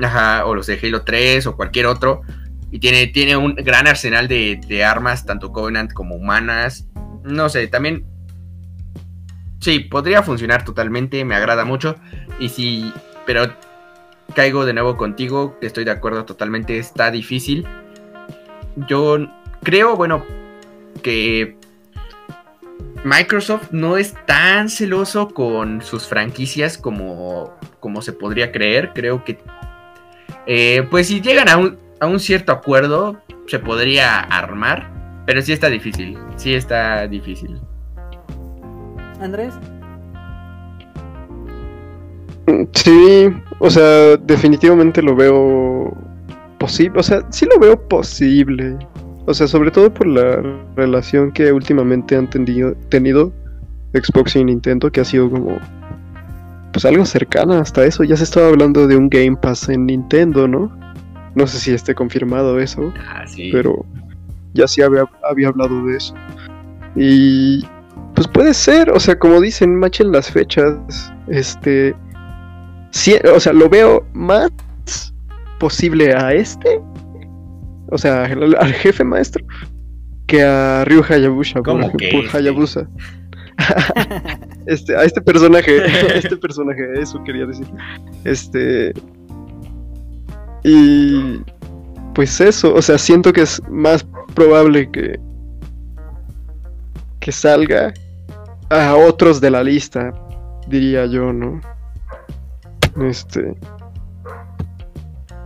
Ajá, 0.00 0.46
o 0.46 0.54
los 0.54 0.66
de 0.66 0.78
Halo 0.80 1.02
3 1.02 1.46
o 1.46 1.56
cualquier 1.56 1.86
otro. 1.86 2.22
Y 2.70 2.78
tiene, 2.78 3.08
tiene 3.08 3.36
un 3.36 3.56
gran 3.56 3.88
arsenal 3.88 4.28
de, 4.28 4.60
de 4.68 4.84
armas, 4.84 5.26
tanto 5.26 5.52
Covenant 5.52 5.92
como 5.92 6.14
humanas. 6.14 6.86
No 7.24 7.48
sé, 7.48 7.66
también. 7.66 8.04
Sí, 9.60 9.80
podría 9.80 10.22
funcionar 10.22 10.64
totalmente, 10.64 11.24
me 11.24 11.34
agrada 11.34 11.64
mucho. 11.64 11.96
Y 12.38 12.48
sí, 12.50 12.92
pero 13.26 13.52
caigo 14.34 14.64
de 14.64 14.72
nuevo 14.72 14.96
contigo, 14.96 15.58
estoy 15.60 15.84
de 15.84 15.90
acuerdo 15.90 16.24
totalmente, 16.24 16.78
está 16.78 17.10
difícil. 17.10 17.66
Yo 18.88 19.18
creo, 19.62 19.96
bueno, 19.96 20.24
que 21.02 21.56
Microsoft 23.04 23.70
no 23.70 23.96
es 23.96 24.14
tan 24.26 24.68
celoso 24.68 25.28
con 25.28 25.80
sus 25.82 26.06
franquicias 26.06 26.76
como, 26.76 27.54
como 27.80 28.02
se 28.02 28.12
podría 28.12 28.52
creer. 28.52 28.92
Creo 28.94 29.24
que, 29.24 29.38
eh, 30.46 30.86
pues 30.90 31.08
si 31.08 31.20
llegan 31.20 31.48
a 31.48 31.56
un, 31.56 31.78
a 31.98 32.06
un 32.06 32.20
cierto 32.20 32.52
acuerdo, 32.52 33.20
se 33.46 33.58
podría 33.58 34.20
armar. 34.20 34.90
Pero 35.26 35.42
sí 35.42 35.52
está 35.52 35.68
difícil, 35.68 36.18
sí 36.36 36.54
está 36.54 37.06
difícil. 37.06 37.60
Andrés, 39.20 39.54
Sí, 42.72 43.28
o 43.58 43.70
sea, 43.70 44.16
definitivamente 44.16 45.02
lo 45.02 45.14
veo 45.14 45.96
posible, 46.58 46.98
o 46.98 47.02
sea, 47.02 47.22
sí 47.30 47.46
lo 47.46 47.58
veo 47.58 47.88
posible. 47.88 48.78
O 49.30 49.34
sea, 49.34 49.46
sobre 49.46 49.70
todo 49.70 49.92
por 49.94 50.06
la 50.06 50.42
relación 50.76 51.30
que 51.32 51.52
últimamente 51.52 52.16
han 52.16 52.28
tendido- 52.28 52.74
tenido 52.88 53.32
Xbox 53.94 54.36
y 54.36 54.44
Nintendo, 54.44 54.90
que 54.90 55.00
ha 55.00 55.04
sido 55.04 55.30
como 55.30 55.58
pues 56.72 56.84
algo 56.84 57.04
cercana 57.04 57.60
hasta 57.60 57.84
eso. 57.84 58.04
Ya 58.04 58.16
se 58.16 58.24
estaba 58.24 58.48
hablando 58.48 58.86
de 58.86 58.96
un 58.96 59.08
Game 59.08 59.36
Pass 59.36 59.68
en 59.68 59.86
Nintendo, 59.86 60.46
¿no? 60.46 60.70
No 61.34 61.46
sé 61.46 61.58
si 61.58 61.72
esté 61.72 61.94
confirmado 61.94 62.58
eso 62.60 62.92
Ah, 63.08 63.24
sí. 63.26 63.50
pero 63.52 63.84
ya 64.54 64.66
sí 64.68 64.82
había, 64.82 65.04
había 65.28 65.48
hablado 65.48 65.84
de 65.86 65.96
eso. 65.96 66.14
Y 66.96 67.64
pues 68.14 68.26
puede 68.28 68.52
ser, 68.54 68.90
o 68.90 68.98
sea, 69.00 69.18
como 69.18 69.40
dicen, 69.40 69.76
machen 69.78 70.10
las 70.12 70.30
fechas, 70.30 70.74
este, 71.28 71.94
sí, 72.90 73.14
o 73.34 73.38
sea, 73.40 73.52
lo 73.52 73.68
veo 73.68 74.04
más 74.12 74.50
posible 75.58 76.14
a 76.14 76.32
este, 76.32 76.80
o 77.90 77.98
sea, 77.98 78.24
al, 78.24 78.56
al 78.56 78.72
jefe 78.72 79.04
maestro, 79.04 79.44
que 80.30 80.42
a 80.42 80.84
Ryu 80.84 81.02
Hayabusa, 81.08 81.54
por, 81.54 81.64
¿Cómo 81.64 81.92
que 81.96 82.08
por 82.12 82.24
este? 82.24 82.36
Hayabusa. 82.36 82.88
este, 84.66 84.96
a 84.96 85.02
este 85.02 85.20
personaje, 85.20 85.80
a 85.82 85.86
este 86.14 86.36
personaje, 86.36 86.82
eso 87.00 87.22
quería 87.24 87.46
decir. 87.46 87.66
Este. 88.24 88.92
Y. 90.64 91.40
Pues 92.14 92.40
eso, 92.40 92.74
o 92.74 92.82
sea, 92.82 92.98
siento 92.98 93.32
que 93.32 93.42
es 93.42 93.60
más 93.68 94.06
probable 94.34 94.88
que. 94.90 95.18
que 97.18 97.32
salga 97.32 97.92
a 98.70 98.94
otros 98.94 99.40
de 99.40 99.50
la 99.50 99.64
lista, 99.64 100.12
diría 100.68 101.06
yo, 101.06 101.32
¿no? 101.32 101.60
Este. 103.02 103.56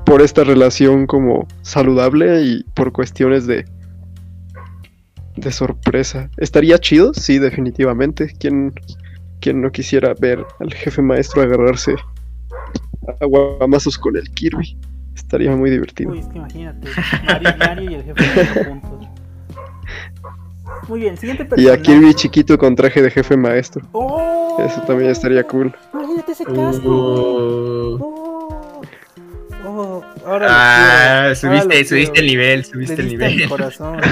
Por 0.05 0.21
esta 0.23 0.45
relación 0.45 1.07
como 1.07 1.47
saludable 1.63 2.43
y 2.43 2.63
por 2.75 2.93
cuestiones 2.93 3.47
de. 3.47 3.65
de 5.37 5.53
sorpresa. 5.53 6.31
¿Estaría 6.37 6.79
chido? 6.79 7.15
Sí, 7.15 7.39
definitivamente. 7.39 8.35
¿Quién, 8.39 8.73
quién 9.41 9.61
no 9.63 9.73
quisiera 9.73 10.15
ver 10.21 10.45
al 10.61 10.73
jefe 10.75 11.01
maestro 11.03 11.43
agarrarse 11.43 11.95
a 13.21 13.25
guamazos 13.25 13.97
con 13.99 14.17
el 14.17 14.29
Kirby? 14.31 14.77
Estaría 15.17 15.55
muy 15.57 15.71
divertido. 15.71 16.11
Uy, 16.13 16.19
es 16.21 16.27
que 16.29 16.39
imagínate, 16.39 16.89
Mario, 17.25 17.51
Mario 17.59 17.91
y 17.91 17.95
el 17.95 18.03
jefe 18.05 18.23
maestro 18.37 18.65
juntos. 18.69 19.09
Muy 20.89 21.01
bien, 21.01 21.17
siguiente 21.17 21.45
Y 21.45 21.47
personaje. 21.47 21.79
a 21.79 21.83
Kirby 21.83 22.15
chiquito 22.15 22.59
con 22.59 22.75
traje 22.77 23.01
de 23.01 23.11
jefe 23.11 23.37
maestro. 23.37 23.87
¡Oh! 23.93 24.59
Eso 24.65 24.83
también 24.83 25.11
estaría 25.11 25.43
cool. 25.45 25.75
Imagínate 25.95 26.33
ese 26.33 26.45
casco. 26.45 26.89
Uh, 26.89 27.99
Oh, 28.01 28.01
oh, 28.01 28.24
ahora 30.27 30.47
ah, 30.51 30.77
quiero, 30.77 31.19
ahora 31.19 31.35
subiste, 31.35 31.85
subiste 31.85 32.21
el 32.21 32.27
nivel, 32.27 32.65
subiste 32.65 33.01
el 33.01 33.09
nivel. 33.09 33.49
corazón. 33.49 34.01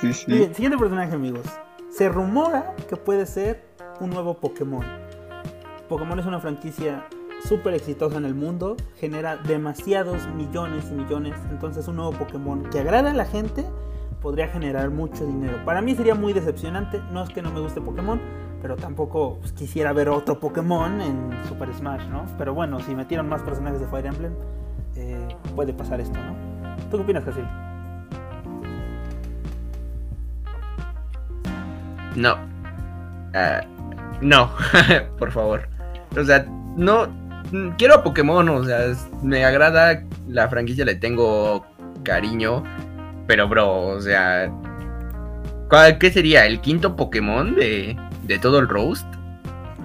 Sí, 0.00 0.12
sí. 0.12 0.30
bien, 0.30 0.54
siguiente 0.54 0.76
personaje, 0.76 1.14
amigos. 1.14 1.46
Se 1.88 2.10
rumora 2.10 2.74
que 2.86 2.96
puede 2.96 3.24
ser 3.24 3.64
un 3.98 4.10
nuevo 4.10 4.34
Pokémon. 4.34 4.84
Pokémon 5.88 6.18
es 6.18 6.26
una 6.26 6.38
franquicia 6.38 7.06
súper 7.46 7.72
exitosa 7.72 8.18
en 8.18 8.26
el 8.26 8.34
mundo, 8.34 8.76
genera 8.98 9.36
demasiados 9.36 10.26
millones 10.34 10.84
y 10.90 10.94
millones. 10.94 11.34
Entonces, 11.50 11.88
un 11.88 11.96
nuevo 11.96 12.12
Pokémon 12.12 12.68
que 12.70 12.80
agrada 12.80 13.10
a 13.10 13.14
la 13.14 13.24
gente 13.24 13.64
podría 14.20 14.48
generar 14.48 14.90
mucho 14.90 15.24
dinero. 15.24 15.64
Para 15.64 15.80
mí 15.80 15.94
sería 15.94 16.14
muy 16.14 16.32
decepcionante. 16.32 17.00
No 17.12 17.22
es 17.22 17.30
que 17.30 17.42
no 17.42 17.50
me 17.50 17.60
guste 17.60 17.80
Pokémon, 17.80 18.20
pero 18.60 18.76
tampoco 18.76 19.38
pues, 19.40 19.52
quisiera 19.52 19.92
ver 19.92 20.08
otro 20.08 20.40
Pokémon 20.40 21.00
en 21.00 21.30
Super 21.48 21.72
Smash, 21.74 22.06
¿no? 22.08 22.26
Pero 22.36 22.54
bueno, 22.54 22.80
si 22.80 22.94
metieron 22.94 23.28
más 23.28 23.42
personajes 23.42 23.80
de 23.80 23.86
Fire 23.86 24.06
Emblem, 24.06 24.32
eh, 24.96 25.28
puede 25.54 25.72
pasar 25.72 26.00
esto, 26.00 26.18
¿no? 26.18 26.34
¿Tú 26.90 26.96
qué 26.98 27.02
opinas, 27.02 27.24
Casil? 27.24 27.44
No. 32.14 32.36
Ah, 33.34 33.60
no, 34.20 34.50
por 35.18 35.30
favor. 35.32 35.68
O 36.16 36.24
sea, 36.24 36.46
no. 36.76 37.06
mm, 37.52 37.70
Quiero 37.76 37.96
a 37.96 38.02
Pokémon, 38.02 38.48
o 38.48 38.64
sea, 38.64 38.84
es- 38.86 39.06
me 39.22 39.44
agrada 39.44 40.02
la 40.28 40.48
franquicia, 40.48 40.84
le 40.84 40.94
tengo 40.94 41.66
cariño. 42.02 42.62
Pero, 43.26 43.48
bro, 43.48 43.88
o 43.88 44.00
sea. 44.00 44.50
¿cuál- 45.68 45.98
¿Qué 45.98 46.10
sería? 46.10 46.46
¿El 46.46 46.60
quinto 46.60 46.96
Pokémon 46.96 47.54
de, 47.54 47.96
de 48.22 48.38
todo 48.38 48.58
el 48.60 48.68
roast? 48.68 49.06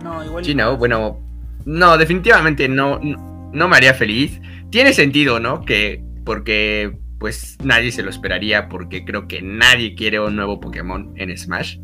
No, 0.04 0.24
igual. 0.24 0.46
Sí, 0.46 0.56
no, 0.56 0.78
bueno. 0.78 1.20
No, 1.66 1.98
definitivamente 1.98 2.68
no, 2.68 2.98
no, 3.00 3.50
no 3.54 3.68
me 3.68 3.76
haría 3.78 3.94
feliz. 3.94 4.40
Tiene 4.72 4.94
sentido, 4.94 5.40
¿no? 5.40 5.64
Que. 5.66 6.04
Porque. 6.26 6.98
Pues 7.20 7.58
nadie 7.64 7.92
se 7.92 8.02
lo 8.02 8.10
esperaría. 8.10 8.68
Porque 8.68 9.06
creo 9.06 9.28
que 9.28 9.42
nadie 9.42 9.94
quiere 9.96 10.20
un 10.20 10.36
nuevo 10.36 10.60
Pokémon 10.60 11.14
en 11.18 11.38
Smash. 11.38 11.78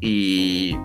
Y. 0.00 0.76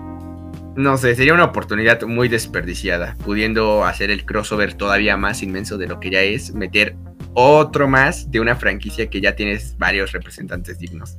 No 0.76 0.96
sé, 0.96 1.14
sería 1.16 1.34
una 1.34 1.44
oportunidad 1.44 2.02
muy 2.02 2.28
desperdiciada. 2.28 3.16
Pudiendo 3.24 3.84
hacer 3.84 4.10
el 4.10 4.24
crossover 4.24 4.74
todavía 4.74 5.16
más 5.16 5.42
inmenso 5.42 5.78
de 5.78 5.88
lo 5.88 5.98
que 5.98 6.10
ya 6.10 6.22
es. 6.22 6.54
Meter 6.54 6.96
otro 7.34 7.88
más 7.88 8.30
de 8.30 8.40
una 8.40 8.56
franquicia 8.56 9.08
que 9.08 9.20
ya 9.20 9.34
tienes 9.34 9.76
varios 9.78 10.12
representantes 10.12 10.78
dignos. 10.78 11.16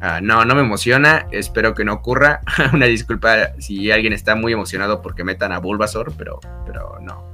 Ah, 0.00 0.20
no, 0.22 0.44
no 0.46 0.54
me 0.54 0.62
emociona. 0.62 1.26
Espero 1.30 1.74
que 1.74 1.84
no 1.84 1.92
ocurra. 1.94 2.40
Una 2.72 2.86
disculpa 2.86 3.52
si 3.58 3.90
alguien 3.90 4.14
está 4.14 4.34
muy 4.34 4.52
emocionado 4.52 5.02
porque 5.02 5.24
metan 5.24 5.52
a 5.52 5.58
Bulbasaur, 5.58 6.14
pero, 6.16 6.40
pero 6.64 6.98
no. 7.02 7.29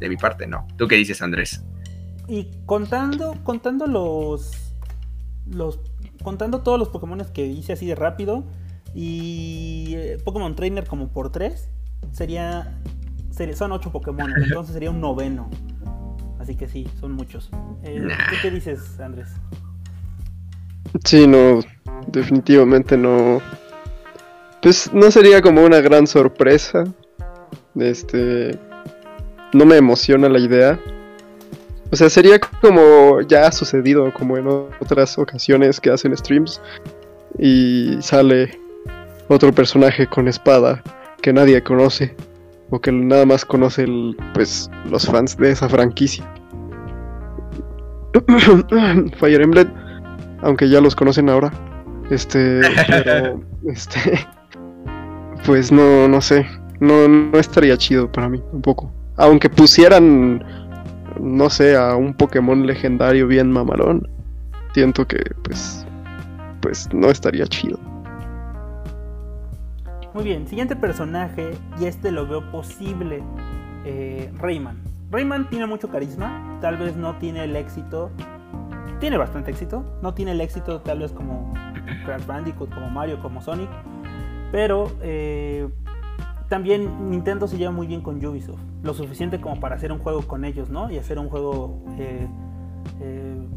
De 0.00 0.08
mi 0.08 0.16
parte, 0.16 0.46
no. 0.46 0.66
¿Tú 0.76 0.88
qué 0.88 0.96
dices, 0.96 1.20
Andrés? 1.22 1.62
Y 2.26 2.48
contando, 2.66 3.34
contando 3.44 3.86
los, 3.86 4.74
los, 5.46 5.80
contando 6.22 6.62
todos 6.62 6.78
los 6.78 6.88
Pokémon 6.88 7.20
que 7.32 7.46
hice 7.46 7.72
así 7.74 7.86
de 7.86 7.94
rápido 7.94 8.44
y 8.94 9.92
eh, 9.96 10.18
Pokémon 10.24 10.54
Trainer 10.56 10.86
como 10.86 11.08
por 11.08 11.30
tres, 11.30 11.68
sería, 12.12 12.80
sería- 13.30 13.56
son 13.56 13.72
ocho 13.72 13.92
Pokémon, 13.92 14.32
entonces 14.42 14.72
sería 14.72 14.90
un 14.90 15.00
noveno. 15.00 15.50
Así 16.38 16.54
que 16.56 16.68
sí, 16.68 16.88
son 16.98 17.12
muchos. 17.12 17.50
Eh, 17.82 18.00
Nah. 18.00 18.16
¿Tú 18.30 18.36
qué 18.42 18.50
dices, 18.50 18.98
Andrés? 18.98 19.28
Sí, 21.04 21.26
no, 21.26 21.60
definitivamente 22.08 22.96
no. 22.96 23.40
Pues 24.62 24.92
no 24.92 25.10
sería 25.10 25.40
como 25.42 25.62
una 25.64 25.80
gran 25.80 26.06
sorpresa. 26.06 26.84
Este. 27.76 28.58
No 29.52 29.64
me 29.64 29.76
emociona 29.76 30.28
la 30.28 30.38
idea. 30.38 30.78
O 31.92 31.96
sea, 31.96 32.08
sería 32.08 32.38
como 32.38 33.20
ya 33.22 33.46
ha 33.46 33.52
sucedido, 33.52 34.12
como 34.12 34.36
en 34.36 34.46
otras 34.46 35.18
ocasiones 35.18 35.80
que 35.80 35.90
hacen 35.90 36.16
streams. 36.16 36.60
Y 37.38 37.96
sale 38.00 38.58
otro 39.28 39.52
personaje 39.52 40.06
con 40.06 40.28
espada 40.28 40.82
que 41.22 41.32
nadie 41.32 41.62
conoce. 41.62 42.14
O 42.70 42.80
que 42.80 42.92
nada 42.92 43.26
más 43.26 43.44
conoce 43.44 43.82
el, 43.82 44.16
pues, 44.34 44.70
los 44.88 45.06
fans 45.06 45.36
de 45.36 45.50
esa 45.50 45.68
franquicia. 45.68 46.24
Fire 49.18 49.40
Emblem 49.40 49.68
aunque 50.42 50.68
ya 50.68 50.80
los 50.80 50.94
conocen 50.94 51.28
ahora. 51.28 51.52
Este, 52.10 52.60
pero, 52.86 53.40
este, 53.68 54.26
pues 55.46 55.70
no, 55.70 56.08
no 56.08 56.20
sé, 56.20 56.46
no, 56.80 57.08
no 57.08 57.38
estaría 57.38 57.76
chido 57.76 58.10
para 58.10 58.28
mí 58.28 58.42
tampoco. 58.50 58.92
Aunque 59.20 59.50
pusieran, 59.50 60.42
no 61.20 61.50
sé, 61.50 61.76
a 61.76 61.94
un 61.94 62.14
Pokémon 62.14 62.66
legendario 62.66 63.26
bien 63.26 63.52
mamalón, 63.52 64.08
siento 64.72 65.06
que, 65.06 65.18
pues, 65.42 65.86
pues 66.62 66.88
no 66.94 67.10
estaría 67.10 67.46
chido. 67.46 67.78
Muy 70.14 70.24
bien, 70.24 70.48
siguiente 70.48 70.74
personaje, 70.74 71.50
y 71.78 71.84
este 71.84 72.10
lo 72.10 72.26
veo 72.26 72.50
posible, 72.50 73.22
eh, 73.84 74.32
Rayman. 74.38 74.80
Rayman 75.10 75.50
tiene 75.50 75.66
mucho 75.66 75.90
carisma, 75.90 76.58
tal 76.62 76.78
vez 76.78 76.96
no 76.96 77.16
tiene 77.16 77.44
el 77.44 77.54
éxito, 77.56 78.10
tiene 79.00 79.18
bastante 79.18 79.50
éxito, 79.50 79.84
no 80.00 80.14
tiene 80.14 80.32
el 80.32 80.40
éxito 80.40 80.80
tal 80.80 81.00
vez 81.00 81.12
como 81.12 81.52
Crash 82.06 82.24
Bandicoot, 82.24 82.72
como 82.72 82.88
Mario, 82.88 83.20
como 83.20 83.42
Sonic, 83.42 83.68
pero 84.50 84.90
eh, 85.02 85.68
también 86.50 87.10
Nintendo 87.10 87.46
se 87.46 87.56
lleva 87.56 87.70
muy 87.70 87.86
bien 87.86 88.02
con 88.02 88.22
Ubisoft, 88.26 88.60
lo 88.82 88.92
suficiente 88.92 89.40
como 89.40 89.60
para 89.60 89.76
hacer 89.76 89.92
un 89.92 90.00
juego 90.00 90.22
con 90.22 90.44
ellos, 90.44 90.68
¿no? 90.68 90.90
Y 90.90 90.98
hacer 90.98 91.16
un 91.20 91.28
juego 91.28 91.80
eh, 91.96 92.26
eh, 93.00 93.48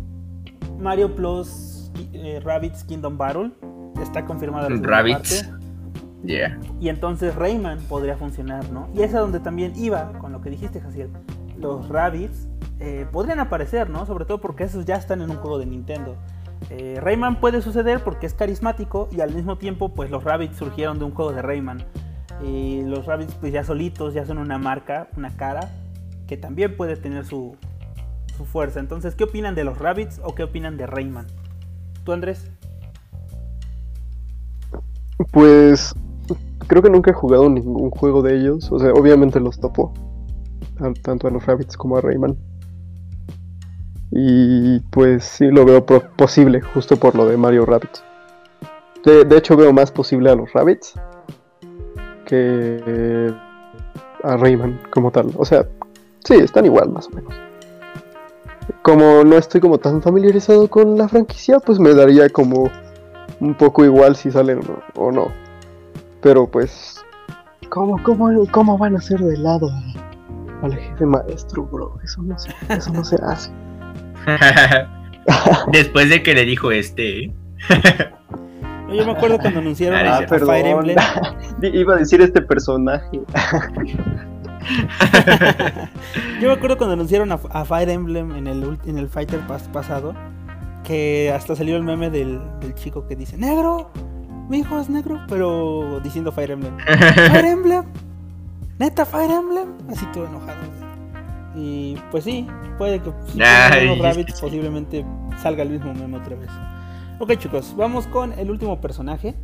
Mario 0.80 1.16
Plus 1.16 1.92
eh, 2.14 2.40
Rabbids 2.42 2.84
Kingdom 2.84 3.18
Battle, 3.18 3.52
está 4.00 4.24
confirmada 4.26 4.70
parte. 4.70 5.50
Yeah. 6.24 6.60
Y 6.80 6.90
entonces 6.90 7.36
Rayman 7.36 7.80
podría 7.90 8.16
funcionar, 8.16 8.70
¿no? 8.72 8.88
Y 8.94 9.02
es 9.02 9.16
a 9.16 9.20
donde 9.20 9.40
también 9.40 9.74
iba 9.76 10.14
con 10.20 10.32
lo 10.32 10.42
que 10.42 10.52
dijiste, 10.52 10.80
Jaciel. 10.80 11.10
Los 11.58 11.90
Rabbids 11.90 12.48
eh, 12.80 13.08
podrían 13.12 13.40
aparecer, 13.40 13.90
¿no? 13.90 14.06
Sobre 14.06 14.26
todo 14.26 14.40
porque 14.40 14.66
esos 14.66 14.86
ya 14.86 14.98
están 14.98 15.22
en 15.24 15.32
un 15.32 15.38
juego 15.38 15.58
de 15.58 15.66
Nintendo. 15.66 16.16
Rayman 16.70 17.40
puede 17.40 17.62
suceder 17.62 18.04
porque 18.04 18.26
es 18.26 18.34
carismático 18.34 19.08
y 19.12 19.22
al 19.22 19.34
mismo 19.34 19.58
tiempo, 19.58 19.94
pues 19.94 20.10
los 20.10 20.24
Rabbids 20.24 20.56
surgieron 20.56 20.98
de 20.98 21.06
un 21.06 21.12
juego 21.12 21.32
de 21.32 21.42
Rayman. 21.42 21.84
Los 22.42 23.06
Rabbids, 23.06 23.36
pues 23.36 23.54
ya 23.54 23.64
solitos, 23.64 24.14
ya 24.14 24.26
son 24.26 24.38
una 24.38 24.58
marca, 24.58 25.08
una 25.16 25.30
cara, 25.36 25.70
que 26.28 26.38
también 26.38 26.76
puede 26.76 26.96
tener 26.98 27.26
su, 27.26 27.56
su 28.38 28.46
fuerza. 28.46 28.80
Entonces, 28.80 29.16
¿qué 29.16 29.24
opinan 29.24 29.56
de 29.56 29.64
los 29.64 29.78
Rabbids 29.78 30.20
o 30.24 30.36
qué 30.36 30.44
opinan 30.44 30.78
de 30.78 30.88
Rayman? 30.88 31.28
¿Tú, 32.04 32.12
Andrés? 32.12 32.50
Pues 35.32 35.94
creo 36.68 36.82
que 36.82 36.90
nunca 36.90 37.12
he 37.12 37.14
jugado 37.14 37.50
ningún 37.50 37.90
juego 37.92 38.22
de 38.22 38.38
ellos, 38.38 38.72
o 38.72 38.80
sea, 38.80 38.92
obviamente 38.94 39.40
los 39.40 39.60
topo, 39.60 39.94
tan- 40.78 40.94
tanto 40.96 41.28
a 41.28 41.32
los 41.32 41.46
Rabbits 41.46 41.78
como 41.78 41.98
a 41.98 42.02
Rayman. 42.02 42.36
Y 44.12 44.80
pues 44.92 45.24
sí 45.24 45.48
lo 45.48 45.66
veo 45.66 45.86
posible, 45.86 46.62
justo 46.62 46.98
por 46.98 47.16
lo 47.16 47.26
de 47.26 47.38
Mario 47.38 47.66
Rabbits. 47.66 48.04
De, 49.04 49.26
de 49.26 49.38
hecho 49.38 49.56
veo 49.58 49.74
más 49.74 49.92
posible 49.92 50.30
a 50.30 50.36
los 50.36 50.52
Rabbits 50.54 50.94
que 52.26 52.84
eh, 52.86 53.34
a 54.24 54.38
Rayman 54.38 54.80
como 54.90 55.12
tal. 55.12 55.32
O 55.38 55.46
sea, 55.46 55.68
sí, 56.24 56.36
están 56.36 56.66
igual 56.66 56.90
más 56.90 57.08
o 57.08 57.12
menos. 57.12 57.34
Como 58.82 59.24
no 59.24 59.38
estoy 59.38 59.62
como 59.62 59.78
tan 59.78 60.02
familiarizado 60.02 60.68
con 60.68 60.98
la 60.98 61.08
franquicia, 61.08 61.60
pues 61.60 61.80
me 61.80 61.94
daría 61.94 62.30
como 62.30 62.70
un 63.40 63.54
poco 63.56 63.84
igual 63.84 64.16
si 64.16 64.32
salen 64.32 64.62
o, 64.96 65.12
no. 65.12 65.28
Pero 66.22 66.48
pues, 66.48 67.04
¿cómo, 67.70 68.02
cómo, 68.04 68.30
cómo 68.52 68.78
van 68.78 68.96
a 68.96 69.00
hacer 69.00 69.20
de 69.20 69.38
lado 69.38 69.70
al 70.62 70.76
jefe 70.76 71.06
maestro, 71.06 71.64
bro? 71.64 71.98
Eso 72.04 72.22
no 72.22 72.38
se, 72.40 72.50
eso 72.70 72.92
no 72.94 73.04
se 73.04 73.18
hace. 73.18 73.52
Después 75.72 76.10
de 76.10 76.24
que 76.24 76.34
le 76.34 76.46
dijo 76.46 76.72
este. 76.72 77.34
¿eh? 78.94 78.98
No, 78.98 79.02
Yo 79.02 79.06
me 79.06 79.12
acuerdo 79.18 79.38
cuando 79.40 79.60
anunciaron 79.60 80.00
Ah, 80.08 80.18
a, 80.18 80.26
perdón. 80.26 80.50
Fire 80.50 80.66
Emblem. 80.68 80.98
Iba 81.62 81.96
a 81.96 81.98
decir 81.98 82.22
este 82.22 82.42
personaje. 82.42 83.22
Yo 86.42 86.48
me 86.48 86.54
acuerdo 86.54 86.78
cuando 86.78 86.94
anunciaron 86.94 87.32
a, 87.32 87.40
a 87.52 87.66
Fire 87.66 87.90
Emblem 87.90 88.36
en 88.36 88.48
el, 88.48 88.78
en 88.86 88.98
el 88.98 89.10
Fighter 89.10 89.40
Pass 89.48 89.64
pasado, 89.72 90.14
que 90.84 91.32
hasta 91.36 91.56
salió 91.56 91.76
el 91.78 91.84
meme 91.84 92.10
del, 92.10 92.40
del 92.60 92.74
chico 92.76 93.06
que 93.08 93.16
dice, 93.16 93.38
negro, 93.38 93.92
mi 94.50 94.60
hijo 94.60 94.80
es 94.80 94.90
negro, 94.90 95.20
pero 95.28 96.00
diciendo 96.04 96.32
Fire 96.32 96.52
Emblem. 96.52 96.78
Fire 97.32 97.46
Emblem, 97.46 97.84
neta 98.80 99.06
Fire 99.06 99.32
Emblem, 99.32 99.70
así 99.90 100.06
todo 100.14 100.28
enojado. 100.28 100.60
Y 101.56 101.98
pues 102.10 102.24
sí, 102.24 102.48
puede 102.78 103.00
que 103.00 103.12
si 103.28 103.40
rabbits 103.40 104.26
que 104.26 104.32
sí. 104.36 104.42
posiblemente 104.42 105.06
salga 105.42 105.64
el 105.64 105.70
mismo 105.70 105.94
meme 105.94 106.18
otra 106.18 106.36
vez. 106.36 106.50
Ok 107.20 107.38
chicos, 107.38 107.74
vamos 107.78 108.08
con 108.08 108.34
el 108.34 108.50
último 108.52 108.82
personaje. 108.82 109.36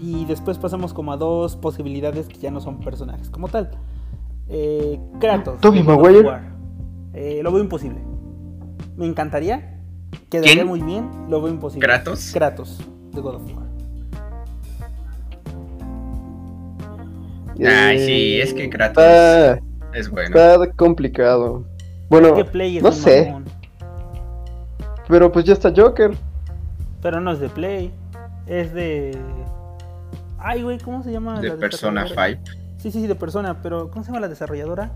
Y 0.00 0.24
después 0.24 0.58
pasamos 0.58 0.92
como 0.92 1.12
a 1.12 1.16
dos 1.16 1.56
posibilidades 1.56 2.26
que 2.26 2.36
ya 2.38 2.50
no 2.50 2.60
son 2.60 2.80
personajes 2.80 3.30
como 3.30 3.48
tal. 3.48 3.70
Eh, 4.48 4.98
Kratos. 5.20 5.64
Of 5.64 5.74
Maguire. 5.84 6.28
Eh, 7.14 7.40
lo 7.42 7.52
veo 7.52 7.62
imposible. 7.62 8.00
Me 8.96 9.06
encantaría. 9.06 9.80
Quedaría 10.30 10.54
¿Quién? 10.54 10.66
muy 10.66 10.82
bien. 10.82 11.08
Lo 11.28 11.40
veo 11.40 11.52
imposible. 11.52 11.86
¿Kratos? 11.86 12.30
Kratos 12.32 12.80
de 13.12 13.20
God 13.20 13.36
of 13.36 13.42
War. 13.56 13.64
Ay, 17.58 17.96
Eh, 17.98 18.06
sí, 18.06 18.40
es 18.40 18.52
que 18.52 18.68
Kratos 18.68 19.04
Está, 19.04 19.60
es 19.94 20.10
bueno. 20.10 20.28
está 20.36 20.72
complicado. 20.72 21.64
Bueno, 22.10 22.34
¿Qué 22.34 22.44
play 22.44 22.78
es 22.78 22.82
no 22.82 22.90
sé, 22.92 23.26
mamón? 23.26 23.44
pero 25.08 25.30
pues 25.30 25.44
ya 25.44 25.52
está 25.52 25.72
Joker. 25.74 26.16
Pero 27.04 27.20
no 27.20 27.32
es 27.32 27.38
de 27.38 27.50
Play. 27.50 27.92
Es 28.46 28.72
de. 28.72 29.14
Ay, 30.38 30.62
güey, 30.62 30.78
¿cómo 30.78 31.02
se 31.02 31.12
llama? 31.12 31.38
De 31.38 31.50
la 31.50 31.56
Persona 31.56 32.04
desarrolladora? 32.04 32.40
5. 32.46 32.58
Sí, 32.78 32.90
sí, 32.90 33.00
sí, 33.02 33.06
de 33.06 33.14
Persona. 33.14 33.60
Pero, 33.60 33.90
¿cómo 33.90 34.02
se 34.02 34.10
llama 34.10 34.20
la 34.20 34.28
desarrolladora? 34.28 34.90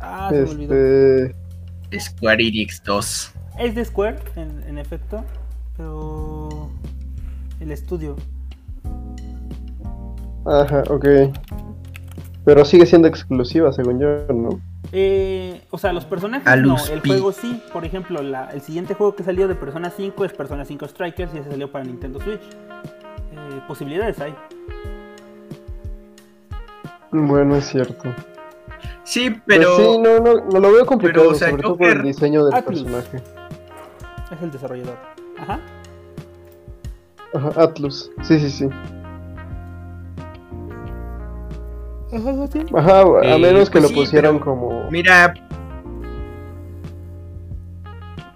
Ah, 0.00 0.30
se 0.32 0.42
me 0.42 0.50
olvidó. 0.50 0.74
Este, 0.74 2.00
Square 2.00 2.42
Enix 2.42 2.82
2. 2.82 3.32
Es 3.60 3.74
de 3.76 3.84
Square, 3.84 4.18
en, 4.34 4.64
en 4.64 4.78
efecto. 4.78 5.24
Pero. 5.76 6.70
El 7.60 7.70
estudio. 7.70 8.16
ajá, 10.44 10.82
ok. 10.90 11.06
Pero 12.44 12.64
sigue 12.64 12.86
siendo 12.86 13.06
exclusiva, 13.06 13.72
según 13.72 14.00
yo, 14.00 14.26
¿no? 14.34 14.60
Eh, 14.94 15.62
o 15.70 15.78
sea, 15.78 15.92
los 15.94 16.04
personajes 16.04 16.46
A 16.46 16.54
no, 16.56 16.76
el 16.92 17.00
juego 17.00 17.32
sí. 17.32 17.62
Por 17.72 17.84
ejemplo, 17.86 18.20
la- 18.22 18.50
el 18.50 18.60
siguiente 18.60 18.92
juego 18.94 19.14
que 19.16 19.22
salió 19.22 19.48
de 19.48 19.54
Persona 19.54 19.90
5 19.90 20.24
es 20.26 20.32
Persona 20.34 20.64
5 20.66 20.86
Strikers 20.86 21.34
y 21.34 21.38
ese 21.38 21.50
salió 21.50 21.72
para 21.72 21.84
Nintendo 21.84 22.20
Switch. 22.20 22.42
Eh, 22.42 23.60
posibilidades 23.66 24.20
hay. 24.20 24.34
Bueno, 27.10 27.56
es 27.56 27.66
cierto. 27.66 28.14
Sí, 29.04 29.34
pero. 29.46 29.74
Pues 29.76 29.86
sí, 29.88 29.98
no, 29.98 30.18
no, 30.20 30.44
no 30.44 30.60
lo 30.60 30.72
veo 30.72 30.86
complicado, 30.86 31.24
pero, 31.24 31.34
o 31.34 31.38
sea, 31.38 31.50
sobre 31.50 31.62
todo 31.62 31.76
por 31.76 31.88
el 31.88 32.02
diseño 32.02 32.44
del 32.44 32.54
Atlus. 32.54 32.82
personaje. 32.82 33.16
Es 34.30 34.42
el 34.42 34.50
desarrollador. 34.50 34.96
Ajá. 35.38 35.60
Ajá, 37.34 37.62
Atlus. 37.62 38.10
Sí, 38.22 38.38
sí, 38.38 38.50
sí. 38.50 38.68
Ajá, 42.12 42.46
sí. 42.52 42.60
Ajá, 42.74 43.00
a 43.00 43.34
Eh, 43.34 43.38
menos 43.38 43.70
que 43.70 43.78
pues 43.80 43.82
lo 43.84 43.88
sí, 43.88 43.94
pusieran 43.94 44.34
pero- 44.38 44.44
como, 44.44 44.90
Mira, 44.90 45.34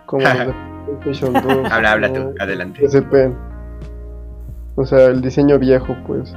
como 0.07 0.25
PlayStation 1.03 1.33
2. 1.65 1.71
habla, 1.71 1.93
habla 1.93 2.13
tú, 2.13 2.35
adelante. 2.39 2.81
PSP. 2.89 3.33
O 4.77 4.85
sea, 4.85 5.07
el 5.07 5.21
diseño 5.23 5.59
viejo, 5.59 5.97
pues. 6.07 6.35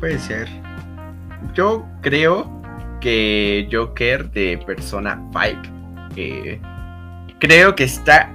Puede 0.00 0.18
ser. 0.18 0.48
Yo 1.54 1.84
creo 2.00 2.50
que 3.00 3.68
Joker 3.70 4.30
de 4.30 4.58
Persona 4.64 5.22
5 5.32 5.60
eh, 6.16 6.58
creo 7.38 7.74
que 7.74 7.84
está 7.84 8.30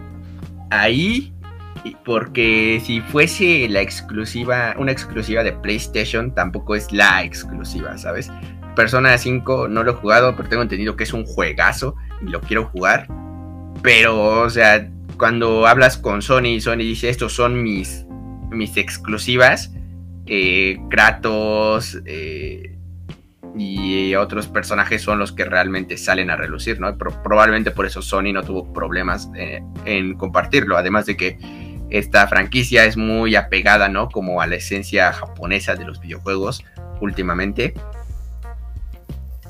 ahí 0.70 1.34
porque 2.06 2.82
si 2.84 3.02
fuese 3.02 3.68
la 3.70 3.82
exclusiva, 3.82 4.76
una 4.78 4.92
exclusiva 4.92 5.44
de 5.44 5.54
PlayStation, 5.54 6.34
tampoco 6.34 6.76
es 6.76 6.92
la 6.92 7.24
exclusiva, 7.24 7.98
¿sabes? 7.98 8.32
Persona 8.76 9.18
5 9.18 9.68
no 9.68 9.84
lo 9.84 9.92
he 9.92 9.96
jugado, 9.96 10.36
pero 10.36 10.50
tengo 10.50 10.62
entendido 10.64 10.96
que 10.96 11.04
es 11.04 11.14
un 11.14 11.26
juegazo 11.26 11.96
y 12.22 12.30
lo 12.30 12.42
quiero 12.42 12.66
jugar. 12.66 13.08
Pero, 13.82 14.42
o 14.42 14.50
sea, 14.50 14.90
cuando 15.18 15.66
hablas 15.68 15.98
con 15.98 16.22
Sony, 16.22 16.60
Sony 16.60 16.78
dice, 16.78 17.10
estos 17.10 17.34
son 17.34 17.62
mis, 17.64 18.06
mis 18.52 18.76
exclusivas. 18.78 19.72
eh, 20.28 20.78
Kratos 20.90 22.00
eh, 22.06 22.74
y 23.58 24.14
otros 24.14 24.48
personajes 24.48 25.02
son 25.02 25.18
los 25.18 25.32
que 25.32 25.44
realmente 25.46 25.98
salen 25.98 26.30
a 26.30 26.36
relucir, 26.36 26.80
¿no? 26.80 26.96
Pro- 26.98 27.24
probablemente 27.24 27.72
por 27.72 27.86
eso 27.88 28.02
Sony 28.04 28.32
no 28.34 28.44
tuvo 28.44 28.72
problemas 28.74 29.32
eh, 29.36 29.62
en 29.86 30.14
compartirlo, 30.16 30.78
además 30.78 31.06
de 31.08 31.18
que 31.18 31.40
esta 31.90 32.28
franquicia 32.28 32.86
es 32.86 32.98
muy 32.98 33.36
apegada, 33.36 33.88
¿no? 33.88 34.10
Como 34.10 34.42
a 34.42 34.48
la 34.48 34.56
esencia 34.56 35.14
japonesa 35.14 35.76
de 35.76 35.86
los 35.86 36.02
videojuegos 36.02 36.64
últimamente. 37.02 37.74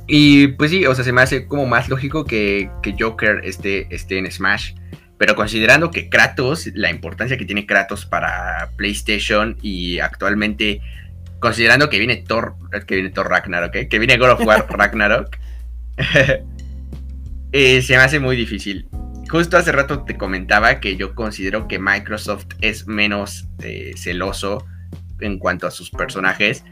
Y 0.07 0.47
pues 0.49 0.71
sí, 0.71 0.85
o 0.85 0.95
sea, 0.95 1.03
se 1.03 1.11
me 1.11 1.21
hace 1.21 1.47
como 1.47 1.65
más 1.65 1.89
lógico 1.89 2.25
que, 2.25 2.69
que 2.81 2.95
Joker 2.97 3.41
esté, 3.43 3.93
esté 3.93 4.17
en 4.17 4.31
Smash. 4.31 4.73
Pero 5.17 5.35
considerando 5.35 5.89
que 5.91 6.09
Kratos, 6.09 6.69
la 6.75 6.91
importancia 6.91 7.37
que 7.37 7.45
tiene 7.45 7.65
Kratos 7.65 8.05
para 8.05 8.69
PlayStation 8.77 9.57
y 9.61 9.99
actualmente, 9.99 10.79
considerando 11.39 11.89
que 11.89 11.97
viene 11.97 12.17
Thor, 12.17 12.55
que 12.85 12.95
viene 12.95 13.09
Thor 13.09 13.29
Ragnarok, 13.29 13.75
¿eh? 13.75 13.87
que 13.89 13.99
viene 13.99 14.17
God 14.17 14.31
of 14.31 14.45
War 14.45 14.67
Ragnarok, 14.69 15.37
eh, 17.51 17.81
se 17.81 17.97
me 17.97 18.03
hace 18.03 18.19
muy 18.19 18.35
difícil. 18.35 18.87
Justo 19.29 19.57
hace 19.57 19.71
rato 19.73 20.03
te 20.03 20.17
comentaba 20.17 20.79
que 20.79 20.95
yo 20.95 21.13
considero 21.13 21.67
que 21.67 21.79
Microsoft 21.79 22.45
es 22.61 22.87
menos 22.87 23.47
eh, 23.61 23.93
celoso 23.97 24.65
en 25.19 25.37
cuanto 25.37 25.67
a 25.67 25.71
sus 25.71 25.89
personajes, 25.89 26.63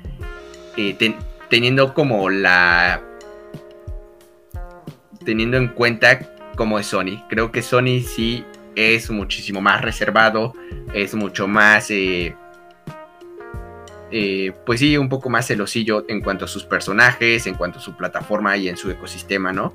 eh, 0.78 0.94
ten- 0.94 1.18
teniendo 1.50 1.94
como 1.94 2.30
la... 2.30 3.02
teniendo 5.26 5.58
en 5.58 5.68
cuenta 5.68 6.20
como 6.56 6.80
es 6.80 6.88
Sony. 6.88 7.28
Creo 7.30 7.52
que 7.52 7.62
Sony 7.62 8.00
sí 8.06 8.46
es 8.76 9.10
muchísimo 9.12 9.60
más 9.62 9.82
reservado, 9.82 10.54
es 10.94 11.14
mucho 11.14 11.48
más... 11.48 11.88
eh, 11.90 12.34
pues 14.66 14.80
sí, 14.80 14.98
un 14.98 15.10
poco 15.10 15.30
más 15.30 15.48
celosillo 15.48 16.06
en 16.08 16.22
cuanto 16.22 16.46
a 16.46 16.48
sus 16.48 16.64
personajes, 16.64 17.48
en 17.48 17.56
cuanto 17.56 17.80
a 17.80 17.82
su 17.82 17.98
plataforma 17.98 18.56
y 18.56 18.70
en 18.70 18.78
su 18.78 18.90
ecosistema, 18.90 19.52
¿no? 19.52 19.74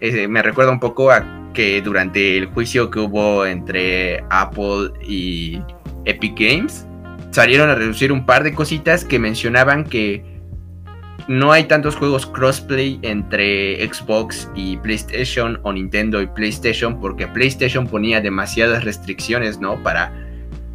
Eh, 0.00 0.28
me 0.28 0.42
recuerda 0.42 0.72
un 0.72 0.80
poco 0.80 1.10
a 1.10 1.24
que 1.52 1.82
durante 1.82 2.38
el 2.38 2.46
juicio 2.46 2.90
que 2.90 3.00
hubo 3.00 3.44
entre 3.44 4.24
Apple 4.30 4.92
y 5.06 5.60
Epic 6.04 6.38
Games, 6.38 6.86
salieron 7.30 7.68
a 7.70 7.74
reducir 7.74 8.12
un 8.12 8.24
par 8.24 8.42
de 8.42 8.54
cositas 8.54 9.04
que 9.04 9.18
mencionaban 9.18 9.84
que 9.84 10.24
no 11.28 11.52
hay 11.52 11.64
tantos 11.64 11.96
juegos 11.96 12.26
crossplay 12.26 12.98
entre 13.02 13.86
Xbox 13.86 14.50
y 14.54 14.78
PlayStation 14.78 15.60
o 15.62 15.72
Nintendo 15.72 16.20
y 16.22 16.26
PlayStation 16.26 16.98
porque 16.98 17.28
PlayStation 17.28 17.86
ponía 17.86 18.20
demasiadas 18.20 18.84
restricciones, 18.84 19.60
¿no? 19.60 19.80
Para, 19.82 20.12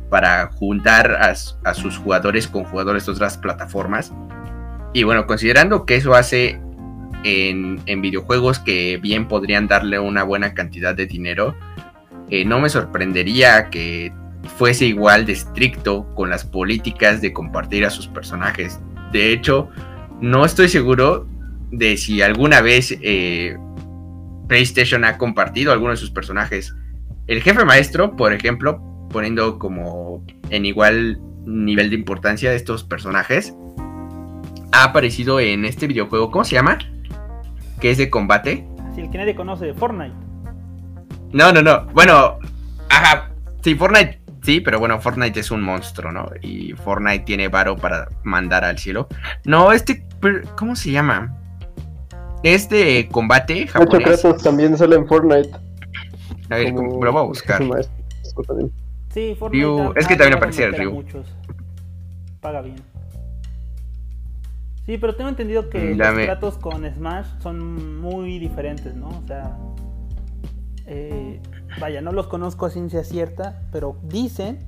para 0.10 0.48
juntar 0.54 1.12
a, 1.12 1.34
a 1.70 1.74
sus 1.74 1.98
jugadores 1.98 2.48
con 2.48 2.64
jugadores 2.64 3.06
de 3.06 3.12
otras 3.12 3.38
plataformas. 3.38 4.14
Y 4.94 5.04
bueno, 5.04 5.28
considerando 5.28 5.86
que 5.86 5.96
eso 5.96 6.14
hace 6.14 6.62
en, 7.26 8.02
videojuegos 8.02 8.60
que 8.60 8.98
bien 8.98 9.28
podrían 9.28 9.68
darle 9.68 10.00
una 10.00 10.24
buena 10.24 10.54
cantidad 10.54 10.96
de 10.96 11.08
dinero, 11.08 11.56
eh, 12.30 12.46
no 12.46 12.60
me 12.60 12.70
sorprendería 12.70 13.70
que 13.72 14.14
fuese 14.58 14.86
igual 14.86 15.26
de 15.26 15.34
estricto 15.34 16.08
con 16.14 16.30
las 16.30 16.46
políticas 16.46 17.22
de 17.22 17.34
compartir 17.34 17.84
a 17.84 17.90
sus 17.90 18.08
personajes. 18.08 18.80
De 19.12 19.34
hecho, 19.34 19.70
no 20.22 20.46
estoy 20.46 20.70
seguro 20.70 21.28
de 21.72 21.98
si 21.98 22.22
alguna 22.22 22.62
vez 22.62 22.96
eh, 23.02 23.58
PlayStation 24.48 25.04
ha 25.04 25.18
compartido 25.18 25.72
alguno 25.72 25.92
de 25.92 25.98
sus 25.98 26.12
personajes. 26.12 26.76
El 27.26 27.42
jefe 27.42 27.66
maestro, 27.66 28.16
por 28.16 28.34
ejemplo, 28.34 28.82
poniendo 29.10 29.58
como 29.58 30.24
en 30.52 30.66
igual 30.66 31.20
nivel 31.46 31.90
de 31.90 31.96
importancia 31.96 32.52
de 32.52 32.56
estos 32.56 32.84
personajes, 32.84 33.56
ha 34.72 34.84
aparecido 34.84 35.40
en 35.40 35.66
este 35.66 35.88
videojuego, 35.88 36.30
¿cómo 36.30 36.44
se 36.44 36.56
llama? 36.56 36.78
Que 37.80 37.92
es 37.92 37.98
de 37.98 38.10
combate. 38.10 38.66
Si 38.94 39.02
el 39.02 39.10
que 39.10 39.18
nadie 39.18 39.36
conoce, 39.36 39.74
Fortnite. 39.74 40.16
No, 41.34 41.52
no, 41.52 41.62
no. 41.62 41.86
Bueno, 41.88 42.40
ajá. 42.90 43.32
Sí, 43.62 43.76
Fortnite, 43.76 44.22
sí, 44.42 44.62
pero 44.62 44.80
bueno, 44.80 45.02
Fortnite 45.02 45.40
es 45.40 45.52
un 45.52 45.62
monstruo, 45.62 46.12
¿no? 46.12 46.30
Y 46.42 46.74
Fortnite 46.74 47.26
tiene 47.26 47.48
varo 47.48 47.76
para 47.76 48.08
mandar 48.24 48.64
al 48.64 48.78
cielo. 48.78 49.08
No, 49.44 49.72
este, 49.72 50.06
¿cómo 50.56 50.76
se 50.76 50.92
llama? 50.92 51.36
Es 52.44 52.70
de 52.70 53.10
combate 53.12 53.54
De 53.56 53.68
japonés. 53.68 54.22
Kratos 54.22 54.44
también 54.44 54.78
sale 54.78 54.96
en 54.96 55.08
Fortnite. 55.08 55.50
A 56.50 56.56
ver, 56.58 56.74
como 56.74 57.04
lo 57.04 57.12
voy 57.12 57.22
a 57.22 57.26
buscar. 57.26 57.62
Sí, 59.10 59.36
Fortnite. 59.38 59.66
Ryu, 59.66 59.94
es 59.96 60.08
que 60.08 60.16
también 60.16 60.38
aparecía 60.38 60.68
a 60.68 60.72
Ryu. 60.72 61.04
paga 62.40 62.62
bien. 62.62 62.76
Sí, 64.86 64.98
pero 65.00 65.16
tengo 65.16 65.30
entendido 65.30 65.70
que 65.70 65.80
Mm, 65.96 65.98
los 65.98 66.14
tratos 66.26 66.58
con 66.58 66.86
Smash 66.94 67.26
son 67.40 68.00
muy 68.02 68.38
diferentes, 68.38 68.94
¿no? 68.96 69.08
O 69.08 69.24
sea, 69.28 69.58
eh, 70.86 71.40
vaya, 71.80 72.02
no 72.02 72.12
los 72.12 72.28
conozco 72.28 72.68
a 72.68 72.70
ciencia 72.70 73.04
cierta, 73.04 73.62
pero 73.72 73.98
dicen 74.04 74.60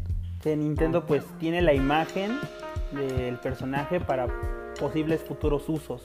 que 0.41 0.55
Nintendo 0.55 1.05
pues 1.05 1.23
tiene 1.39 1.61
la 1.61 1.73
imagen 1.73 2.31
del 2.93 3.35
personaje 3.37 3.99
para 3.99 4.27
posibles 4.79 5.21
futuros 5.21 5.69
usos. 5.69 6.03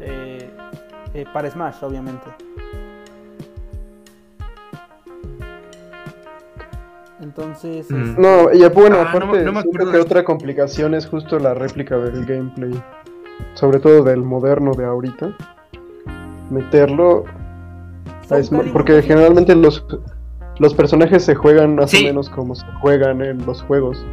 Eh, 0.00 0.50
eh, 1.14 1.24
para 1.32 1.48
Smash, 1.50 1.76
obviamente. 1.82 2.26
Entonces, 7.20 7.90
Mm. 7.90 8.02
este, 8.10 8.20
No, 8.20 8.52
y 8.52 8.68
bueno, 8.70 8.96
Ah, 8.98 9.04
no 9.04 9.04
me- 9.04 9.24
aparte, 9.24 9.44
no 9.44 9.52
me 9.52 9.62
siento 9.62 9.78
acuerdo 9.78 9.92
que 9.92 9.98
otra 9.98 10.24
complicación 10.24 10.94
es 10.94 11.06
justo 11.06 11.38
la 11.38 11.54
réplica 11.54 11.96
del 11.96 12.24
gameplay. 12.26 12.72
Sobre 13.54 13.78
todo 13.80 14.02
del 14.02 14.22
moderno 14.22 14.72
de 14.72 14.84
ahorita. 14.84 15.32
Meterlo 16.50 17.24
a 18.30 18.72
porque 18.72 19.02
generalmente 19.02 19.54
los, 19.54 19.84
los 20.58 20.74
personajes 20.74 21.24
se 21.24 21.34
juegan 21.34 21.76
más 21.76 21.90
Sí. 21.90 22.04
o 22.04 22.08
menos 22.08 22.28
como 22.30 22.54
se 22.54 22.66
juegan 22.80 23.22
en 23.22 23.44
los 23.46 23.62
juegos. 23.62 24.04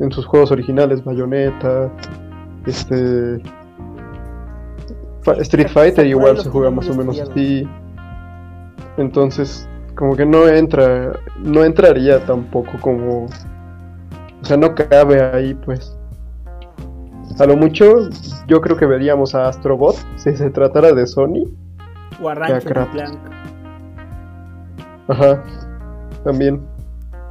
En 0.00 0.10
sus 0.12 0.26
juegos 0.26 0.50
originales, 0.50 1.02
Bayonetta, 1.04 1.90
este... 2.66 3.40
Street 5.38 5.68
Fighter 5.68 6.06
igual 6.06 6.38
se 6.38 6.48
juega 6.48 6.70
más 6.70 6.88
o 6.88 6.94
menos 6.94 7.18
así. 7.18 7.68
Entonces, 8.96 9.68
como 9.96 10.14
que 10.14 10.24
no 10.24 10.46
entra, 10.48 11.12
no 11.42 11.64
entraría 11.64 12.24
tampoco 12.24 12.72
como... 12.80 13.24
O 13.24 14.44
sea, 14.44 14.56
no 14.56 14.74
cabe 14.74 15.20
ahí, 15.22 15.54
pues. 15.54 15.96
A 17.38 17.44
lo 17.46 17.56
mucho, 17.56 18.08
yo 18.46 18.60
creo 18.60 18.76
que 18.76 18.86
veríamos 18.86 19.34
a 19.34 19.48
Astrobot 19.48 19.96
si 20.16 20.34
se 20.36 20.50
tratara 20.50 20.92
de 20.92 21.06
Sony. 21.06 21.44
o 22.20 22.28
a 22.28 22.34
Ratchet 22.34 22.62
y 22.62 22.66
Kratos. 22.66 22.92
Clank. 22.94 23.18
Ajá, 25.08 25.44
también. 26.24 26.66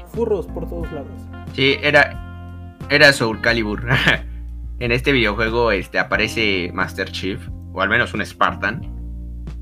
Furros 0.08 0.48
por 0.48 0.70
todos 0.70 0.92
lados. 0.92 1.12
Sí, 1.54 1.76
era, 1.82 2.76
era 2.90 3.12
Soul 3.14 3.42
Calibur. 3.42 3.84
en 4.80 4.92
este 4.92 5.12
videojuego 5.12 5.72
este, 5.72 6.00
aparece 6.00 6.72
Master 6.74 7.12
Chief, 7.12 7.40
o 7.74 7.82
al 7.82 7.90
menos 7.90 8.14
un 8.14 8.26
Spartan. 8.26 8.94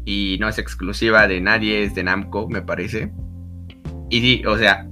Y 0.05 0.37
no 0.41 0.49
es 0.49 0.59
exclusiva 0.59 1.27
de 1.27 1.39
nadie, 1.39 1.83
es 1.83 1.95
de 1.95 2.03
Namco, 2.03 2.49
me 2.49 2.61
parece. 2.61 3.13
Y 4.09 4.19
sí, 4.19 4.45
o 4.45 4.57
sea, 4.57 4.87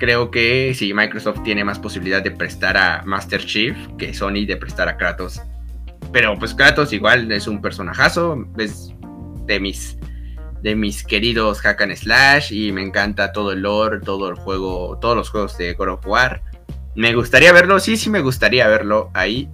creo 0.00 0.30
que 0.30 0.74
sí, 0.74 0.92
Microsoft 0.92 1.44
tiene 1.44 1.62
más 1.62 1.78
posibilidad 1.78 2.22
de 2.22 2.32
prestar 2.32 2.76
a 2.76 3.02
Master 3.04 3.44
Chief 3.44 3.76
que 3.98 4.12
Sony 4.14 4.46
de 4.46 4.56
prestar 4.56 4.88
a 4.88 4.96
Kratos. 4.96 5.40
Pero 6.12 6.36
pues 6.38 6.54
Kratos 6.54 6.92
igual 6.92 7.30
es 7.30 7.46
un 7.46 7.60
personajazo, 7.60 8.46
es 8.58 8.92
de 9.46 9.60
mis 9.60 9.96
de 10.62 10.74
mis 10.74 11.04
queridos 11.04 11.60
hack 11.60 11.80
and 11.82 11.96
slash 11.96 12.52
y 12.52 12.72
me 12.72 12.82
encanta 12.82 13.32
todo 13.32 13.52
el 13.52 13.60
lore, 13.60 14.00
todo 14.00 14.28
el 14.28 14.34
juego, 14.34 14.98
todos 15.00 15.16
los 15.16 15.30
juegos 15.30 15.56
de 15.56 15.74
God 15.74 15.88
of 15.88 16.06
War. 16.06 16.42
Me 16.94 17.14
gustaría 17.14 17.52
verlo, 17.52 17.78
sí, 17.78 17.96
sí 17.96 18.10
me 18.10 18.20
gustaría 18.20 18.66
verlo 18.68 19.10
ahí. 19.14 19.48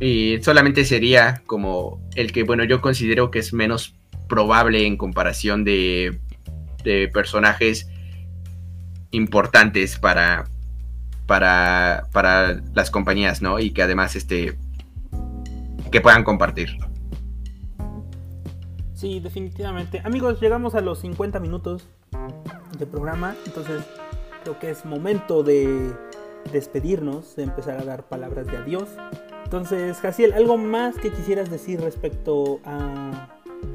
Y 0.00 0.38
solamente 0.42 0.84
sería 0.84 1.42
como 1.46 2.00
el 2.16 2.32
que, 2.32 2.42
bueno, 2.42 2.64
yo 2.64 2.80
considero 2.80 3.30
que 3.30 3.38
es 3.40 3.52
menos 3.52 3.94
probable 4.28 4.86
en 4.86 4.96
comparación 4.96 5.62
de, 5.62 6.18
de 6.82 7.08
personajes 7.08 7.88
importantes 9.10 9.98
para, 9.98 10.46
para, 11.26 12.08
para 12.12 12.60
las 12.74 12.90
compañías, 12.90 13.42
¿no? 13.42 13.58
Y 13.58 13.70
que 13.70 13.82
además, 13.82 14.16
este, 14.16 14.56
que 15.90 16.00
puedan 16.00 16.24
compartir. 16.24 16.68
Sí, 18.94 19.20
definitivamente. 19.20 20.02
Amigos, 20.04 20.40
llegamos 20.40 20.74
a 20.74 20.80
los 20.80 21.00
50 21.00 21.40
minutos 21.40 21.88
de 22.78 22.86
programa, 22.86 23.34
entonces 23.46 23.82
creo 24.42 24.58
que 24.58 24.70
es 24.70 24.84
momento 24.84 25.42
de 25.42 25.92
despedirnos, 26.52 27.36
de 27.36 27.44
empezar 27.44 27.78
a 27.80 27.84
dar 27.84 28.04
palabras 28.04 28.46
de 28.46 28.58
adiós. 28.58 28.88
Entonces, 29.44 29.98
Jaciel, 29.98 30.32
¿algo 30.32 30.58
más 30.58 30.96
que 30.96 31.10
quisieras 31.10 31.50
decir 31.50 31.80
respecto 31.80 32.60
a, 32.64 33.28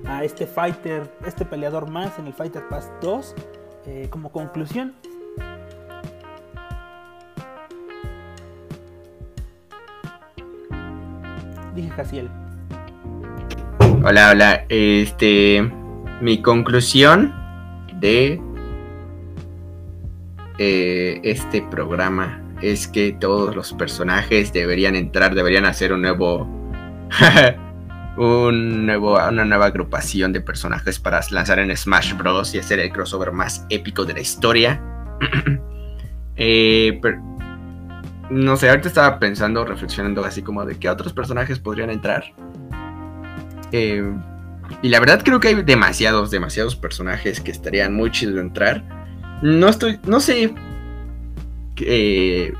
a 0.05 0.23
este 0.23 0.45
fighter, 0.47 1.11
este 1.25 1.43
peleador 1.43 1.89
más 1.89 2.17
en 2.19 2.27
el 2.27 2.33
Fighter 2.33 2.67
Pass 2.69 2.91
2? 3.01 3.35
Eh, 3.87 4.07
como 4.09 4.31
conclusión. 4.31 4.93
Dije 11.75 11.89
Jaciel. 11.89 12.29
Hola, 14.03 14.29
hola. 14.31 14.65
Este, 14.69 15.69
mi 16.21 16.41
conclusión 16.41 17.33
de 17.99 18.39
eh, 20.57 21.19
este 21.23 21.61
programa 21.69 22.41
es 22.61 22.87
que 22.87 23.11
todos 23.11 23.55
los 23.55 23.73
personajes 23.73 24.53
deberían 24.53 24.95
entrar, 24.95 25.35
deberían 25.35 25.65
hacer 25.65 25.91
un 25.91 26.01
nuevo, 26.01 26.47
un 28.17 28.85
nuevo, 28.85 29.15
una 29.15 29.43
nueva 29.43 29.65
agrupación 29.65 30.31
de 30.31 30.39
personajes 30.39 30.99
para 30.99 31.19
lanzar 31.31 31.59
en 31.59 31.75
Smash 31.75 32.15
Bros 32.15 32.55
y 32.55 32.59
hacer 32.59 32.79
el 32.79 32.91
crossover 32.91 33.33
más 33.33 33.65
épico 33.69 34.05
de 34.05 34.13
la 34.13 34.21
historia. 34.21 34.81
Eh, 36.37 36.99
pero- 37.01 37.34
no 38.29 38.57
sé, 38.57 38.69
ahorita 38.69 38.87
estaba 38.87 39.19
pensando, 39.19 39.65
reflexionando 39.65 40.23
así 40.23 40.41
como 40.41 40.65
de 40.65 40.77
qué 40.77 40.89
otros 40.89 41.13
personajes 41.13 41.59
podrían 41.59 41.89
entrar. 41.89 42.23
Eh, 43.71 44.03
y 44.81 44.89
la 44.89 44.99
verdad 44.99 45.21
creo 45.23 45.39
que 45.39 45.49
hay 45.49 45.63
demasiados, 45.63 46.31
demasiados 46.31 46.75
personajes 46.75 47.39
que 47.39 47.51
estarían 47.51 47.93
muy 47.93 48.11
chido 48.11 48.39
entrar. 48.39 48.83
No 49.41 49.67
estoy, 49.69 49.99
no 50.07 50.19
sé 50.19 50.53
eh, 51.77 52.53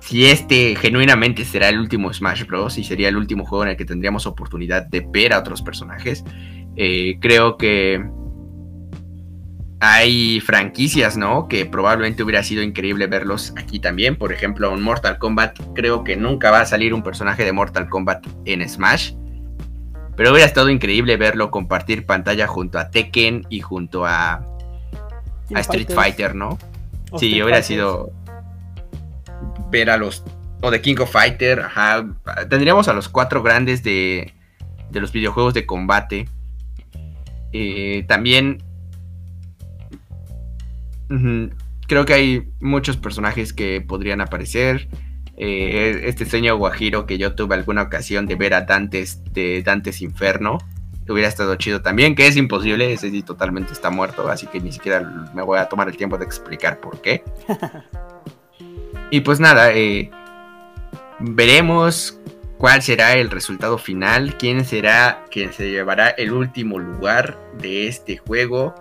si 0.00 0.26
este 0.26 0.74
genuinamente 0.76 1.44
será 1.44 1.68
el 1.68 1.78
último 1.78 2.12
Smash 2.12 2.44
Bros. 2.46 2.78
y 2.78 2.84
sería 2.84 3.08
el 3.08 3.16
último 3.16 3.44
juego 3.44 3.64
en 3.64 3.70
el 3.70 3.76
que 3.76 3.84
tendríamos 3.84 4.26
oportunidad 4.26 4.86
de 4.86 5.06
ver 5.10 5.32
a 5.32 5.38
otros 5.38 5.62
personajes. 5.62 6.24
Eh, 6.76 7.18
creo 7.20 7.56
que 7.56 8.04
hay 9.80 10.40
franquicias, 10.40 11.16
¿no? 11.16 11.48
Que 11.48 11.66
probablemente 11.66 12.22
hubiera 12.22 12.42
sido 12.42 12.62
increíble 12.62 13.06
verlos 13.06 13.52
aquí 13.56 13.80
también. 13.80 14.16
Por 14.16 14.32
ejemplo, 14.32 14.72
en 14.72 14.82
Mortal 14.82 15.18
Kombat, 15.18 15.58
creo 15.74 16.04
que 16.04 16.16
nunca 16.16 16.50
va 16.50 16.60
a 16.60 16.66
salir 16.66 16.94
un 16.94 17.02
personaje 17.02 17.44
de 17.44 17.52
Mortal 17.52 17.88
Kombat 17.88 18.26
en 18.44 18.66
Smash. 18.68 19.12
Pero 20.16 20.30
hubiera 20.30 20.46
estado 20.46 20.70
increíble 20.70 21.16
verlo 21.16 21.50
compartir 21.50 22.06
pantalla 22.06 22.46
junto 22.46 22.78
a 22.78 22.90
Tekken 22.90 23.46
y 23.50 23.60
junto 23.60 24.06
a, 24.06 24.34
a 25.54 25.60
Street 25.60 25.90
Fighter, 25.92 26.34
¿no? 26.34 26.50
o 27.10 27.18
Sí, 27.18 27.26
Street 27.26 27.42
hubiera 27.44 27.62
Fighters. 27.62 27.66
sido 27.66 28.12
ver 29.70 29.90
a 29.90 29.96
los 29.96 30.22
o 30.60 30.70
de 30.70 30.80
King 30.80 30.96
of 31.00 31.10
Fighter, 31.10 31.60
ajá. 31.60 32.06
Tendríamos 32.48 32.88
a 32.88 32.94
los 32.94 33.08
cuatro 33.08 33.42
grandes 33.42 33.82
de, 33.82 34.32
de 34.90 35.00
los 35.00 35.12
videojuegos 35.12 35.52
de 35.52 35.66
combate. 35.66 36.28
Eh, 37.52 38.04
también 38.08 38.62
creo 41.86 42.04
que 42.04 42.14
hay 42.14 42.48
muchos 42.60 42.96
personajes 42.96 43.52
que 43.52 43.80
podrían 43.80 44.20
aparecer. 44.20 44.88
Eh, 45.36 46.02
este 46.04 46.26
sueño 46.26 46.56
guajiro 46.56 47.06
que 47.06 47.18
yo 47.18 47.34
tuve 47.34 47.56
alguna 47.56 47.82
ocasión 47.82 48.26
de 48.26 48.36
ver 48.36 48.54
a 48.54 48.62
Dantes 48.62 49.22
de 49.32 49.62
Dantes 49.62 50.00
Inferno. 50.00 50.58
Hubiera 51.08 51.28
estado 51.28 51.54
chido 51.56 51.82
también, 51.82 52.14
que 52.14 52.26
es 52.26 52.36
imposible, 52.36 52.92
ese 52.92 53.10
sí 53.10 53.22
totalmente 53.22 53.72
está 53.72 53.90
muerto, 53.90 54.26
así 54.28 54.46
que 54.46 54.60
ni 54.60 54.72
siquiera 54.72 55.28
me 55.34 55.42
voy 55.42 55.58
a 55.58 55.68
tomar 55.68 55.88
el 55.88 55.96
tiempo 55.96 56.16
de 56.16 56.24
explicar 56.24 56.80
por 56.80 57.02
qué. 57.02 57.22
y 59.10 59.20
pues 59.20 59.38
nada, 59.38 59.72
eh, 59.74 60.10
veremos 61.20 62.18
cuál 62.56 62.80
será 62.80 63.14
el 63.14 63.30
resultado 63.30 63.76
final, 63.76 64.38
quién 64.38 64.64
será 64.64 65.24
quien 65.30 65.52
se 65.52 65.70
llevará 65.70 66.08
el 66.08 66.32
último 66.32 66.78
lugar 66.78 67.38
de 67.58 67.88
este 67.88 68.16
juego. 68.16 68.74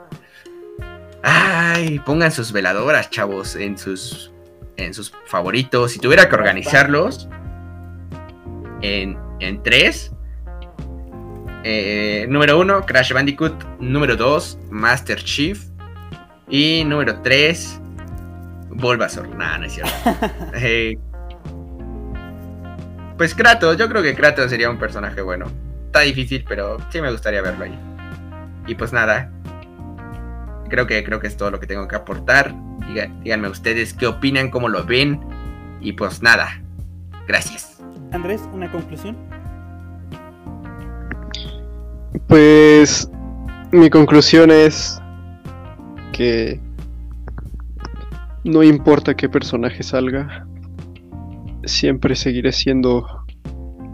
Ay, 1.23 1.99
pongan 1.99 2.31
sus 2.31 2.51
veladoras, 2.51 3.09
chavos, 3.09 3.55
en 3.55 3.77
sus 3.77 4.31
en 4.75 4.93
sus 4.93 5.13
favoritos. 5.27 5.91
Si 5.91 5.99
tuviera 5.99 6.27
que 6.27 6.35
organizarlos 6.35 7.29
en, 8.81 9.17
en 9.39 9.61
tres. 9.63 10.11
eh, 11.63 12.25
número 12.29 12.59
uno, 12.59 12.81
Crash 12.85 13.13
Bandicoot. 13.13 13.53
Número 13.79 14.15
dos, 14.17 14.57
Master 14.69 15.23
Chief. 15.23 15.63
Y 16.49 16.83
número 16.85 17.21
tres, 17.21 17.79
Bulbasaur. 18.69 19.29
Nah, 19.35 19.57
no 19.59 19.65
es 19.65 19.73
cierto. 19.73 19.91
Eh, 20.55 20.97
pues 23.17 23.33
Kratos, 23.35 23.77
yo 23.77 23.87
creo 23.87 24.01
que 24.01 24.15
Kratos 24.15 24.49
sería 24.49 24.69
un 24.69 24.77
personaje 24.77 25.21
bueno. 25.21 25.45
Está 25.85 26.01
difícil, 26.01 26.43
pero 26.47 26.77
sí 26.89 26.99
me 26.99 27.11
gustaría 27.11 27.41
verlo 27.41 27.63
ahí. 27.65 27.79
Y 28.67 28.75
pues 28.75 28.91
nada. 28.91 29.31
Creo 30.69 30.87
que, 30.87 31.03
creo 31.03 31.19
que 31.19 31.27
es 31.27 31.37
todo 31.37 31.51
lo 31.51 31.59
que 31.59 31.67
tengo 31.67 31.87
que 31.87 31.95
aportar. 31.95 32.53
Diga- 32.87 33.11
díganme 33.23 33.47
ustedes 33.49 33.93
qué 33.93 34.07
opinan, 34.07 34.49
cómo 34.49 34.69
lo 34.69 34.83
ven. 34.83 35.19
Y 35.81 35.93
pues 35.93 36.21
nada, 36.21 36.61
gracias. 37.27 37.81
Andrés, 38.11 38.41
una 38.53 38.71
conclusión. 38.71 39.17
Pues 42.27 43.09
mi 43.71 43.89
conclusión 43.89 44.51
es 44.51 44.99
que 46.11 46.59
no 48.43 48.61
importa 48.63 49.15
qué 49.15 49.29
personaje 49.29 49.83
salga, 49.83 50.45
siempre 51.65 52.15
seguiré 52.15 52.51
siendo 52.51 53.25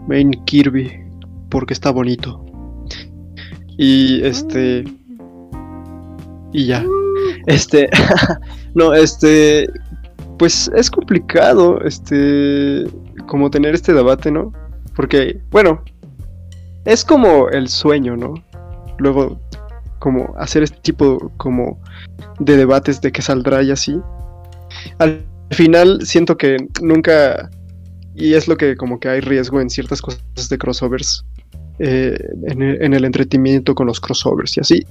Main 0.08 0.30
Kirby 0.44 0.92
porque 1.48 1.72
está 1.72 1.90
bonito. 1.90 2.44
Y 3.78 4.22
este 4.24 4.84
y 6.52 6.66
ya. 6.66 6.84
Este 7.46 7.88
no, 8.74 8.94
este 8.94 9.68
pues 10.38 10.70
es 10.74 10.90
complicado 10.90 11.80
este 11.82 12.84
como 13.26 13.50
tener 13.50 13.74
este 13.74 13.92
debate, 13.92 14.30
¿no? 14.30 14.52
Porque 14.96 15.40
bueno, 15.50 15.82
es 16.84 17.04
como 17.04 17.48
el 17.48 17.68
sueño, 17.68 18.16
¿no? 18.16 18.34
Luego 18.98 19.40
como 19.98 20.34
hacer 20.38 20.62
este 20.62 20.78
tipo 20.80 21.30
como 21.36 21.80
de 22.38 22.56
debates 22.56 23.00
de 23.00 23.12
que 23.12 23.22
saldrá 23.22 23.62
y 23.62 23.70
así. 23.70 24.00
Al 24.98 25.24
final 25.50 26.00
siento 26.02 26.36
que 26.36 26.56
nunca 26.80 27.50
y 28.14 28.34
es 28.34 28.48
lo 28.48 28.56
que 28.56 28.76
como 28.76 28.98
que 28.98 29.08
hay 29.08 29.20
riesgo 29.20 29.60
en 29.60 29.70
ciertas 29.70 30.02
cosas 30.02 30.48
de 30.48 30.58
crossovers 30.58 31.24
eh, 31.78 32.16
en, 32.46 32.62
el, 32.62 32.82
en, 32.82 32.94
el, 32.94 33.04
entretenimiento 33.04 33.74
con 33.74 33.86
los 33.86 34.00
crossovers 34.00 34.56
y 34.56 34.60
así 34.60 34.86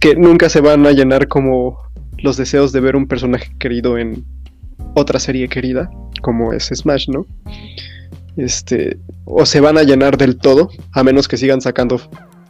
que 0.00 0.16
nunca 0.16 0.48
se 0.48 0.60
van 0.60 0.86
a 0.86 0.92
llenar 0.92 1.28
como 1.28 1.78
los 2.18 2.36
deseos 2.36 2.72
de 2.72 2.80
ver 2.80 2.96
un 2.96 3.06
personaje 3.06 3.52
querido 3.58 3.98
en 3.98 4.24
otra 4.94 5.18
serie 5.18 5.48
querida 5.48 5.90
como 6.22 6.52
es 6.52 6.70
Smash 6.74 7.08
no 7.08 7.26
este 8.36 8.98
o 9.24 9.46
se 9.46 9.60
van 9.60 9.78
a 9.78 9.82
llenar 9.82 10.16
del 10.16 10.36
todo 10.36 10.70
a 10.92 11.04
menos 11.04 11.28
que 11.28 11.36
sigan 11.36 11.60
sacando 11.60 12.00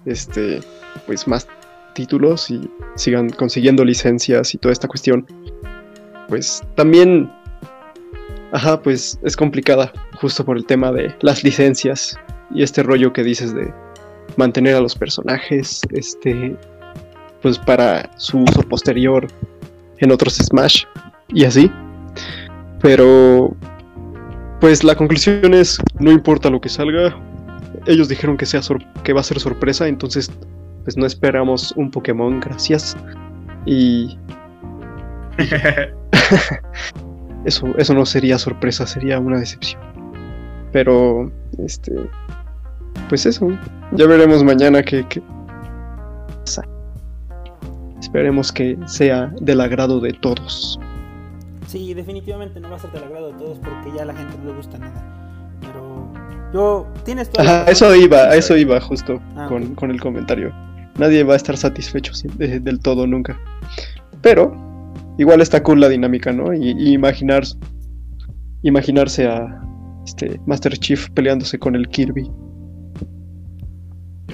este 0.06 0.60
pues 1.06 1.28
más 1.28 1.46
títulos 1.94 2.50
y 2.50 2.70
sigan 2.94 3.30
consiguiendo 3.30 3.84
licencias 3.84 4.54
y 4.54 4.58
toda 4.58 4.72
esta 4.72 4.88
cuestión. 4.88 5.26
Pues 6.28 6.62
también 6.76 7.30
Ajá, 8.52 8.82
pues 8.82 9.18
es 9.22 9.36
complicada, 9.36 9.92
justo 10.20 10.44
por 10.44 10.56
el 10.56 10.66
tema 10.66 10.90
de 10.90 11.14
las 11.20 11.44
licencias 11.44 12.18
y 12.52 12.64
este 12.64 12.82
rollo 12.82 13.12
que 13.12 13.22
dices 13.22 13.54
de 13.54 13.72
mantener 14.36 14.74
a 14.74 14.80
los 14.80 14.96
personajes, 14.96 15.82
este, 15.92 16.56
pues 17.42 17.58
para 17.58 18.10
su 18.16 18.38
uso 18.38 18.62
posterior 18.62 19.26
en 19.98 20.10
otros 20.10 20.34
Smash 20.36 20.84
y 21.28 21.44
así. 21.44 21.70
Pero, 22.80 23.54
pues 24.60 24.82
la 24.84 24.94
conclusión 24.94 25.54
es, 25.54 25.78
no 25.98 26.10
importa 26.10 26.50
lo 26.50 26.60
que 26.60 26.68
salga, 26.68 27.14
ellos 27.86 28.08
dijeron 28.08 28.36
que, 28.36 28.46
sea 28.46 28.60
que 29.04 29.12
va 29.12 29.20
a 29.20 29.24
ser 29.24 29.38
sorpresa, 29.40 29.86
entonces, 29.86 30.30
pues 30.84 30.96
no 30.96 31.06
esperamos 31.06 31.72
un 31.76 31.90
Pokémon, 31.90 32.40
gracias. 32.40 32.96
Y... 33.66 34.18
eso, 37.44 37.66
eso 37.78 37.94
no 37.94 38.06
sería 38.06 38.38
sorpresa, 38.38 38.86
sería 38.86 39.18
una 39.18 39.38
decepción. 39.38 39.80
Pero, 40.72 41.30
este, 41.58 41.92
pues 43.08 43.26
eso, 43.26 43.48
ya 43.92 44.06
veremos 44.06 44.42
mañana 44.42 44.82
que, 44.82 45.06
que... 45.08 45.22
Esperemos 48.00 48.50
que 48.50 48.78
sea 48.86 49.32
del 49.40 49.60
agrado 49.60 50.00
de 50.00 50.12
todos. 50.14 50.80
Sí, 51.66 51.94
definitivamente 51.94 52.58
no 52.58 52.70
va 52.70 52.76
a 52.76 52.78
ser 52.78 52.90
del 52.92 53.04
agrado 53.04 53.32
de 53.32 53.38
todos 53.38 53.58
porque 53.58 53.96
ya 53.96 54.02
a 54.02 54.06
la 54.06 54.14
gente 54.14 54.36
no 54.38 54.50
le 54.50 54.56
gusta 54.56 54.78
nada. 54.78 55.58
Pero 55.60 56.12
yo, 56.52 56.86
tienes 57.04 57.30
todo. 57.30 57.44
Eso 57.66 57.94
iba, 57.94 58.34
eso 58.34 58.56
iba 58.56 58.80
justo 58.80 59.20
ah, 59.36 59.46
con, 59.48 59.62
okay. 59.62 59.74
con, 59.74 59.90
el 59.90 60.00
comentario. 60.00 60.52
Nadie 60.98 61.22
va 61.22 61.34
a 61.34 61.36
estar 61.36 61.56
satisfecho 61.56 62.12
del 62.36 62.80
todo 62.80 63.06
nunca. 63.06 63.38
Pero 64.22 64.52
igual 65.18 65.40
está 65.40 65.62
cool 65.62 65.80
la 65.80 65.88
dinámica, 65.88 66.32
¿no? 66.32 66.52
Y, 66.54 66.70
y, 66.70 66.92
imaginar 66.92 67.44
imaginarse 68.62 69.26
a 69.26 69.62
este 70.04 70.40
Master 70.46 70.76
Chief 70.76 71.08
peleándose 71.10 71.58
con 71.58 71.76
el 71.76 71.88
Kirby. 71.88 72.30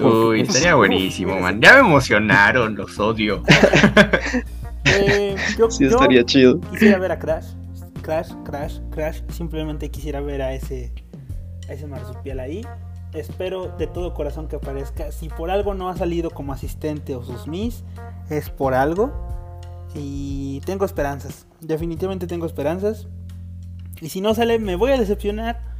Uy, 0.01 0.41
estaría 0.41 0.75
buenísimo, 0.75 1.39
man. 1.39 1.61
Ya 1.61 1.73
me 1.73 1.79
emocionaron, 1.79 2.75
los 2.75 2.99
odio. 2.99 3.43
eh, 4.85 5.35
yo, 5.57 5.69
sí, 5.69 5.85
estaría 5.85 6.21
yo 6.21 6.25
chido. 6.25 6.61
Quisiera 6.61 6.99
ver 6.99 7.11
a 7.11 7.19
Crash. 7.19 7.47
Crash, 8.01 8.31
Crash, 8.45 8.79
Crash. 8.91 9.21
Simplemente 9.29 9.89
quisiera 9.89 10.21
ver 10.21 10.41
a 10.41 10.53
ese, 10.53 10.93
a 11.69 11.73
ese 11.73 11.87
marsupial 11.87 12.39
ahí. 12.39 12.65
Espero 13.13 13.75
de 13.77 13.87
todo 13.87 14.13
corazón 14.13 14.47
que 14.47 14.57
aparezca. 14.57 15.11
Si 15.11 15.29
por 15.29 15.49
algo 15.49 15.73
no 15.73 15.89
ha 15.89 15.97
salido 15.97 16.29
como 16.29 16.53
asistente 16.53 17.15
o 17.15 17.23
sus 17.23 17.47
mis, 17.47 17.83
es 18.29 18.49
por 18.49 18.73
algo. 18.73 19.11
Y 19.95 20.61
tengo 20.65 20.85
esperanzas. 20.85 21.47
Definitivamente 21.61 22.27
tengo 22.27 22.45
esperanzas. 22.45 23.07
Y 24.01 24.09
si 24.09 24.21
no 24.21 24.33
sale, 24.35 24.59
me 24.59 24.75
voy 24.75 24.91
a 24.91 24.97
decepcionar. 24.97 25.76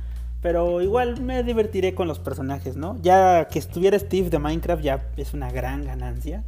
Pero 0.47 0.81
igual 0.81 1.19
me 1.19 1.43
divertiré 1.43 1.93
con 1.93 2.07
los 2.07 2.19
personajes, 2.19 2.77
¿no? 2.77 2.97
Ya 3.01 3.49
que 3.49 3.59
estuviera 3.59 3.99
Steve 3.99 4.29
de 4.29 4.39
Minecraft 4.39 4.81
ya 4.81 5.05
es 5.17 5.33
una 5.33 5.51
gran 5.51 5.83
ganancia. 5.83 6.45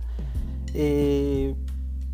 Eh, 0.74 1.54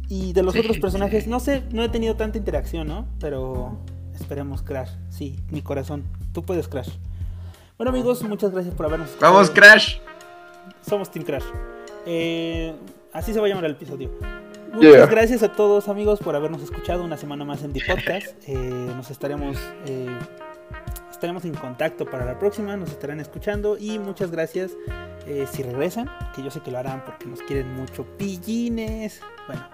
y 0.10 0.34
de 0.34 0.42
los 0.42 0.54
sí, 0.54 0.62
otros 0.62 0.80
personajes, 0.80 1.28
no 1.28 1.40
sé, 1.40 1.62
no 1.70 1.84
he 1.84 1.90
tenido 1.90 2.16
tanta 2.16 2.40
interacción, 2.40 2.88
¿no? 2.88 3.06
Pero 3.20 3.78
esperemos 4.16 4.64
Crash. 4.64 4.90
Sí, 5.10 5.36
mi 5.52 5.62
corazón. 5.62 6.06
Tú 6.34 6.42
puedes 6.42 6.68
Crash. 6.68 6.90
Bueno 7.78 7.92
amigos, 7.92 8.24
muchas 8.24 8.52
gracias 8.52 8.74
por 8.74 8.88
habernos 8.88 9.10
escuchado. 9.10 9.34
¡Vamos 9.34 9.52
Crash! 9.52 9.98
Somos 10.82 11.12
Team 11.12 11.24
Crash. 11.24 11.46
Eh, 12.08 12.74
así 13.14 13.32
se 13.32 13.40
va 13.40 13.46
a 13.46 13.50
llamar 13.50 13.66
el 13.66 13.74
episodio. 13.74 14.10
Muchas 14.74 14.92
yeah. 14.92 15.06
gracias 15.06 15.44
a 15.44 15.52
todos 15.52 15.88
amigos 15.88 16.18
por 16.20 16.36
habernos 16.36 16.64
escuchado 16.64 17.04
una 17.04 17.18
semana 17.18 17.46
más 17.46 17.62
en 17.62 17.74
The 17.74 17.82
Podcast. 17.86 18.34
Eh, 18.48 18.58
nos 18.58 19.12
estaremos 19.12 19.56
eh, 19.86 20.08
estaremos 21.16 21.45
en 21.45 21.55
contacto 21.55 22.05
para 22.05 22.26
la 22.26 22.38
próxima, 22.38 22.78
nos 22.78 22.91
estarán 22.91 23.20
escuchando 23.20 23.78
y 23.78 23.99
muchas 23.99 24.32
gracias 24.32 24.74
eh, 25.28 25.45
si 25.51 25.63
regresan, 25.63 26.09
que 26.36 26.43
yo 26.43 26.51
sé 26.51 26.59
que 26.61 26.72
lo 26.72 26.78
harán 26.78 27.03
porque 27.05 27.26
nos 27.26 27.41
quieren 27.41 27.74
mucho 27.74 28.05
pillines. 28.18 29.22
Bueno, 29.47 29.68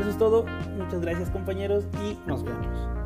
eso 0.00 0.10
es 0.10 0.18
todo. 0.18 0.44
Muchas 0.76 1.00
gracias 1.00 1.30
compañeros 1.30 1.84
y 2.04 2.18
nos 2.28 2.42
vemos. 2.42 2.97